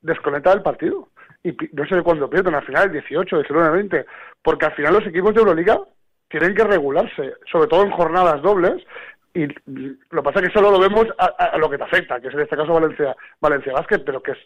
desconecta 0.01 0.51
del 0.51 0.63
partido. 0.63 1.07
Y 1.43 1.55
no 1.73 1.85
sé 1.87 2.01
cuándo 2.01 2.29
pierden, 2.29 2.55
al 2.55 2.65
final 2.65 2.91
18, 2.91 3.37
19, 3.37 3.69
20, 3.71 4.05
porque 4.41 4.65
al 4.65 4.75
final 4.75 4.93
los 4.93 5.07
equipos 5.07 5.33
de 5.33 5.39
Euroliga 5.41 5.79
tienen 6.29 6.55
que 6.55 6.63
regularse, 6.63 7.35
sobre 7.49 7.67
todo 7.67 7.83
en 7.83 7.91
jornadas 7.91 8.41
dobles, 8.41 8.83
y 9.37 9.45
lo 9.45 10.23
que 10.23 10.23
pasa 10.23 10.39
es 10.39 10.47
que 10.47 10.53
solo 10.53 10.71
lo 10.71 10.79
vemos 10.79 11.05
a, 11.19 11.57
lo 11.59 11.69
que 11.69 11.77
te 11.77 11.83
afecta, 11.83 12.19
que 12.19 12.29
es 12.29 12.33
en 12.33 12.39
este 12.39 12.55
caso 12.55 12.73
Valencia, 12.73 13.15
Valencia 13.39 13.71
Basket, 13.71 13.99
pero 13.99 14.21
que 14.23 14.31
es, 14.31 14.37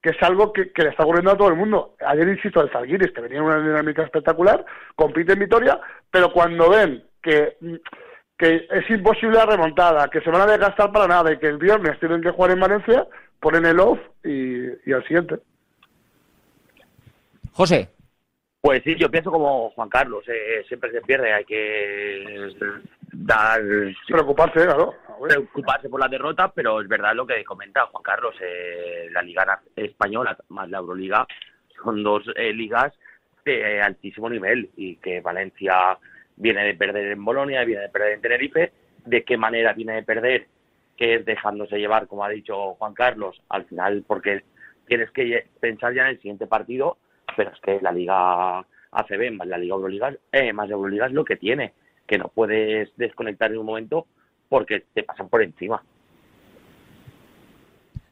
que 0.00 0.10
es 0.10 0.22
algo 0.22 0.50
que, 0.50 0.70
le 0.74 0.88
está 0.88 1.02
ocurriendo 1.02 1.32
a 1.32 1.36
todo 1.36 1.48
el 1.48 1.56
mundo. 1.56 1.94
Ayer, 2.06 2.28
insisto, 2.28 2.62
el 2.62 2.70
Zalgiris, 2.70 3.12
que 3.12 3.20
venía 3.20 3.38
en 3.38 3.44
una 3.44 3.58
dinámica 3.58 4.02
espectacular, 4.02 4.64
compite 4.96 5.34
en 5.34 5.40
Vitoria, 5.40 5.78
pero 6.10 6.32
cuando 6.32 6.70
ven 6.70 7.04
que, 7.20 7.58
es 8.38 8.90
imposible 8.90 9.36
la 9.36 9.46
remontada, 9.46 10.08
que 10.08 10.22
se 10.22 10.30
van 10.30 10.42
a 10.42 10.52
desgastar 10.52 10.90
para 10.90 11.06
nada 11.06 11.30
y 11.30 11.38
que 11.38 11.46
el 11.46 11.58
viernes 11.58 12.00
tienen 12.00 12.22
que 12.22 12.30
jugar 12.30 12.52
en 12.52 12.60
Valencia, 12.60 13.06
ponen 13.40 13.66
el 13.66 13.78
off 13.78 13.98
y 14.22 14.90
al 14.90 15.04
siguiente. 15.04 15.36
José. 17.54 17.88
Pues 18.60 18.82
sí, 18.82 18.96
yo 18.98 19.10
pienso 19.10 19.30
como 19.30 19.70
Juan 19.70 19.88
Carlos, 19.88 20.24
eh, 20.26 20.64
siempre 20.66 20.90
se 20.90 21.02
pierde, 21.02 21.32
hay 21.32 21.44
que 21.44 22.48
dar... 23.12 23.60
Preocuparse, 24.08 24.64
claro. 24.64 24.94
Preocuparse 25.20 25.88
por 25.88 26.00
la 26.00 26.08
derrota, 26.08 26.48
pero 26.48 26.80
es 26.80 26.88
verdad 26.88 27.14
lo 27.14 27.26
que 27.26 27.44
comenta 27.44 27.86
Juan 27.86 28.02
Carlos, 28.02 28.34
eh, 28.40 29.08
la 29.12 29.22
Liga 29.22 29.44
Na- 29.44 29.60
Española 29.76 30.36
más 30.48 30.68
la 30.70 30.78
Euroliga 30.78 31.26
son 31.82 32.02
dos 32.02 32.24
eh, 32.36 32.52
ligas 32.52 32.92
de 33.44 33.82
altísimo 33.82 34.30
nivel 34.30 34.70
y 34.76 34.96
que 34.96 35.20
Valencia 35.20 35.98
viene 36.36 36.64
de 36.64 36.74
perder 36.74 37.12
en 37.12 37.24
Bolonia, 37.24 37.64
viene 37.64 37.82
de 37.82 37.88
perder 37.90 38.14
en 38.14 38.22
Tenerife, 38.22 38.72
de 39.04 39.22
qué 39.24 39.36
manera 39.36 39.74
viene 39.74 39.92
de 39.92 40.02
perder, 40.02 40.46
que 40.96 41.16
es 41.16 41.24
dejándose 41.26 41.78
llevar, 41.78 42.06
como 42.06 42.24
ha 42.24 42.30
dicho 42.30 42.74
Juan 42.74 42.94
Carlos, 42.94 43.40
al 43.50 43.66
final 43.66 44.04
porque 44.06 44.42
tienes 44.86 45.10
que 45.10 45.46
pensar 45.60 45.92
ya 45.92 46.02
en 46.02 46.08
el 46.08 46.16
siguiente 46.16 46.46
partido, 46.46 46.96
pero 47.36 47.50
es 47.50 47.60
que 47.60 47.80
la 47.80 47.92
Liga 47.92 48.58
ACB 48.58 49.32
más 49.32 49.48
la 49.48 49.58
Liga 49.58 49.74
Euroliga, 49.74 50.14
eh, 50.32 50.52
más 50.52 50.70
Euroliga 50.70 51.06
es 51.06 51.12
lo 51.12 51.24
que 51.24 51.36
tiene, 51.36 51.74
que 52.06 52.18
no 52.18 52.28
puedes 52.28 52.94
desconectar 52.96 53.50
en 53.50 53.58
un 53.58 53.66
momento 53.66 54.06
porque 54.48 54.84
te 54.92 55.02
pasan 55.02 55.28
por 55.28 55.42
encima. 55.42 55.82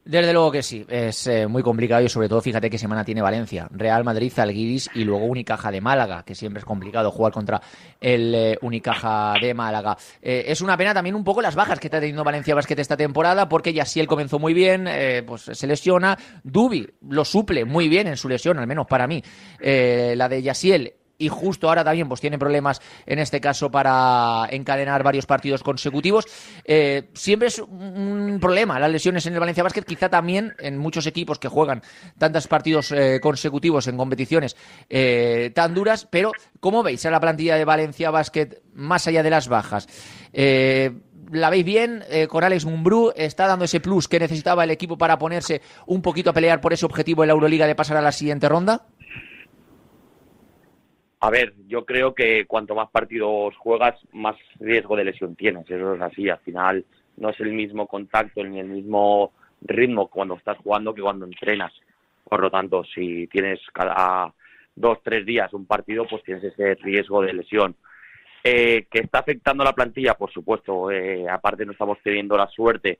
Desde 0.05 0.33
luego 0.33 0.51
que 0.51 0.61
sí, 0.61 0.85
es 0.89 1.27
eh, 1.27 1.47
muy 1.47 1.63
complicado 1.63 2.03
y 2.03 2.09
sobre 2.09 2.27
todo 2.27 2.41
fíjate 2.41 2.69
qué 2.69 2.77
semana 2.77 3.05
tiene 3.05 3.21
Valencia. 3.21 3.69
Real 3.71 4.03
Madrid, 4.03 4.33
Zalgiris 4.33 4.89
y 4.93 5.05
luego 5.05 5.23
Unicaja 5.25 5.71
de 5.71 5.79
Málaga, 5.79 6.23
que 6.23 6.35
siempre 6.35 6.59
es 6.59 6.65
complicado 6.65 7.09
jugar 7.09 7.31
contra 7.31 7.61
el 8.01 8.35
eh, 8.35 8.57
Unicaja 8.61 9.35
de 9.41 9.53
Málaga. 9.53 9.97
Eh, 10.21 10.43
es 10.47 10.59
una 10.59 10.75
pena 10.75 10.93
también 10.93 11.15
un 11.15 11.23
poco 11.23 11.41
las 11.41 11.55
bajas 11.55 11.79
que 11.79 11.87
está 11.87 12.01
teniendo 12.01 12.25
Valencia 12.25 12.53
Basket 12.53 12.79
esta 12.79 12.97
temporada, 12.97 13.47
porque 13.47 13.71
Yasiel 13.71 14.07
comenzó 14.07 14.39
muy 14.39 14.53
bien, 14.53 14.89
pues 15.25 15.43
se 15.43 15.67
lesiona. 15.67 16.17
Dubi 16.43 16.85
lo 17.09 17.23
suple 17.23 17.63
muy 17.63 17.87
bien 17.87 18.07
en 18.07 18.17
su 18.17 18.27
lesión, 18.27 18.59
al 18.59 18.67
menos 18.67 18.87
para 18.87 19.07
mí. 19.07 19.23
La 19.59 20.27
de 20.27 20.41
Yasiel 20.41 20.93
y 21.17 21.29
justo 21.29 21.67
ahora 21.67 21.83
también 21.83 22.07
pues 22.07 22.21
tiene 22.21 22.37
problemas 22.37 22.81
en 23.05 23.19
este 23.19 23.39
caso 23.39 23.71
para 23.71 24.47
encadenar 24.49 25.03
varios 25.03 25.25
partidos 25.25 25.63
consecutivos. 25.63 26.25
Eh, 26.65 27.09
siempre 27.13 27.47
es 27.47 27.59
un 27.59 28.39
problema 28.41 28.79
las 28.79 28.91
lesiones 28.91 29.25
en 29.25 29.33
el 29.33 29.39
Valencia 29.39 29.63
Basket, 29.63 29.83
quizá 29.83 30.09
también 30.09 30.53
en 30.59 30.77
muchos 30.77 31.07
equipos 31.07 31.39
que 31.39 31.47
juegan 31.47 31.81
tantos 32.17 32.47
partidos 32.47 32.91
eh, 32.91 33.19
consecutivos 33.21 33.87
en 33.87 33.97
competiciones 33.97 34.55
eh, 34.89 35.51
tan 35.53 35.73
duras, 35.73 36.07
pero 36.09 36.31
¿cómo 36.59 36.83
veis 36.83 37.05
a 37.05 37.11
la 37.11 37.19
plantilla 37.19 37.55
de 37.55 37.65
Valencia 37.65 38.11
Basket 38.11 38.61
más 38.73 39.07
allá 39.07 39.23
de 39.23 39.29
las 39.29 39.47
bajas? 39.47 39.87
La 41.33 41.49
veis 41.49 41.65
bien 41.65 42.03
eh, 42.09 42.27
con 42.27 42.43
Alex 42.43 42.65
Mumbrú, 42.65 43.11
está 43.15 43.47
dando 43.47 43.65
ese 43.65 43.79
plus 43.79 44.07
que 44.07 44.19
necesitaba 44.19 44.63
el 44.63 44.69
equipo 44.69 44.99
para 44.99 45.17
ponerse 45.17 45.63
un 45.87 46.03
poquito 46.03 46.29
a 46.29 46.33
pelear 46.33 46.61
por 46.61 46.73
ese 46.73 46.85
objetivo 46.85 47.23
en 47.23 47.27
la 47.27 47.33
Euroliga 47.33 47.65
de 47.65 47.73
pasar 47.73 47.97
a 47.97 48.01
la 48.01 48.11
siguiente 48.11 48.47
ronda. 48.47 48.85
A 51.23 51.29
ver, 51.29 51.53
yo 51.69 51.85
creo 51.85 52.13
que 52.13 52.45
cuanto 52.45 52.75
más 52.75 52.89
partidos 52.89 53.55
juegas, 53.55 53.95
más 54.11 54.35
riesgo 54.59 54.97
de 54.97 55.05
lesión 55.05 55.37
tienes. 55.37 55.63
Eso 55.71 55.95
es 55.95 56.01
así. 56.01 56.27
Al 56.27 56.39
final 56.39 56.85
no 57.15 57.29
es 57.29 57.39
el 57.39 57.53
mismo 57.53 57.87
contacto 57.87 58.43
ni 58.43 58.59
el 58.59 58.67
mismo 58.67 59.31
ritmo 59.61 60.09
cuando 60.09 60.35
estás 60.35 60.57
jugando 60.57 60.93
que 60.93 61.01
cuando 61.01 61.25
entrenas. 61.25 61.71
Por 62.25 62.41
lo 62.41 62.51
tanto, 62.51 62.83
si 62.83 63.27
tienes 63.27 63.61
cada 63.71 64.33
dos, 64.75 64.97
tres 65.01 65.25
días 65.25 65.53
un 65.53 65.65
partido, 65.65 66.05
pues 66.09 66.23
tienes 66.23 66.43
ese 66.43 66.75
riesgo 66.75 67.21
de 67.21 67.31
lesión. 67.31 67.73
Eh, 68.43 68.87
¿Que 68.91 68.99
está 68.99 69.19
afectando 69.19 69.63
a 69.63 69.67
la 69.67 69.75
plantilla? 69.75 70.15
Por 70.15 70.29
supuesto. 70.29 70.91
Eh, 70.91 71.25
aparte, 71.29 71.65
no 71.65 71.71
estamos 71.71 71.99
teniendo 72.03 72.35
la 72.35 72.47
suerte 72.47 72.99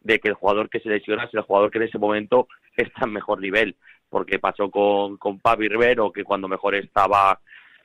de 0.00 0.20
que 0.20 0.28
el 0.28 0.34
jugador 0.34 0.70
que 0.70 0.78
se 0.78 0.90
lesiona 0.90 1.24
es 1.24 1.34
el 1.34 1.40
jugador 1.40 1.72
que 1.72 1.78
en 1.78 1.84
ese 1.88 1.98
momento 1.98 2.46
está 2.76 3.04
en 3.04 3.14
mejor 3.14 3.40
nivel. 3.40 3.74
Porque 4.08 4.38
pasó 4.38 4.70
con, 4.70 5.16
con 5.16 5.40
Pavi 5.40 5.66
Rivero, 5.66 6.12
que 6.12 6.22
cuando 6.22 6.46
mejor 6.46 6.76
estaba 6.76 7.40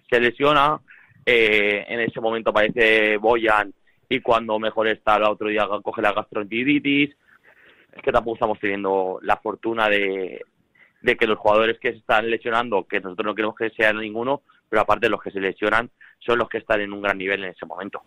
se 0.09 0.19
lesiona, 0.19 0.79
eh, 1.25 1.85
en 1.87 1.99
ese 1.99 2.19
momento 2.19 2.49
aparece 2.49 3.17
Boyan 3.17 3.73
y 4.09 4.21
cuando 4.21 4.57
mejor 4.59 4.87
está 4.87 5.17
el 5.17 5.23
otro 5.23 5.47
día 5.47 5.67
coge 5.83 6.01
la 6.01 6.13
gastroenteritis. 6.13 7.15
Es 7.95 8.01
que 8.03 8.11
tampoco 8.11 8.35
estamos 8.35 8.59
teniendo 8.59 9.19
la 9.21 9.37
fortuna 9.37 9.89
de, 9.89 10.41
de 11.01 11.15
que 11.15 11.27
los 11.27 11.37
jugadores 11.37 11.79
que 11.79 11.91
se 11.91 11.97
están 11.97 12.29
lesionando, 12.29 12.85
que 12.87 12.99
nosotros 12.99 13.25
no 13.25 13.35
queremos 13.35 13.55
que 13.55 13.69
sean 13.71 13.99
ninguno, 13.99 14.41
pero 14.67 14.81
aparte 14.81 15.09
los 15.09 15.21
que 15.21 15.31
se 15.31 15.39
lesionan 15.39 15.89
son 16.19 16.39
los 16.39 16.49
que 16.49 16.59
están 16.59 16.81
en 16.81 16.93
un 16.93 17.01
gran 17.01 17.17
nivel 17.17 17.43
en 17.43 17.51
ese 17.51 17.65
momento. 17.65 18.03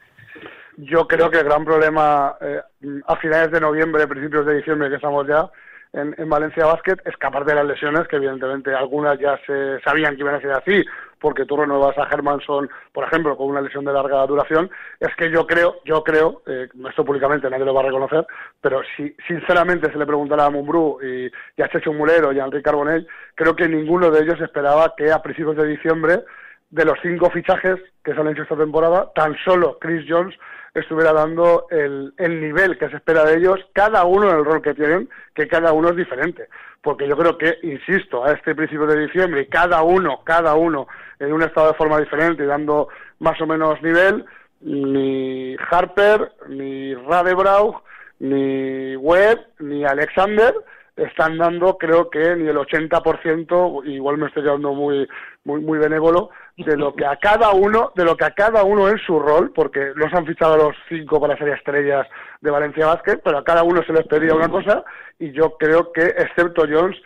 Yo 0.76 1.06
creo 1.06 1.30
que 1.30 1.38
el 1.38 1.44
gran 1.44 1.64
problema 1.64 2.36
eh, 2.40 2.60
a 3.06 3.16
finales 3.16 3.50
de 3.50 3.60
noviembre, 3.60 4.06
principios 4.06 4.46
de 4.46 4.56
diciembre, 4.56 4.88
que 4.88 4.96
estamos 4.96 5.26
ya 5.26 5.50
en, 5.92 6.14
en 6.16 6.28
Valencia 6.28 6.66
Basket, 6.66 6.96
es 7.04 7.16
que 7.16 7.26
aparte 7.26 7.50
de 7.50 7.56
las 7.56 7.66
lesiones, 7.66 8.08
que 8.08 8.16
evidentemente 8.16 8.74
algunas 8.74 9.18
ya 9.18 9.38
se 9.46 9.80
sabían 9.80 10.14
que 10.14 10.22
iban 10.22 10.34
a 10.34 10.40
ser 10.40 10.52
así, 10.52 10.84
porque 11.20 11.46
tú 11.46 11.56
renuevas 11.56 11.96
a 11.96 12.08
Hermanson, 12.10 12.68
por 12.92 13.04
ejemplo, 13.04 13.36
con 13.36 13.48
una 13.48 13.60
lesión 13.60 13.84
de 13.84 13.92
larga 13.92 14.26
duración, 14.26 14.70
es 14.98 15.14
que 15.16 15.30
yo 15.30 15.46
creo, 15.46 15.76
yo 15.84 16.02
creo, 16.02 16.42
eh, 16.46 16.68
esto 16.88 17.04
públicamente 17.04 17.48
nadie 17.48 17.64
lo 17.64 17.74
va 17.74 17.80
a 17.80 17.86
reconocer, 17.86 18.26
pero 18.60 18.82
si 18.96 19.14
sinceramente 19.28 19.90
se 19.92 19.98
le 19.98 20.06
preguntara 20.06 20.46
a 20.46 20.50
Mumbrú 20.50 20.98
y, 21.00 21.30
y 21.56 21.62
a 21.62 21.68
Checho 21.68 21.92
Mulero 21.92 22.32
y 22.32 22.40
a 22.40 22.44
Enrique 22.44 22.64
Carbonell, 22.64 23.06
creo 23.34 23.54
que 23.54 23.68
ninguno 23.68 24.10
de 24.10 24.22
ellos 24.22 24.40
esperaba 24.40 24.94
que 24.96 25.12
a 25.12 25.22
principios 25.22 25.56
de 25.56 25.66
diciembre 25.66 26.24
de 26.72 26.84
los 26.86 26.98
cinco 27.02 27.30
fichajes 27.30 27.76
que 28.02 28.14
se 28.14 28.20
han 28.20 28.28
hecho 28.28 28.42
esta 28.42 28.56
temporada, 28.56 29.12
tan 29.14 29.36
solo 29.44 29.78
Chris 29.78 30.04
Jones 30.08 30.34
estuviera 30.74 31.12
dando 31.12 31.66
el, 31.70 32.14
el, 32.16 32.40
nivel 32.40 32.78
que 32.78 32.88
se 32.88 32.96
espera 32.96 33.24
de 33.24 33.36
ellos, 33.36 33.60
cada 33.74 34.04
uno 34.04 34.30
en 34.30 34.38
el 34.38 34.44
rol 34.44 34.62
que 34.62 34.72
tienen, 34.72 35.08
que 35.34 35.46
cada 35.46 35.72
uno 35.74 35.90
es 35.90 35.96
diferente. 35.96 36.48
Porque 36.80 37.06
yo 37.06 37.16
creo 37.16 37.36
que, 37.36 37.58
insisto, 37.62 38.24
a 38.24 38.32
este 38.32 38.54
principio 38.54 38.86
de 38.86 39.06
diciembre, 39.06 39.48
cada 39.48 39.82
uno, 39.82 40.22
cada 40.24 40.54
uno 40.54 40.88
en 41.18 41.32
un 41.32 41.42
estado 41.42 41.68
de 41.68 41.74
forma 41.74 42.00
diferente 42.00 42.46
dando 42.46 42.88
más 43.18 43.38
o 43.42 43.46
menos 43.46 43.80
nivel, 43.82 44.24
ni 44.62 45.54
Harper, 45.70 46.32
ni 46.48 46.94
Radebrau, 46.94 47.82
ni 48.18 48.96
Webb, 48.96 49.40
ni 49.58 49.84
Alexander, 49.84 50.54
están 50.96 51.38
dando 51.38 51.78
creo 51.78 52.10
que 52.10 52.36
ni 52.36 52.48
el 52.48 52.56
80%, 52.56 53.86
igual 53.86 54.18
me 54.18 54.26
estoy 54.26 54.42
quedando 54.42 54.72
muy 54.74 55.08
muy 55.44 55.60
muy 55.60 55.78
benévolo, 55.78 56.30
de 56.56 56.76
lo 56.76 56.94
que 56.94 57.06
a 57.06 57.16
cada 57.16 57.50
uno, 57.52 57.92
de 57.96 58.04
lo 58.04 58.16
que 58.16 58.24
a 58.24 58.32
cada 58.32 58.62
uno 58.62 58.88
en 58.88 58.98
su 58.98 59.18
rol, 59.18 59.52
porque 59.54 59.92
los 59.94 60.12
han 60.12 60.26
fichado 60.26 60.56
los 60.56 60.76
cinco 60.88 61.20
para 61.20 61.36
ser 61.36 61.48
estrellas 61.48 62.06
de 62.40 62.50
Valencia 62.50 62.86
Basket, 62.86 63.20
pero 63.24 63.38
a 63.38 63.44
cada 63.44 63.62
uno 63.62 63.82
se 63.84 63.92
les 63.92 64.06
pedía 64.06 64.34
una 64.34 64.48
cosa 64.48 64.84
y 65.18 65.32
yo 65.32 65.56
creo 65.56 65.92
que 65.92 66.02
excepto 66.02 66.64
Jones 66.68 66.96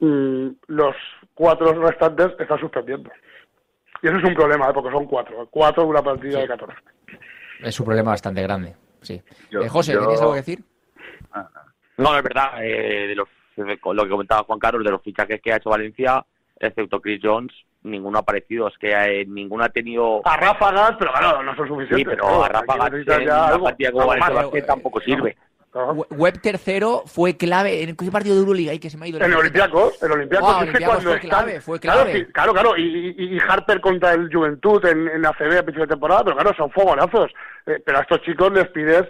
mmm, 0.00 0.48
los 0.66 0.94
cuatro 1.34 1.72
restantes 1.72 2.28
están 2.38 2.58
suspendiendo. 2.58 3.10
Y 4.02 4.08
eso 4.08 4.16
es 4.16 4.24
un 4.24 4.34
problema, 4.34 4.68
¿eh? 4.68 4.72
porque 4.74 4.90
son 4.90 5.06
cuatro, 5.06 5.48
cuatro 5.50 5.84
de 5.84 5.88
una 5.88 6.02
partida 6.02 6.34
sí. 6.34 6.40
de 6.42 6.48
14. 6.48 6.78
Es 7.60 7.80
un 7.80 7.86
problema 7.86 8.10
bastante 8.10 8.42
grande, 8.42 8.76
sí. 9.00 9.20
Yo, 9.50 9.60
eh, 9.60 9.68
José, 9.68 9.94
yo... 9.94 10.00
¿tienes 10.00 10.20
algo 10.20 10.32
que 10.34 10.38
decir? 10.38 10.64
No, 11.98 12.16
es 12.16 12.22
verdad, 12.22 12.64
eh, 12.64 13.08
de 13.08 13.14
los, 13.14 13.28
lo 13.56 14.04
que 14.04 14.08
comentaba 14.08 14.44
Juan 14.44 14.58
Carlos, 14.58 14.84
de 14.84 14.90
los 14.90 15.02
fichajes 15.02 15.40
que 15.42 15.52
ha 15.52 15.56
hecho 15.56 15.70
Valencia, 15.70 16.24
excepto 16.58 17.00
Chris 17.00 17.20
Jones, 17.22 17.52
ninguno 17.82 18.18
ha 18.18 18.20
aparecido, 18.22 18.68
es 18.68 18.78
que 18.78 18.92
eh, 18.92 19.26
ninguno 19.26 19.64
ha 19.64 19.68
tenido... 19.68 20.22
A 20.24 20.36
ráfagas, 20.36 20.92
pero 20.98 21.12
claro, 21.12 21.42
no 21.42 21.54
son 21.56 21.68
suficientes. 21.68 21.98
Sí, 21.98 22.04
pero 22.04 22.28
no, 22.28 22.44
a 22.44 22.48
ráfagas 22.48 22.92
en 22.94 23.22
una 23.22 23.58
partida 23.58 23.92
como 23.92 24.06
Valencia 24.06 24.34
Basket 24.34 24.62
tampoco 24.62 25.00
sirve. 25.00 25.36
Web 26.10 26.40
tercero 26.40 27.02
fue 27.06 27.36
clave 27.36 27.82
en 27.82 27.94
qué 27.94 28.10
partido 28.10 28.34
de 28.34 28.40
Euroliga 28.40 28.72
y 28.72 28.78
que 28.78 28.88
se 28.88 28.96
me 28.96 29.04
ha 29.04 29.08
ido 29.10 29.20
el 29.20 29.34
Olympiacos 29.34 30.02
el 30.02 30.12
Olympiacos 30.12 30.62
es 30.62 30.72
que 30.72 30.84
cuando 30.84 31.02
fue 31.02 31.14
están, 31.14 31.28
clave, 31.28 31.60
fue 31.60 31.78
clave. 31.78 32.12
Claro, 32.12 32.32
claro, 32.32 32.52
claro. 32.52 32.76
Y, 32.78 33.14
y, 33.18 33.36
y, 33.36 33.38
Harper 33.38 33.80
contra 33.80 34.14
el 34.14 34.32
Juventud 34.32 34.84
en, 34.86 35.08
en 35.08 35.26
ACB 35.26 35.58
a 35.58 35.62
principio 35.62 35.82
de 35.82 35.88
temporada, 35.88 36.24
pero 36.24 36.36
claro, 36.36 36.56
son 36.56 36.70
fogonazos. 36.70 37.30
Eh, 37.66 37.82
pero 37.84 37.98
a 37.98 38.00
estos 38.00 38.22
chicos 38.22 38.50
les 38.52 38.66
pides 38.68 39.04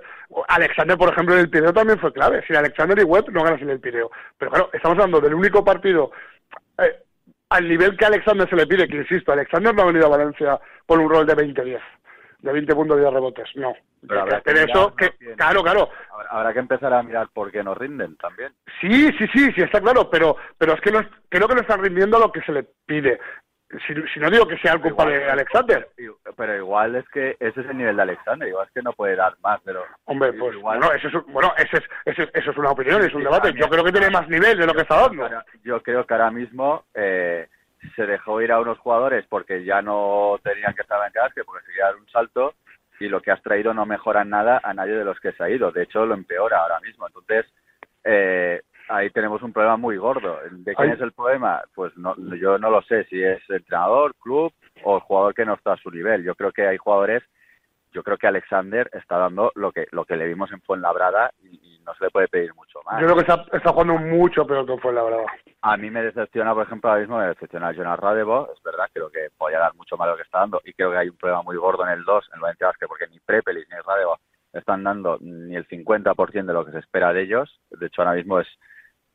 Alexander, 0.48 0.96
por 0.96 1.10
ejemplo, 1.10 1.34
en 1.34 1.40
el 1.40 1.50
Pireo 1.50 1.72
también 1.72 1.98
fue 1.98 2.12
clave. 2.12 2.44
Sin 2.46 2.56
Alexander 2.56 2.98
y 2.98 3.04
Webb 3.04 3.30
no 3.30 3.42
ganas 3.42 3.62
en 3.62 3.70
el 3.70 3.80
Pireo. 3.80 4.10
Pero 4.36 4.50
claro, 4.50 4.70
estamos 4.72 4.96
hablando 4.98 5.20
del 5.20 5.34
único 5.34 5.64
partido 5.64 6.10
eh, 6.78 7.02
al 7.50 7.68
nivel 7.68 7.96
que 7.96 8.04
a 8.04 8.08
Alexander 8.08 8.48
se 8.48 8.56
le 8.56 8.66
pide, 8.66 8.88
que 8.88 8.96
insisto, 8.96 9.32
Alexander 9.32 9.74
no 9.74 9.82
ha 9.82 9.86
venido 9.86 10.06
a 10.06 10.16
Valencia 10.16 10.60
por 10.86 10.98
un 10.98 11.08
rol 11.08 11.26
de 11.26 11.34
20-10 11.34 11.80
de 12.40 12.52
20 12.52 12.74
puntos 12.74 13.00
de 13.00 13.10
rebotes, 13.10 13.48
no. 13.56 13.74
Pero 14.06 14.20
habrá 14.20 14.40
que 14.40 14.52
eso, 14.52 14.94
que, 14.94 15.10
claro, 15.36 15.62
claro. 15.62 15.90
Habrá, 16.30 16.52
que 16.52 16.60
empezar 16.60 16.92
a 16.92 17.02
mirar 17.02 17.28
por 17.32 17.50
qué 17.50 17.64
nos 17.64 17.76
rinden 17.76 18.16
también. 18.16 18.52
Sí, 18.80 19.10
sí, 19.18 19.26
sí, 19.32 19.52
sí, 19.52 19.62
está 19.62 19.80
claro, 19.80 20.08
pero, 20.08 20.36
pero 20.56 20.74
es 20.74 20.80
que 20.80 20.92
no, 20.92 21.00
creo 21.28 21.48
que 21.48 21.54
no 21.54 21.62
están 21.62 21.82
rindiendo 21.82 22.18
lo 22.18 22.30
que 22.30 22.42
se 22.42 22.52
le 22.52 22.64
pide. 22.86 23.18
Si, 23.86 23.94
si 24.14 24.20
no 24.20 24.30
digo 24.30 24.46
que 24.46 24.56
sea 24.58 24.72
el 24.72 24.80
culpa 24.80 25.04
igual, 25.04 25.18
de 25.20 25.30
Alexander. 25.30 25.88
Pero 26.36 26.56
igual 26.56 26.96
es 26.96 27.08
que 27.10 27.36
ese 27.38 27.60
es 27.60 27.68
el 27.68 27.76
nivel 27.76 27.96
de 27.96 28.02
Alexander, 28.02 28.48
igual 28.48 28.66
es 28.66 28.72
que 28.72 28.82
no 28.82 28.92
puede 28.94 29.14
dar 29.14 29.34
más, 29.42 29.60
pero... 29.62 29.84
Hombre, 30.06 30.32
pues 30.32 30.56
igual... 30.56 30.78
bueno, 30.78 30.94
eso 30.94 31.08
es, 31.08 31.26
bueno, 31.26 31.52
ese 31.58 31.76
es, 32.06 32.18
eso 32.32 32.50
es 32.50 32.56
una 32.56 32.70
opinión, 32.70 33.02
es 33.02 33.14
un 33.14 33.24
debate. 33.24 33.52
Yo 33.52 33.68
creo 33.68 33.84
que 33.84 33.92
tiene 33.92 34.10
más 34.10 34.26
nivel 34.28 34.56
de 34.56 34.66
lo 34.66 34.72
que 34.72 34.82
está 34.82 35.00
dando. 35.00 35.28
Yo 35.62 35.82
creo 35.82 36.06
que 36.06 36.14
ahora 36.14 36.30
mismo... 36.30 36.84
Eh, 36.94 37.46
se 37.94 38.06
dejó 38.06 38.40
ir 38.42 38.52
a 38.52 38.60
unos 38.60 38.78
jugadores 38.78 39.24
porque 39.28 39.64
ya 39.64 39.82
no 39.82 40.38
tenían 40.42 40.74
que 40.74 40.82
estar 40.82 41.04
en 41.06 41.12
casque, 41.12 41.44
porque 41.44 41.64
se 41.66 41.72
quedaron 41.72 42.00
un 42.00 42.08
salto 42.08 42.54
y 43.00 43.08
lo 43.08 43.20
que 43.20 43.30
has 43.30 43.42
traído 43.42 43.72
no 43.72 43.86
mejora 43.86 44.22
en 44.22 44.30
nada 44.30 44.60
a 44.62 44.74
nadie 44.74 44.94
de 44.94 45.04
los 45.04 45.20
que 45.20 45.32
se 45.32 45.44
ha 45.44 45.50
ido. 45.50 45.70
De 45.70 45.82
hecho, 45.82 46.04
lo 46.04 46.14
empeora 46.14 46.58
ahora 46.58 46.80
mismo. 46.80 47.06
Entonces, 47.06 47.46
eh, 48.04 48.62
ahí 48.88 49.10
tenemos 49.10 49.42
un 49.42 49.52
problema 49.52 49.76
muy 49.76 49.96
gordo. 49.96 50.38
¿De 50.50 50.74
quién 50.74 50.90
Ay. 50.90 50.94
es 50.94 51.00
el 51.00 51.12
problema? 51.12 51.62
Pues 51.74 51.96
no, 51.96 52.14
yo 52.36 52.58
no 52.58 52.70
lo 52.70 52.82
sé 52.82 53.04
si 53.04 53.22
es 53.22 53.40
entrenador, 53.48 54.14
club 54.20 54.52
o 54.84 54.96
el 54.96 55.02
jugador 55.02 55.34
que 55.34 55.44
no 55.44 55.54
está 55.54 55.74
a 55.74 55.76
su 55.76 55.90
nivel. 55.90 56.24
Yo 56.24 56.34
creo 56.34 56.52
que 56.52 56.66
hay 56.66 56.76
jugadores, 56.76 57.22
yo 57.92 58.02
creo 58.02 58.18
que 58.18 58.26
Alexander 58.26 58.88
está 58.92 59.18
dando 59.18 59.52
lo 59.54 59.72
que 59.72 59.86
lo 59.92 60.04
que 60.04 60.16
le 60.16 60.26
vimos 60.26 60.52
en 60.52 60.60
Fuenlabrada 60.62 61.30
y, 61.42 61.76
y 61.76 61.80
no 61.80 61.94
se 61.94 62.04
le 62.04 62.10
puede 62.10 62.28
pedir 62.28 62.54
mucho 62.54 62.80
más. 62.84 63.00
Yo 63.00 63.06
creo 63.06 63.16
que 63.16 63.22
está, 63.22 63.44
está 63.56 63.72
jugando 63.72 63.94
mucho 63.94 64.46
peor 64.46 64.66
que 64.66 64.72
en 64.72 64.80
Fuenlabrada. 64.80 65.24
A 65.62 65.76
mí 65.76 65.90
me 65.90 66.02
decepciona, 66.02 66.54
por 66.54 66.66
ejemplo, 66.66 66.90
ahora 66.90 67.00
mismo 67.00 67.18
me 67.18 67.26
decepciona 67.26 67.72
Jonas 67.72 67.98
Radebo, 67.98 68.50
es 68.54 68.62
verdad, 68.62 68.86
creo 68.92 69.10
que 69.10 69.28
podía 69.36 69.58
dar 69.58 69.74
mucho 69.74 69.96
más 69.96 70.08
lo 70.08 70.16
que 70.16 70.22
está 70.22 70.40
dando 70.40 70.60
y 70.64 70.72
creo 70.72 70.90
que 70.90 70.98
hay 70.98 71.08
un 71.08 71.16
problema 71.16 71.42
muy 71.42 71.56
gordo 71.56 71.84
en 71.84 71.90
el 71.90 72.04
2, 72.04 72.28
en 72.28 72.34
el 72.36 72.40
Valencia 72.40 72.68
Basket, 72.68 72.86
porque 72.86 73.08
ni 73.08 73.18
Prepelis 73.20 73.66
ni 73.68 73.76
Radebo 73.76 74.18
están 74.52 74.84
dando 74.84 75.18
ni 75.20 75.56
el 75.56 75.66
50% 75.68 76.44
de 76.44 76.52
lo 76.52 76.64
que 76.64 76.72
se 76.72 76.78
espera 76.78 77.12
de 77.12 77.22
ellos. 77.22 77.60
De 77.70 77.86
hecho, 77.86 78.02
ahora 78.02 78.14
mismo 78.14 78.40
es, 78.40 78.48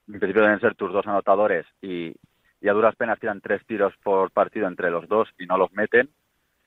en 0.07 0.19
principio 0.19 0.43
deben 0.43 0.59
ser 0.59 0.75
tus 0.75 0.91
dos 0.91 1.05
anotadores 1.07 1.65
y, 1.81 2.13
y 2.61 2.69
a 2.69 2.73
duras 2.73 2.95
penas 2.95 3.19
tiran 3.19 3.41
tres 3.41 3.65
tiros 3.65 3.93
por 4.03 4.31
partido 4.31 4.67
entre 4.67 4.89
los 4.89 5.07
dos 5.07 5.29
y 5.37 5.45
no 5.45 5.57
los 5.57 5.71
meten. 5.73 6.09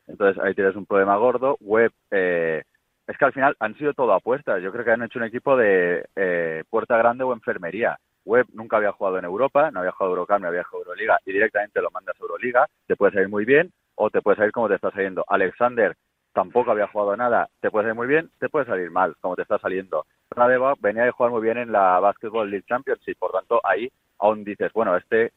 Entonces 0.07 0.43
ahí 0.43 0.55
tienes 0.55 0.77
un 0.77 0.87
problema 0.87 1.17
gordo. 1.17 1.57
Web, 1.61 1.93
eh, 2.11 2.63
es 3.07 3.17
que 3.19 3.25
al 3.25 3.33
final 3.33 3.57
han 3.61 3.77
sido 3.77 3.95
todo 3.95 4.13
apuestas. 4.13 4.63
Yo 4.63 4.73
creo 4.73 4.85
que 4.85 4.91
han 4.93 5.03
hecho 5.03 5.19
un 5.19 5.25
equipo 5.25 5.57
de 5.57 6.07
eh, 6.15 6.65
puerta 6.71 6.97
grande 6.97 7.25
o 7.25 7.33
enfermería. 7.33 7.99
Webb 8.27 8.49
nunca 8.53 8.77
había 8.77 8.93
jugado 8.93 9.19
en 9.19 9.25
Europa, 9.25 9.71
no 9.71 9.81
había 9.81 9.93
jugado 9.93 10.15
Eurocup, 10.17 10.41
no 10.41 10.49
había 10.49 10.65
jugado 10.65 10.91
Euroliga 10.91 11.19
y 11.25 11.33
directamente 11.33 11.81
lo 11.81 11.91
mandas 11.93 12.17
a 12.17 12.23
Euroliga, 12.23 12.67
te 12.87 12.97
puede 12.97 13.13
salir 13.13 13.29
muy 13.29 13.45
bien 13.45 13.73
o 13.95 14.11
te 14.11 14.21
puede 14.21 14.37
salir 14.37 14.53
como 14.53 14.69
te 14.69 14.75
está 14.75 14.91
saliendo. 14.91 15.25
Alexander 15.29 15.97
tampoco 16.33 16.73
había 16.73 16.89
jugado 16.89 17.17
nada, 17.17 17.49
te 17.61 17.71
puede 17.71 17.85
salir 17.85 17.95
muy 17.95 18.09
bien, 18.09 18.29
te 18.39 18.49
puede 18.49 18.67
salir 18.67 18.91
mal, 18.91 19.15
como 19.21 19.37
te 19.37 19.43
está 19.43 19.59
saliendo. 19.59 20.05
Radeva 20.37 20.75
venía 20.79 21.05
de 21.05 21.11
jugar 21.11 21.33
muy 21.33 21.41
bien 21.41 21.57
en 21.57 21.73
la 21.73 21.99
Basketball 21.99 22.51
League 22.51 22.67
Championship, 22.69 23.19
por 23.19 23.33
tanto 23.33 23.61
ahí 23.65 23.91
aún 24.19 24.45
dices, 24.45 24.71
bueno, 24.75 24.95
este 24.97 25.33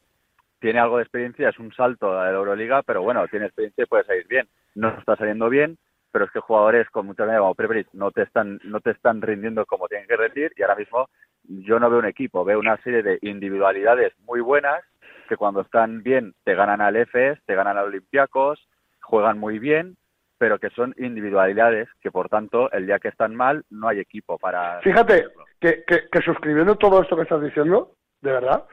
tiene 0.60 0.78
algo 0.78 0.98
de 0.98 1.04
experiencia, 1.04 1.48
es 1.48 1.58
un 1.58 1.72
salto 1.72 2.10
de 2.10 2.18
la 2.18 2.30
Euroliga, 2.30 2.82
pero 2.82 3.02
bueno, 3.02 3.26
tiene 3.28 3.46
experiencia 3.46 3.84
y 3.84 3.86
puede 3.86 4.04
salir 4.04 4.26
bien. 4.28 4.46
No 4.74 4.90
está 4.90 5.16
saliendo 5.16 5.48
bien, 5.48 5.78
pero 6.12 6.26
es 6.26 6.30
que 6.30 6.40
jugadores 6.40 6.88
con 6.90 7.06
mucha 7.06 7.24
como 7.26 7.54
Prepelic 7.54 7.88
no 7.94 8.10
te 8.10 8.22
están 8.22 8.60
no 8.64 8.80
te 8.80 8.90
están 8.90 9.22
rindiendo 9.22 9.64
como 9.64 9.88
tienen 9.88 10.06
que 10.06 10.16
rendir 10.16 10.52
y 10.56 10.62
ahora 10.62 10.76
mismo 10.76 11.08
yo 11.44 11.80
no 11.80 11.88
veo 11.88 11.98
un 11.98 12.06
equipo, 12.06 12.44
veo 12.44 12.58
una 12.58 12.76
serie 12.82 13.02
de 13.02 13.18
individualidades 13.22 14.12
muy 14.26 14.40
buenas 14.40 14.84
que 15.28 15.36
cuando 15.36 15.62
están 15.62 16.02
bien 16.02 16.34
te 16.44 16.54
ganan 16.54 16.82
al 16.82 16.96
EFES, 16.96 17.38
te 17.46 17.54
ganan 17.54 17.78
al 17.78 17.86
Olympiacos, 17.86 18.68
juegan 19.00 19.38
muy 19.38 19.58
bien, 19.58 19.96
pero 20.40 20.58
que 20.58 20.70
son 20.70 20.94
individualidades 20.96 21.86
que 22.00 22.10
por 22.10 22.30
tanto 22.30 22.72
el 22.72 22.86
día 22.86 22.98
que 22.98 23.08
están 23.08 23.36
mal 23.36 23.62
no 23.68 23.88
hay 23.88 24.00
equipo 24.00 24.38
para 24.38 24.80
Fíjate 24.80 25.26
que, 25.60 25.84
que, 25.86 26.08
que 26.10 26.22
suscribiendo 26.22 26.76
todo 26.76 27.02
esto 27.02 27.14
que 27.14 27.24
estás 27.24 27.42
diciendo, 27.42 27.92
de 28.22 28.32
verdad, 28.32 28.64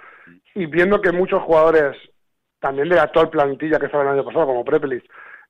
y 0.55 0.65
viendo 0.65 1.01
que 1.01 1.11
muchos 1.11 1.43
jugadores 1.43 1.97
también 2.61 2.88
de 2.88 2.95
la 2.95 3.03
actual 3.03 3.30
plantilla 3.30 3.80
que 3.80 3.88
estaba 3.88 4.03
el 4.03 4.09
año 4.09 4.24
pasado, 4.24 4.45
como 4.45 4.63
Prepelic, 4.63 5.03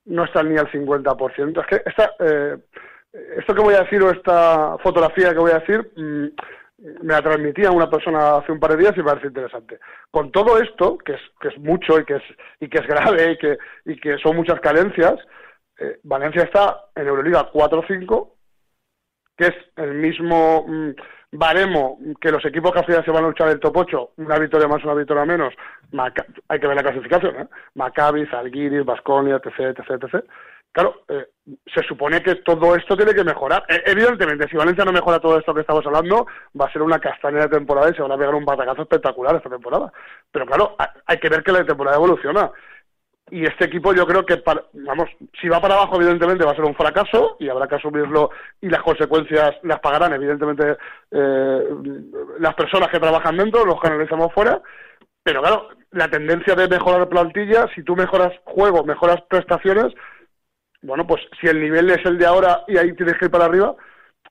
no 0.06 0.24
están 0.24 0.48
ni 0.48 0.58
al 0.58 0.68
50%. 0.72 1.60
Es 1.60 1.66
que 1.68 1.82
esta, 1.88 2.10
eh, 2.18 2.58
esto 3.36 3.54
que 3.54 3.62
voy 3.62 3.74
a 3.74 3.82
decir 3.82 4.02
o 4.02 4.10
esta 4.10 4.76
fotografía 4.78 5.32
que 5.32 5.38
voy 5.38 5.52
a 5.52 5.60
decir 5.60 5.88
mm, 5.94 6.26
me 7.02 7.14
la 7.14 7.22
transmitía 7.22 7.70
una 7.70 7.88
persona 7.88 8.38
hace 8.38 8.50
un 8.50 8.58
par 8.58 8.72
de 8.72 8.78
días 8.78 8.94
y 8.96 8.98
me 8.98 9.10
parece 9.10 9.28
interesante. 9.28 9.78
Con 10.10 10.32
todo 10.32 10.60
esto, 10.60 10.98
que 10.98 11.12
es, 11.12 11.20
que 11.40 11.48
es 11.48 11.58
mucho 11.58 12.00
y 12.00 12.04
que 12.04 12.16
es, 12.16 12.22
y 12.58 12.68
que 12.68 12.78
es 12.78 12.86
grave 12.88 13.32
y 13.32 13.38
que, 13.38 13.58
y 13.84 14.00
que 14.00 14.18
son 14.18 14.34
muchas 14.34 14.58
carencias, 14.58 15.14
eh, 15.78 16.00
Valencia 16.02 16.42
está 16.42 16.86
en 16.94 17.06
Euroliga 17.06 17.50
4-5, 17.52 18.32
que 19.36 19.46
es 19.46 19.54
el 19.76 19.94
mismo 19.94 20.64
mm, 20.66 20.90
baremo 21.32 21.98
que 22.20 22.30
los 22.32 22.44
equipos 22.44 22.72
que 22.72 22.80
al 22.80 23.04
se 23.04 23.10
van 23.10 23.24
a 23.24 23.28
luchar 23.28 23.48
el 23.48 23.60
top 23.60 23.76
8, 23.76 24.10
una 24.16 24.38
victoria 24.38 24.66
más, 24.68 24.82
una 24.84 24.94
victoria 24.94 25.24
menos, 25.24 25.54
hay 26.48 26.60
que 26.60 26.66
ver 26.66 26.76
la 26.76 26.82
clasificación, 26.82 27.36
¿eh? 27.36 27.48
Maccabi, 27.74 28.26
Zalgiris, 28.26 28.84
Basconia, 28.84 29.36
etc, 29.36 29.78
etc, 29.78 30.02
etc. 30.04 30.24
Claro, 30.72 31.02
eh, 31.08 31.28
se 31.74 31.82
supone 31.84 32.22
que 32.22 32.36
todo 32.36 32.76
esto 32.76 32.96
tiene 32.96 33.14
que 33.14 33.24
mejorar. 33.24 33.64
Eh, 33.68 33.82
evidentemente, 33.86 34.48
si 34.48 34.56
Valencia 34.56 34.84
no 34.84 34.92
mejora 34.92 35.18
todo 35.18 35.38
esto 35.38 35.54
que 35.54 35.62
estamos 35.62 35.84
hablando, 35.86 36.26
va 36.60 36.66
a 36.66 36.72
ser 36.72 36.82
una 36.82 36.98
castaña 36.98 37.40
de 37.40 37.48
temporada 37.48 37.90
y 37.90 37.94
se 37.94 38.02
van 38.02 38.12
a 38.12 38.18
pegar 38.18 38.34
un 38.34 38.44
batacazo 38.44 38.82
espectacular 38.82 39.36
esta 39.36 39.48
temporada. 39.50 39.90
Pero 40.30 40.46
claro, 40.46 40.76
ha- 40.78 40.92
hay 41.06 41.18
que 41.18 41.28
ver 41.30 41.42
que 41.42 41.52
la 41.52 41.64
temporada 41.64 41.96
evoluciona. 41.96 42.50
Y 43.30 43.44
este 43.44 43.66
equipo 43.66 43.92
yo 43.94 44.06
creo 44.06 44.24
que, 44.24 44.38
para- 44.38 44.64
vamos, 44.72 45.08
si 45.40 45.48
va 45.48 45.60
para 45.60 45.74
abajo 45.74 45.96
evidentemente 45.96 46.44
va 46.44 46.52
a 46.52 46.56
ser 46.56 46.64
un 46.64 46.74
fracaso 46.74 47.36
y 47.38 47.48
habrá 47.48 47.66
que 47.68 47.74
asumirlo 47.76 48.30
y 48.60 48.68
las 48.68 48.82
consecuencias 48.82 49.56
las 49.62 49.80
pagarán 49.80 50.12
evidentemente 50.14 50.76
eh, 51.10 51.62
las 52.40 52.54
personas 52.54 52.88
que 52.88 52.98
trabajan 53.00 53.36
dentro, 53.36 53.64
los 53.64 53.80
que 53.80 53.88
analizamos 53.88 54.32
fuera. 54.32 54.60
Pero 55.22 55.40
claro, 55.42 55.68
la 55.90 56.08
tendencia 56.08 56.54
de 56.54 56.68
mejorar 56.68 57.08
plantilla, 57.08 57.66
si 57.74 57.82
tú 57.82 57.94
mejoras 57.96 58.32
juego, 58.44 58.84
mejoras 58.84 59.20
prestaciones, 59.28 59.92
bueno, 60.80 61.06
pues 61.06 61.20
si 61.40 61.48
el 61.48 61.60
nivel 61.60 61.90
es 61.90 62.04
el 62.06 62.18
de 62.18 62.26
ahora 62.26 62.64
y 62.68 62.78
ahí 62.78 62.94
tienes 62.94 63.16
que 63.18 63.26
ir 63.26 63.30
para 63.30 63.44
arriba, 63.46 63.74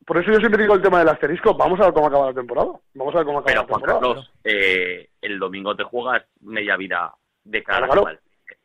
por 0.06 0.18
eso 0.18 0.32
yo 0.32 0.38
siempre 0.40 0.62
digo 0.62 0.74
el 0.74 0.82
tema 0.82 1.00
del 1.00 1.10
asterisco, 1.10 1.54
vamos 1.56 1.80
a 1.82 1.84
ver 1.86 1.94
cómo 1.94 2.08
acaba 2.08 2.28
la 2.28 2.34
temporada. 2.34 2.72
Vamos 2.94 3.14
a 3.14 3.18
ver 3.18 3.26
cómo 3.26 3.40
acaba 3.40 3.46
Pero 3.52 3.62
la 3.62 3.68
Juan 3.68 3.82
temporada. 3.82 4.00
Carlos, 4.00 4.32
eh, 4.46 5.10
el 5.22 5.38
domingo 5.38 5.76
te 5.76 5.84
juegas 5.84 6.24
media 6.42 6.78
vida 6.78 7.14
de 7.44 7.64
cara 7.64 7.86
Claro. 7.88 8.18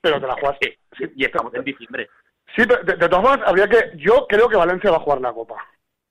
Pero 0.03 0.21
te 0.21 0.27
la 0.27 0.35
juegas. 0.35 0.59
Y 1.17 1.25
estamos 1.25 1.55
en 1.55 1.65
diciembre. 1.65 2.09
Sí, 2.55 2.65
pero 2.69 2.83
de, 2.85 2.97
de 2.97 3.09
todas 3.09 3.25
formas, 3.27 3.49
habría 3.49 3.67
que. 3.69 3.93
Yo 3.97 4.27
creo 4.29 4.49
que 4.49 4.57
Valencia 4.57 4.91
va 4.91 4.99
a 4.99 5.01
jugar 5.01 5.21
la 5.23 5.33
Copa. 5.33 5.55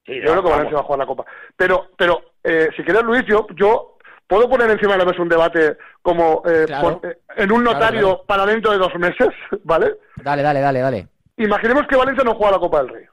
Sí, 0.05 0.15
yo 0.15 0.21
creo 0.21 0.35
que 0.35 0.41
vamos. 0.41 0.51
Valencia 0.51 0.75
va 0.75 0.81
a 0.81 0.85
jugar 0.85 0.99
la 0.99 1.05
Copa. 1.05 1.25
Pero, 1.55 1.87
pero 1.97 2.21
eh, 2.43 2.69
si 2.75 2.83
quieres, 2.83 3.03
Luis, 3.03 3.23
yo, 3.27 3.45
yo 3.55 3.97
puedo 4.25 4.49
poner 4.49 4.71
encima 4.71 4.93
de 4.93 4.99
la 4.99 5.05
mesa 5.05 5.21
un 5.21 5.29
debate 5.29 5.77
como 6.01 6.41
eh, 6.45 6.63
Claro. 6.65 6.99
por- 6.99 7.11
eh, 7.11 7.17
en 7.37 7.51
un 7.51 7.61
Claro, 7.63 7.77
notario 7.79 8.01
claro. 8.07 8.23
para 8.25 8.45
dentro 8.47 8.71
de 8.71 8.77
dos 8.79 8.95
meses, 8.95 9.27
¿vale? 9.63 9.93
Dale, 10.15 10.41
dale, 10.41 10.61
dale, 10.61 10.79
dale. 10.79 11.07
Imaginemos 11.37 11.85
que 11.87 11.95
Valencia 11.97 12.23
no 12.23 12.33
juega 12.35 12.53
la 12.53 12.59
Copa 12.59 12.79
del 12.81 12.89
Rey. 12.89 13.05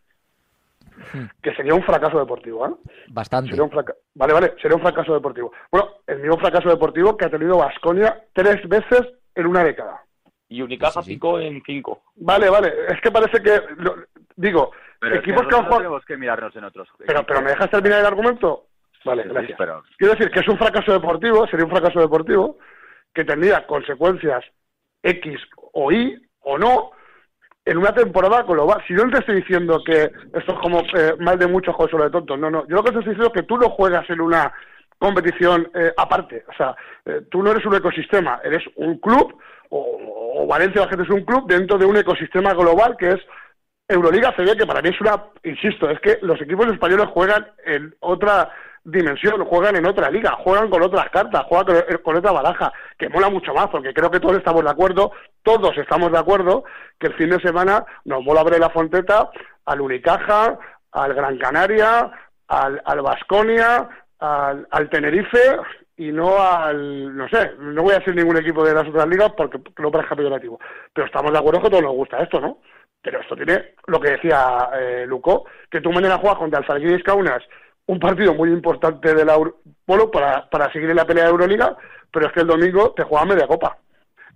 Hmm. 1.13 1.27
Que 1.43 1.55
sería 1.55 1.75
un 1.75 1.83
fracaso 1.85 2.19
deportivo, 2.19 2.67
¿eh? 2.67 2.71
Bastante. 3.09 3.51
Sería 3.51 3.65
un 3.65 3.71
fraca- 3.71 3.95
Vale, 4.15 4.33
vale, 4.33 4.55
sería 4.61 4.77
un 4.77 4.83
fracaso 4.83 5.13
deportivo. 5.15 5.53
Bueno, 5.71 5.89
el 6.07 6.19
mismo 6.21 6.39
fracaso 6.39 6.69
deportivo 6.69 7.17
que 7.17 7.27
ha 7.27 7.31
tenido 7.31 7.59
Vasconia 7.59 8.25
tres 8.33 8.67
veces 8.69 9.03
en 9.35 9.47
una 9.47 9.63
década. 9.65 10.03
Y 10.49 10.63
Unicaja 10.63 11.03
picó 11.03 11.39
en 11.39 11.63
cinco. 11.67 12.03
Vale, 12.17 12.49
vale, 12.49 12.73
es 12.89 13.01
que 13.01 13.11
parece 13.11 13.43
que. 13.43 13.61
lo- 13.77 13.97
digo, 14.37 14.73
Pero 14.99 15.17
es 15.17 15.21
que 15.23 15.31
equipos 15.31 15.47
que 15.49 15.57
han 15.57 15.69
tenemos 15.69 16.05
que 16.05 16.17
mirarnos 16.17 16.57
en 16.57 16.65
otros 16.65 16.89
Pero, 17.07 17.25
pero 17.27 17.43
¿me 17.43 17.51
dejas 17.51 17.71
terminar 17.71 18.01
el 18.01 18.07
argumento? 18.07 18.65
Vale, 19.05 19.23
Sí, 19.25 19.29
sí, 19.29 19.35
gracias. 19.35 19.59
pero- 19.59 19.83
Quiero 19.99 20.15
decir 20.15 20.31
que 20.31 20.41
es 20.41 20.49
un 20.49 20.59
fracaso 20.59 20.93
deportivo, 20.93 21.47
sería 21.47 21.65
un 21.67 21.71
fracaso 21.71 22.01
deportivo 22.01 22.59
que 23.15 23.25
tendría 23.25 23.67
consecuencias 23.67 24.45
X 25.03 25.41
o 25.73 25.93
Y 25.93 26.17
o 26.41 26.59
no 26.59 26.91
en 27.65 27.77
una 27.77 27.93
temporada 27.95 28.43
global. 28.43 28.83
Si 28.89 28.97
yo 28.97 29.05
no 29.05 29.11
te 29.13 29.19
estoy 29.19 29.37
diciendo 29.37 29.83
que 29.85 30.05
esto 30.33 30.53
es 30.53 30.59
como 30.61 30.81
eh, 30.81 31.15
mal 31.21 31.39
de 31.39 31.47
muchos 31.47 31.75
juegos 31.75 31.91
sobre 31.91 32.11
tontos, 32.11 32.39
no, 32.39 32.51
no. 32.51 32.67
Yo 32.67 32.77
lo 32.77 32.83
que 32.83 32.93
te 32.93 32.99
estoy 33.01 33.13
diciendo 33.15 33.33
es 33.35 33.41
que 33.43 33.47
tú 33.47 33.59
no 33.59 33.69
juegas 33.71 34.09
en 34.09 34.21
una 34.23 34.53
competición 34.99 35.71
eh, 35.75 35.93
aparte. 35.97 36.45
O 36.49 36.53
sea, 36.55 36.77
eh, 37.05 37.23
tú 37.31 37.43
no 37.43 37.51
eres 37.51 37.65
un 37.65 37.75
ecosistema, 37.75 38.41
eres 38.45 38.65
un 38.77 38.99
club, 38.99 39.39
o, 39.71 40.43
o 40.43 40.47
Valencia 40.47 40.83
Basket 40.83 41.03
es 41.03 41.11
un 41.11 41.25
club 41.25 41.47
dentro 41.47 41.79
de 41.79 41.87
un 41.87 41.97
ecosistema 41.97 42.53
global 42.55 42.97
que 42.99 43.11
es 43.11 43.21
Euroliga 43.89 44.35
CB, 44.37 44.57
que 44.57 44.67
para 44.67 44.83
mí 44.83 44.91
es 44.91 45.01
una, 45.01 45.25
insisto, 45.45 45.89
es 45.89 45.99
que 46.01 46.19
los 46.21 46.41
equipos 46.41 46.67
españoles 46.67 47.07
juegan 47.13 47.47
en 47.65 47.95
otra 48.01 48.51
dimensión, 48.85 49.45
juegan 49.45 49.77
en 49.77 49.87
otra 49.87 50.11
liga, 50.11 50.33
juegan 50.43 50.69
con 50.69 50.83
otras 50.83 51.09
cartas, 51.11 51.45
juegan 51.47 51.67
con, 51.67 51.99
con 52.03 52.17
otra 52.17 52.33
baraja, 52.33 52.73
que 52.99 53.09
mola 53.09 53.31
mucho 53.31 53.55
más, 53.55 53.69
porque 53.69 53.95
creo 53.95 54.11
que 54.11 54.21
todos 54.21 54.37
estamos 54.37 54.63
de 54.63 54.71
acuerdo, 54.71 55.13
todos 55.43 55.77
estamos 55.79 56.13
de 56.13 56.19
acuerdo, 56.19 56.65
que 56.99 57.09
el 57.09 57.15
fin 57.15 57.31
de 57.31 57.41
semana 57.41 57.85
nos 58.05 58.23
mola 58.23 58.41
abrir 58.41 58.61
la 58.61 58.71
Fonteta 58.71 59.31
al 59.65 59.81
Unicaja, 59.81 60.59
al 60.93 61.15
Gran 61.15 61.39
Canaria, 61.39 62.11
al, 62.49 62.83
al 62.85 63.03
Basconia, 63.03 63.89
al, 64.21 64.67
al 64.71 64.91
Tenerife 64.91 65.39
y 65.97 66.13
no 66.13 66.39
al, 66.41 67.17
no 67.17 67.29
sé, 67.29 67.53
no 67.59 67.83
voy 67.83 67.95
a 67.95 67.99
decir 67.99 68.15
ningún 68.15 68.37
equipo 68.37 68.65
de 68.65 68.75
las 68.75 68.87
otras 68.87 69.07
ligas 69.09 69.33
porque 69.37 69.61
no 69.79 69.91
parezca 69.91 70.15
peyorativo, 70.17 70.61
pero 70.93 71.07
estamos 71.07 71.33
de 71.33 71.39
acuerdo 71.39 71.61
que 71.61 71.67
a 71.67 71.71
todos 71.71 71.83
nos 71.83 71.93
gusta 71.95 72.19
esto, 72.19 72.41
¿no? 72.41 72.59
Pero 73.03 73.21
esto 73.21 73.37
tiene 73.37 73.75
lo 73.87 74.01
que 74.01 74.11
decía 74.13 74.71
eh, 74.75 75.05
Luco, 75.07 75.47
que 75.71 75.81
tú 75.81 75.93
mañana 75.93 76.19
juegas 76.19 76.39
contra 76.39 76.61
el 76.61 76.67
Zalgiris 76.67 77.03
Kaunas, 77.05 77.43
un 77.87 77.99
partido 77.99 78.35
muy 78.35 78.51
importante 78.51 79.15
de 79.15 79.25
la 79.25 79.35
Euro- 79.35 79.59
Polo 79.87 80.11
para, 80.11 80.49
para 80.51 80.71
seguir 80.73 80.91
en 80.91 80.97
la 80.97 81.05
pelea 81.07 81.25
de 81.25 81.31
Euroliga, 81.31 81.77
pero 82.13 82.27
es 82.27 82.33
que 82.33 82.41
el 82.41 82.47
domingo 82.47 82.93
te 82.95 83.05
juega 83.05 83.25
media 83.25 83.47
copa. 83.47 83.79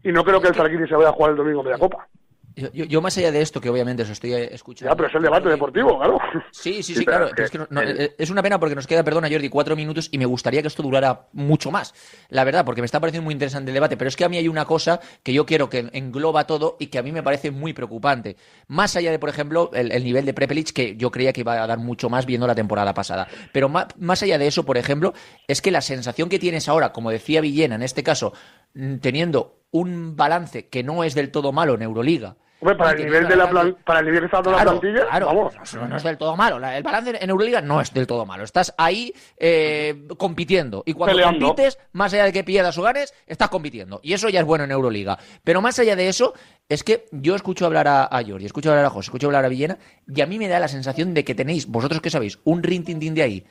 Y 0.03 0.11
no 0.11 0.25
creo 0.25 0.41
que 0.41 0.49
el 0.49 0.55
Zalgiris 0.55 0.89
se 0.89 0.97
vaya 0.97 1.11
a 1.11 1.13
jugar 1.13 1.33
el 1.33 1.37
domingo 1.37 1.63
media 1.63 1.79
copa. 1.79 2.09
Yo, 2.55 2.69
yo- 2.73 2.85
yo 2.85 3.01
más 3.01 3.17
allá 3.19 3.33
de 3.33 3.41
esto, 3.41 3.61
que 3.61 3.71
obviamente 3.71 4.03
os 4.03 4.11
estoy 4.11 4.33
eh, 4.35 4.49
escuchando. 4.53 4.91
Ya, 4.93 4.97
pero 4.97 5.09
es 5.09 5.15
el 5.15 5.23
debate 5.23 5.49
deportivo, 5.49 5.99
claro. 5.99 6.19
Sí, 6.51 6.83
sí, 6.83 6.95
sí, 6.95 7.05
claro. 7.05 7.27
es 7.27 7.33
pero 7.35 7.45
es, 7.47 7.51
que 7.51 7.59
que 7.59 7.65
no- 7.65 7.69
no, 7.71 7.81
el- 7.81 8.01
eh, 8.01 8.15
es 8.19 8.31
una 8.31 8.43
pena 8.43 8.59
porque 8.61 8.75
nos 8.75 8.87
queda, 8.87 9.03
perdona 9.03 9.29
Jordi, 9.31 9.49
cuatro 9.49 9.75
minutos 9.77 10.09
y 10.13 10.19
me 10.19 10.27
gustaría 10.27 10.61
que 10.63 10.69
esto 10.69 10.83
durara 10.83 11.29
mucho 11.33 11.71
más. 11.71 11.95
La 12.29 12.45
verdad, 12.45 12.65
porque 12.65 12.81
me 12.83 12.87
está 12.87 13.01
pareciendo 13.01 13.25
muy 13.25 13.33
interesante 13.33 13.71
el 13.71 13.75
debate. 13.75 13.97
Pero 13.97 14.09
es 14.09 14.17
que 14.17 14.25
a 14.25 14.29
mí 14.29 14.37
hay 14.37 14.49
una 14.49 14.65
cosa 14.65 15.01
que 15.23 15.33
yo 15.33 15.47
quiero 15.47 15.71
que 15.71 15.89
engloba 15.93 16.47
todo 16.47 16.77
y 16.79 16.89
que 16.89 16.99
a 16.99 17.03
mí 17.03 17.13
me 17.13 17.23
parece 17.23 17.51
muy 17.51 17.73
preocupante. 17.73 18.37
Más 18.69 18.97
allá 18.97 19.11
de, 19.11 19.19
por 19.19 19.29
ejemplo, 19.29 19.71
el, 19.73 19.93
el 19.93 20.05
nivel 20.05 20.25
de 20.25 20.35
Prepelic, 20.35 20.73
que 20.73 20.97
yo 20.97 21.11
creía 21.11 21.33
que 21.33 21.41
iba 21.41 21.63
a 21.63 21.67
dar 21.67 21.79
mucho 21.79 22.09
más 22.11 22.27
viendo 22.27 22.47
la 22.47 22.55
temporada 22.55 22.93
pasada. 22.95 23.29
Pero 23.53 23.69
más, 23.69 24.23
allá 24.23 24.39
de 24.39 24.47
eso, 24.47 24.65
por 24.65 24.77
ejemplo, 24.77 25.15
es 25.49 25.63
que 25.63 25.71
la 25.71 25.81
sensación 25.81 26.29
que 26.29 26.39
tienes 26.39 26.69
ahora, 26.69 26.93
como 26.93 27.11
decía 27.11 27.41
Villena 27.41 27.77
en 27.77 27.83
este 27.83 28.03
caso, 28.03 28.33
mm, 28.75 28.97
teniendo 28.97 29.62
un 29.73 30.17
balance 30.17 30.69
que 30.69 30.83
no 30.85 31.03
es 31.05 31.15
del 31.15 31.31
todo 31.31 31.51
malo 31.53 31.75
en 31.75 31.83
Euroliga. 31.83 32.37
Hombre, 32.61 32.77
para 32.77 32.93
el 32.93 33.05
nivel 33.05 33.27
de 33.27 33.35
la 33.35 33.51
plan- 33.51 33.77
para 33.85 33.99
el 33.99 34.05
nivel 34.05 34.21
que 34.21 34.27
está 34.27 34.37
dando 34.41 34.53
la 34.53 34.63
plantilla, 34.63 35.07
claro, 35.09 35.27
vamos. 35.27 35.55
no, 35.75 35.89
no 35.89 35.97
es 35.97 36.03
del 36.05 36.17
todo 36.17 36.37
malo. 36.37 36.65
El 36.65 36.83
balance 36.85 37.19
en 37.21 37.29
Euroliga 37.29 37.61
no 37.61 37.81
es 37.81 37.93
del 37.93 38.07
todo 38.07 38.25
malo. 38.25 38.45
Estás 38.45 38.73
ahí 38.79 39.13
eh, 39.37 40.07
compitiendo. 40.17 40.85
Y 40.87 40.93
cuando 40.93 41.17
Peleando. 41.17 41.45
compites, 41.49 41.77
más 41.91 42.13
allá 42.15 42.23
de 42.27 42.33
que 42.33 42.45
pierdas 42.45 42.79
o 42.79 42.83
ganes, 42.83 43.13
estás 43.27 43.49
compitiendo. 43.49 43.99
Y 44.05 44.13
eso 44.13 44.29
ya 44.29 44.39
es 44.39 44.47
bueno 44.47 44.63
en 44.63 44.71
Euroliga. 44.71 45.19
Pero 45.43 45.61
más 45.61 45.77
allá 45.81 45.97
de 45.97 46.09
eso, 46.09 46.35
es 46.69 46.85
que 46.85 47.07
yo 47.11 47.35
escucho 47.35 47.67
hablar 47.67 47.89
a, 47.89 48.05
a 48.05 48.23
Jordi, 48.25 48.47
escucho 48.47 48.71
hablar 48.71 48.85
a 48.85 48.91
José, 48.91 49.07
escucho 49.07 49.27
hablar 49.27 49.45
a 49.45 49.49
Villena, 49.49 49.79
y 50.07 50.21
a 50.21 50.27
mí 50.27 50.39
me 50.39 50.47
da 50.47 50.61
la 50.61 50.69
sensación 50.69 51.15
de 51.15 51.25
que 51.25 51.35
tenéis, 51.35 51.67
vosotros 51.67 52.01
que 52.01 52.11
sabéis, 52.11 52.39
un 52.45 52.63
rintintín 52.63 53.15
de 53.17 53.23
ahí, 53.23 53.47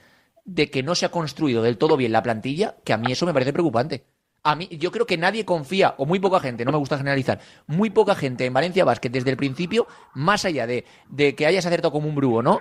de 0.46 0.70
que 0.72 0.84
no 0.84 0.96
se 0.96 1.06
ha 1.06 1.10
construido 1.10 1.62
del 1.64 1.78
todo 1.78 1.98
bien 1.98 2.14
la 2.14 2.24
plantilla, 2.24 2.76
que 2.86 2.94
a 2.94 2.98
mí 2.98 3.12
eso 3.12 3.26
me 3.26 3.34
parece 3.34 3.52
preocupante. 3.52 4.06
A 4.44 4.56
mí, 4.56 4.68
yo 4.72 4.92
creo 4.92 5.06
que 5.06 5.18
nadie 5.18 5.46
confía, 5.46 5.94
o 5.98 6.06
muy 6.06 6.20
poca 6.20 6.40
gente, 6.40 6.66
no 6.66 6.72
me 6.72 6.78
gusta 6.80 6.98
generalizar, 6.98 7.40
muy 7.68 7.92
poca 7.92 8.16
gente 8.16 8.46
en 8.46 8.54
Valencia 8.54 8.84
Basket 8.86 9.10
desde 9.10 9.30
el 9.30 9.38
principio, 9.38 9.86
más 10.16 10.46
allá 10.46 10.66
de, 10.66 10.86
de 11.10 11.36
que 11.36 11.46
hayas 11.46 11.66
acertado 11.66 11.92
como 11.92 12.08
un 12.08 12.16
brujo, 12.16 12.42
¿no? 12.42 12.60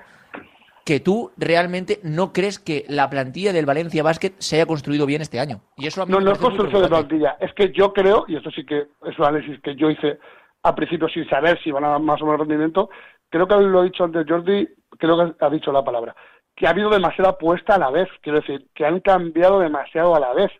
que 0.84 0.98
tú 0.98 1.30
realmente 1.36 2.00
no 2.02 2.32
crees 2.32 2.58
que 2.58 2.84
la 2.88 3.08
plantilla 3.08 3.52
del 3.52 3.66
Valencia 3.66 4.02
Basket 4.02 4.32
se 4.38 4.56
haya 4.56 4.66
construido 4.66 5.06
bien 5.06 5.22
este 5.22 5.38
año. 5.38 5.60
Y 5.76 5.86
eso 5.86 6.02
a 6.02 6.06
mí 6.06 6.12
No, 6.12 6.18
me 6.18 6.24
no 6.24 6.32
es 6.32 6.38
construcción 6.38 6.82
de 6.82 6.88
plantilla. 6.88 7.36
Es 7.40 7.52
que 7.54 7.70
yo 7.72 7.92
creo, 7.92 8.24
y 8.26 8.36
esto 8.36 8.50
sí 8.50 8.64
que 8.64 8.88
es 9.04 9.18
un 9.18 9.24
análisis 9.24 9.60
que 9.62 9.76
yo 9.76 9.90
hice 9.90 10.18
al 10.62 10.74
principio 10.74 11.08
sin 11.08 11.28
saber 11.28 11.60
si 11.62 11.70
van 11.70 11.84
a 11.84 11.90
dar 11.90 12.00
más 12.00 12.20
o 12.20 12.24
menos 12.24 12.40
rendimiento, 12.40 12.90
creo 13.28 13.46
que 13.46 13.54
lo 13.56 13.80
ha 13.80 13.84
dicho 13.84 14.04
antes 14.04 14.26
Jordi, 14.28 14.68
creo 14.98 15.16
que 15.16 15.44
ha 15.44 15.50
dicho 15.50 15.72
la 15.72 15.84
palabra, 15.84 16.14
que 16.56 16.66
ha 16.66 16.70
habido 16.70 16.90
demasiada 16.90 17.30
apuesta 17.30 17.76
a 17.76 17.78
la 17.78 17.90
vez, 17.90 18.08
quiero 18.20 18.40
decir, 18.40 18.66
que 18.74 18.84
han 18.84 19.00
cambiado 19.00 19.60
demasiado 19.60 20.14
a 20.14 20.20
la 20.20 20.34
vez. 20.34 20.50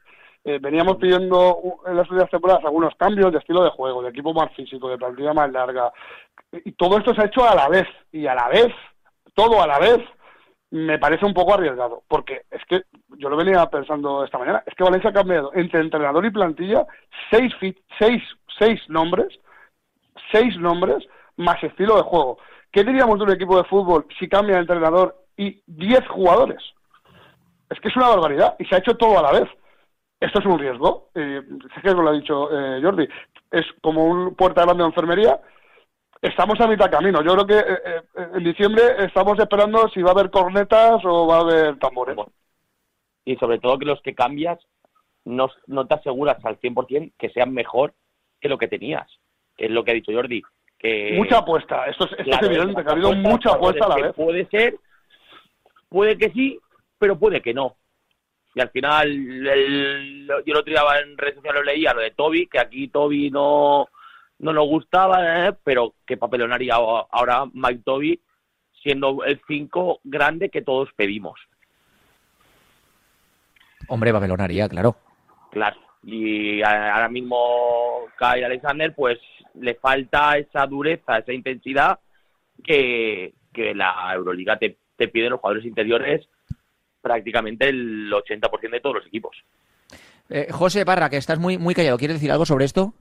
Eh, 0.43 0.59
veníamos 0.59 0.97
pidiendo 0.97 1.59
en 1.87 1.97
las 1.97 2.09
últimas 2.11 2.31
temporadas 2.31 2.65
algunos 2.65 2.95
cambios 2.97 3.31
de 3.31 3.39
estilo 3.39 3.63
de 3.63 3.71
juego, 3.71 4.03
de 4.03 4.09
equipo 4.09 4.33
más 4.33 4.51
físico, 4.55 4.89
de 4.89 4.97
plantilla 4.97 5.35
más 5.35 5.53
larga, 5.53 5.93
y 6.53 6.73
todo 6.73 6.97
esto 6.97 7.15
se 7.15 7.21
ha 7.21 7.27
hecho 7.27 7.47
a 7.47 7.55
la 7.55 7.69
vez, 7.69 7.87
y 8.11 8.27
a 8.27 8.35
la 8.35 8.49
vez, 8.49 8.73
todo 9.35 9.63
a 9.63 9.67
la 9.67 9.79
vez, 9.79 9.99
me 10.71 10.99
parece 10.99 11.27
un 11.27 11.35
poco 11.35 11.55
arriesgado, 11.55 12.03
porque 12.09 12.43
es 12.51 12.65
que 12.67 12.85
yo 13.19 13.29
lo 13.29 13.37
venía 13.37 13.67
pensando 13.67 14.25
esta 14.25 14.39
mañana, 14.39 14.63
es 14.67 14.75
que 14.75 14.85
Valencia 14.85 15.11
ha 15.11 15.13
cambiado 15.13 15.51
entre 15.55 15.81
entrenador 15.81 16.25
y 16.25 16.31
plantilla 16.31 16.87
seis, 17.31 17.55
fit, 17.57 17.77
seis, 17.99 18.23
seis 18.59 18.81
nombres, 18.89 19.39
seis 20.33 20.57
nombres 20.57 21.05
más 21.37 21.63
estilo 21.63 21.97
de 21.97 22.03
juego. 22.03 22.39
¿Qué 22.73 22.85
diríamos 22.85 23.19
de 23.19 23.25
un 23.25 23.33
equipo 23.33 23.57
de 23.57 23.65
fútbol 23.65 24.07
si 24.19 24.29
cambia 24.29 24.55
de 24.55 24.63
entrenador 24.63 25.17
y 25.37 25.61
diez 25.67 26.07
jugadores? 26.09 26.63
Es 27.69 27.81
que 27.81 27.89
es 27.89 27.97
una 27.97 28.09
barbaridad 28.09 28.55
y 28.59 28.65
se 28.65 28.75
ha 28.75 28.79
hecho 28.79 28.97
todo 28.97 29.19
a 29.19 29.23
la 29.23 29.33
vez. 29.33 29.49
Esto 30.21 30.39
es 30.39 30.47
un 30.47 30.59
riesgo, 30.59 31.09
eh, 31.15 31.41
sé 31.75 31.81
que 31.83 31.95
lo 31.95 32.09
ha 32.09 32.13
dicho 32.13 32.51
eh, 32.53 32.81
Jordi, 32.83 33.09
es 33.51 33.65
como 33.81 34.05
un 34.05 34.35
puerta 34.35 34.63
grande 34.63 34.83
de 34.83 34.89
enfermería, 34.89 35.41
estamos 36.23 36.61
a 36.61 36.67
mitad 36.67 36.91
camino. 36.91 37.23
Yo 37.23 37.35
creo 37.35 37.47
que 37.47 37.59
eh, 37.59 38.03
eh, 38.17 38.29
en 38.35 38.45
diciembre 38.45 38.83
estamos 38.99 39.39
esperando 39.39 39.89
si 39.89 40.03
va 40.03 40.11
a 40.11 40.13
haber 40.13 40.31
cornetas 40.31 41.03
o 41.05 41.27
va 41.27 41.39
a 41.39 41.41
haber 41.41 41.79
tambores. 41.79 42.17
Y 43.25 43.37
sobre 43.37 43.59
todo 43.59 43.79
que 43.79 43.87
los 43.87 44.01
que 44.03 44.15
cambias 44.15 44.59
no, 45.25 45.49
no 45.67 45.87
te 45.87 45.95
aseguras 45.95 46.45
al 46.45 46.59
100% 46.61 47.13
que 47.19 47.31
sean 47.31 47.53
mejor 47.53 47.95
que 48.41 48.49
lo 48.49 48.59
que 48.59 48.69
tenías. 48.69 49.07
Es 49.57 49.71
lo 49.71 49.85
que 49.85 49.91
ha 49.91 49.95
dicho 49.95 50.13
Jordi. 50.13 50.43
Que, 50.79 51.13
Mucha 51.17 51.39
apuesta, 51.39 51.87
esto 51.87 52.07
es, 52.07 52.13
esto 52.13 52.37
es 52.37 52.43
evidente, 52.43 52.83
que 52.83 52.89
ha 52.89 52.93
habido 52.93 53.13
mucha 53.13 53.51
apuesta 53.53 53.85
a 53.85 53.89
la 53.89 53.97
vez. 53.97 54.15
Puede 54.15 54.47
ser, 54.47 54.77
puede 55.91 56.17
que 56.17 56.31
sí, 56.31 56.59
pero 56.99 57.19
puede 57.19 57.43
que 57.43 57.53
no. 57.53 57.77
Y 58.55 58.61
al 58.61 58.71
final, 58.71 59.09
el- 59.47 60.27
yo 60.45 60.55
lo 60.55 60.65
tiraba 60.65 60.99
en 60.99 61.17
redes 61.17 61.37
sociales, 61.37 61.61
lo 61.61 61.67
leía, 61.73 61.95
lo 61.95 62.01
de 62.01 62.11
Toby, 62.11 62.47
que 62.49 62.59
aquí 62.59 62.89
Toby 62.89 63.31
no, 63.31 63.89
no 64.41 64.53
nos 64.53 64.67
gustaba, 64.67 65.47
¿eh? 65.49 65.53
pero 65.63 65.95
qué 66.05 66.17
papelón 66.17 66.53
haría 66.53 66.75
ahora 66.75 67.45
Mike 67.53 67.83
Toby 67.85 68.21
siendo 68.83 69.23
el 69.25 69.41
5 69.47 70.01
grande 70.05 70.49
que 70.49 70.63
todos 70.63 70.89
pedimos. 70.97 71.39
Hombre, 73.89 74.13
babelonaria, 74.13 74.69
claro. 74.69 74.97
Claro. 75.51 75.77
Y 76.03 76.63
ahora 76.63 77.09
mismo 77.09 78.07
Kyle 78.19 78.45
Alexander, 78.45 78.95
pues 78.95 79.19
le 79.55 79.75
falta 79.75 80.39
esa 80.39 80.67
dureza, 80.67 81.19
esa 81.19 81.33
intensidad 81.33 81.99
que, 82.65 83.35
que 83.53 83.75
la 83.75 84.13
Euroliga 84.15 84.59
te, 84.59 84.79
te 84.97 85.09
pide 85.09 85.29
los 85.29 85.41
jugadores 85.41 85.67
interiores 85.67 86.27
prácticamente 87.01 87.69
el 87.69 88.11
80% 88.13 88.71
de 88.71 88.81
todos 88.81 88.97
los 88.97 89.07
equipos. 89.07 89.37
Eh, 90.29 90.49
José 90.51 90.85
Parra, 90.85 91.11
que 91.11 91.17
estás 91.17 91.39
muy, 91.39 91.59
muy 91.59 91.75
callado, 91.75 91.99
¿quieres 91.99 92.17
decir 92.17 92.31
algo 92.31 92.47
sobre 92.47 92.65
esto? 92.65 92.95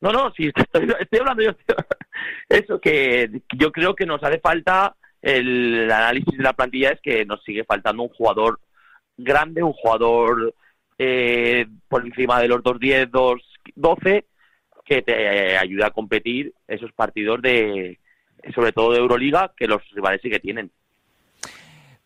No, 0.00 0.10
no, 0.10 0.32
sí, 0.32 0.50
estoy, 0.54 0.88
estoy 1.00 1.18
hablando 1.18 1.42
yo. 1.42 1.50
Eso, 2.48 2.80
que 2.80 3.42
yo 3.54 3.72
creo 3.72 3.94
que 3.94 4.06
nos 4.06 4.22
hace 4.22 4.38
falta 4.38 4.94
el 5.22 5.90
análisis 5.90 6.36
de 6.36 6.42
la 6.42 6.52
plantilla 6.52 6.90
es 6.90 7.00
que 7.00 7.24
nos 7.24 7.42
sigue 7.42 7.64
faltando 7.64 8.04
un 8.04 8.10
jugador 8.10 8.60
grande, 9.16 9.62
un 9.62 9.72
jugador 9.72 10.54
eh, 10.98 11.66
por 11.88 12.06
encima 12.06 12.40
de 12.40 12.48
los 12.48 12.62
2-10, 12.62 13.10
2-12, 13.76 14.24
que 14.84 15.02
te 15.02 15.56
ayude 15.56 15.84
a 15.84 15.90
competir 15.90 16.54
esos 16.68 16.92
partidos 16.92 17.42
de, 17.42 17.98
sobre 18.54 18.72
todo 18.72 18.92
de 18.92 18.98
Euroliga, 18.98 19.52
que 19.56 19.66
los 19.66 19.82
rivales 19.90 20.20
sí 20.22 20.30
que 20.30 20.38
tienen. 20.38 20.70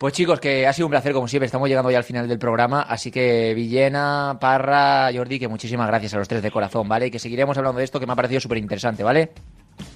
Pues 0.00 0.14
chicos, 0.14 0.40
que 0.40 0.66
ha 0.66 0.72
sido 0.72 0.86
un 0.86 0.90
placer 0.92 1.12
como 1.12 1.28
siempre, 1.28 1.44
estamos 1.44 1.68
llegando 1.68 1.90
ya 1.90 1.98
al 1.98 2.04
final 2.04 2.26
del 2.26 2.38
programa, 2.38 2.80
así 2.80 3.10
que 3.10 3.52
Villena, 3.54 4.38
Parra, 4.40 5.10
Jordi, 5.14 5.38
que 5.38 5.46
muchísimas 5.46 5.86
gracias 5.88 6.14
a 6.14 6.16
los 6.18 6.26
tres 6.26 6.40
de 6.42 6.50
corazón, 6.50 6.88
¿vale? 6.88 7.08
Y 7.08 7.10
que 7.10 7.18
seguiremos 7.18 7.58
hablando 7.58 7.76
de 7.80 7.84
esto 7.84 8.00
que 8.00 8.06
me 8.06 8.14
ha 8.14 8.16
parecido 8.16 8.40
súper 8.40 8.56
interesante, 8.56 9.02
¿vale? 9.02 9.30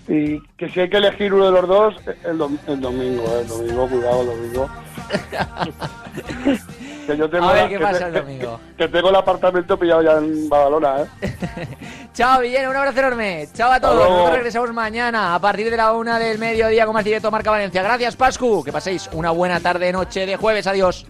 Y 0.06 0.38
que 0.58 0.68
si 0.68 0.80
hay 0.80 0.90
que 0.90 0.98
elegir 0.98 1.32
uno 1.32 1.46
de 1.46 1.52
los 1.52 1.66
dos, 1.66 1.94
el, 2.22 2.36
dom- 2.38 2.58
el 2.66 2.80
domingo, 2.82 3.22
eh, 3.34 3.40
el 3.40 3.48
domingo, 3.48 3.88
cuidado, 3.88 4.20
el 4.20 4.26
domingo. 4.26 4.68
que 7.06 7.16
yo 7.16 7.28
tengo 7.30 7.48
A 7.48 7.52
ver 7.52 7.62
la- 7.64 7.68
qué 7.68 7.78
pasa 7.80 7.98
te- 7.98 8.04
el 8.06 8.12
domingo. 8.14 8.60
Que, 8.76 8.84
que 8.84 8.88
tengo 8.88 9.10
el 9.10 9.16
apartamento 9.16 9.78
pillado 9.78 10.02
ya 10.02 10.12
en 10.12 10.48
Badalona, 10.48 10.96
¿eh? 11.20 11.36
Chao, 12.14 12.40
Villena, 12.40 12.70
un 12.70 12.76
abrazo 12.76 12.98
enorme. 13.00 13.48
Chao 13.54 13.72
a 13.72 13.80
todos. 13.80 13.96
Nosotros 14.08 14.34
regresamos 14.34 14.72
mañana 14.72 15.34
a 15.34 15.38
partir 15.40 15.70
de 15.70 15.76
la 15.76 15.92
una 15.92 16.18
del 16.18 16.38
mediodía 16.38 16.84
con 16.86 16.94
más 16.94 17.04
directo 17.04 17.30
Marca 17.30 17.50
Valencia. 17.50 17.82
Gracias, 17.82 18.14
Pascu. 18.16 18.62
Que 18.64 18.72
paséis 18.72 19.08
una 19.12 19.30
buena 19.30 19.60
tarde, 19.60 19.92
noche 19.92 20.24
de 20.26 20.36
jueves. 20.36 20.66
Adiós. 20.66 21.06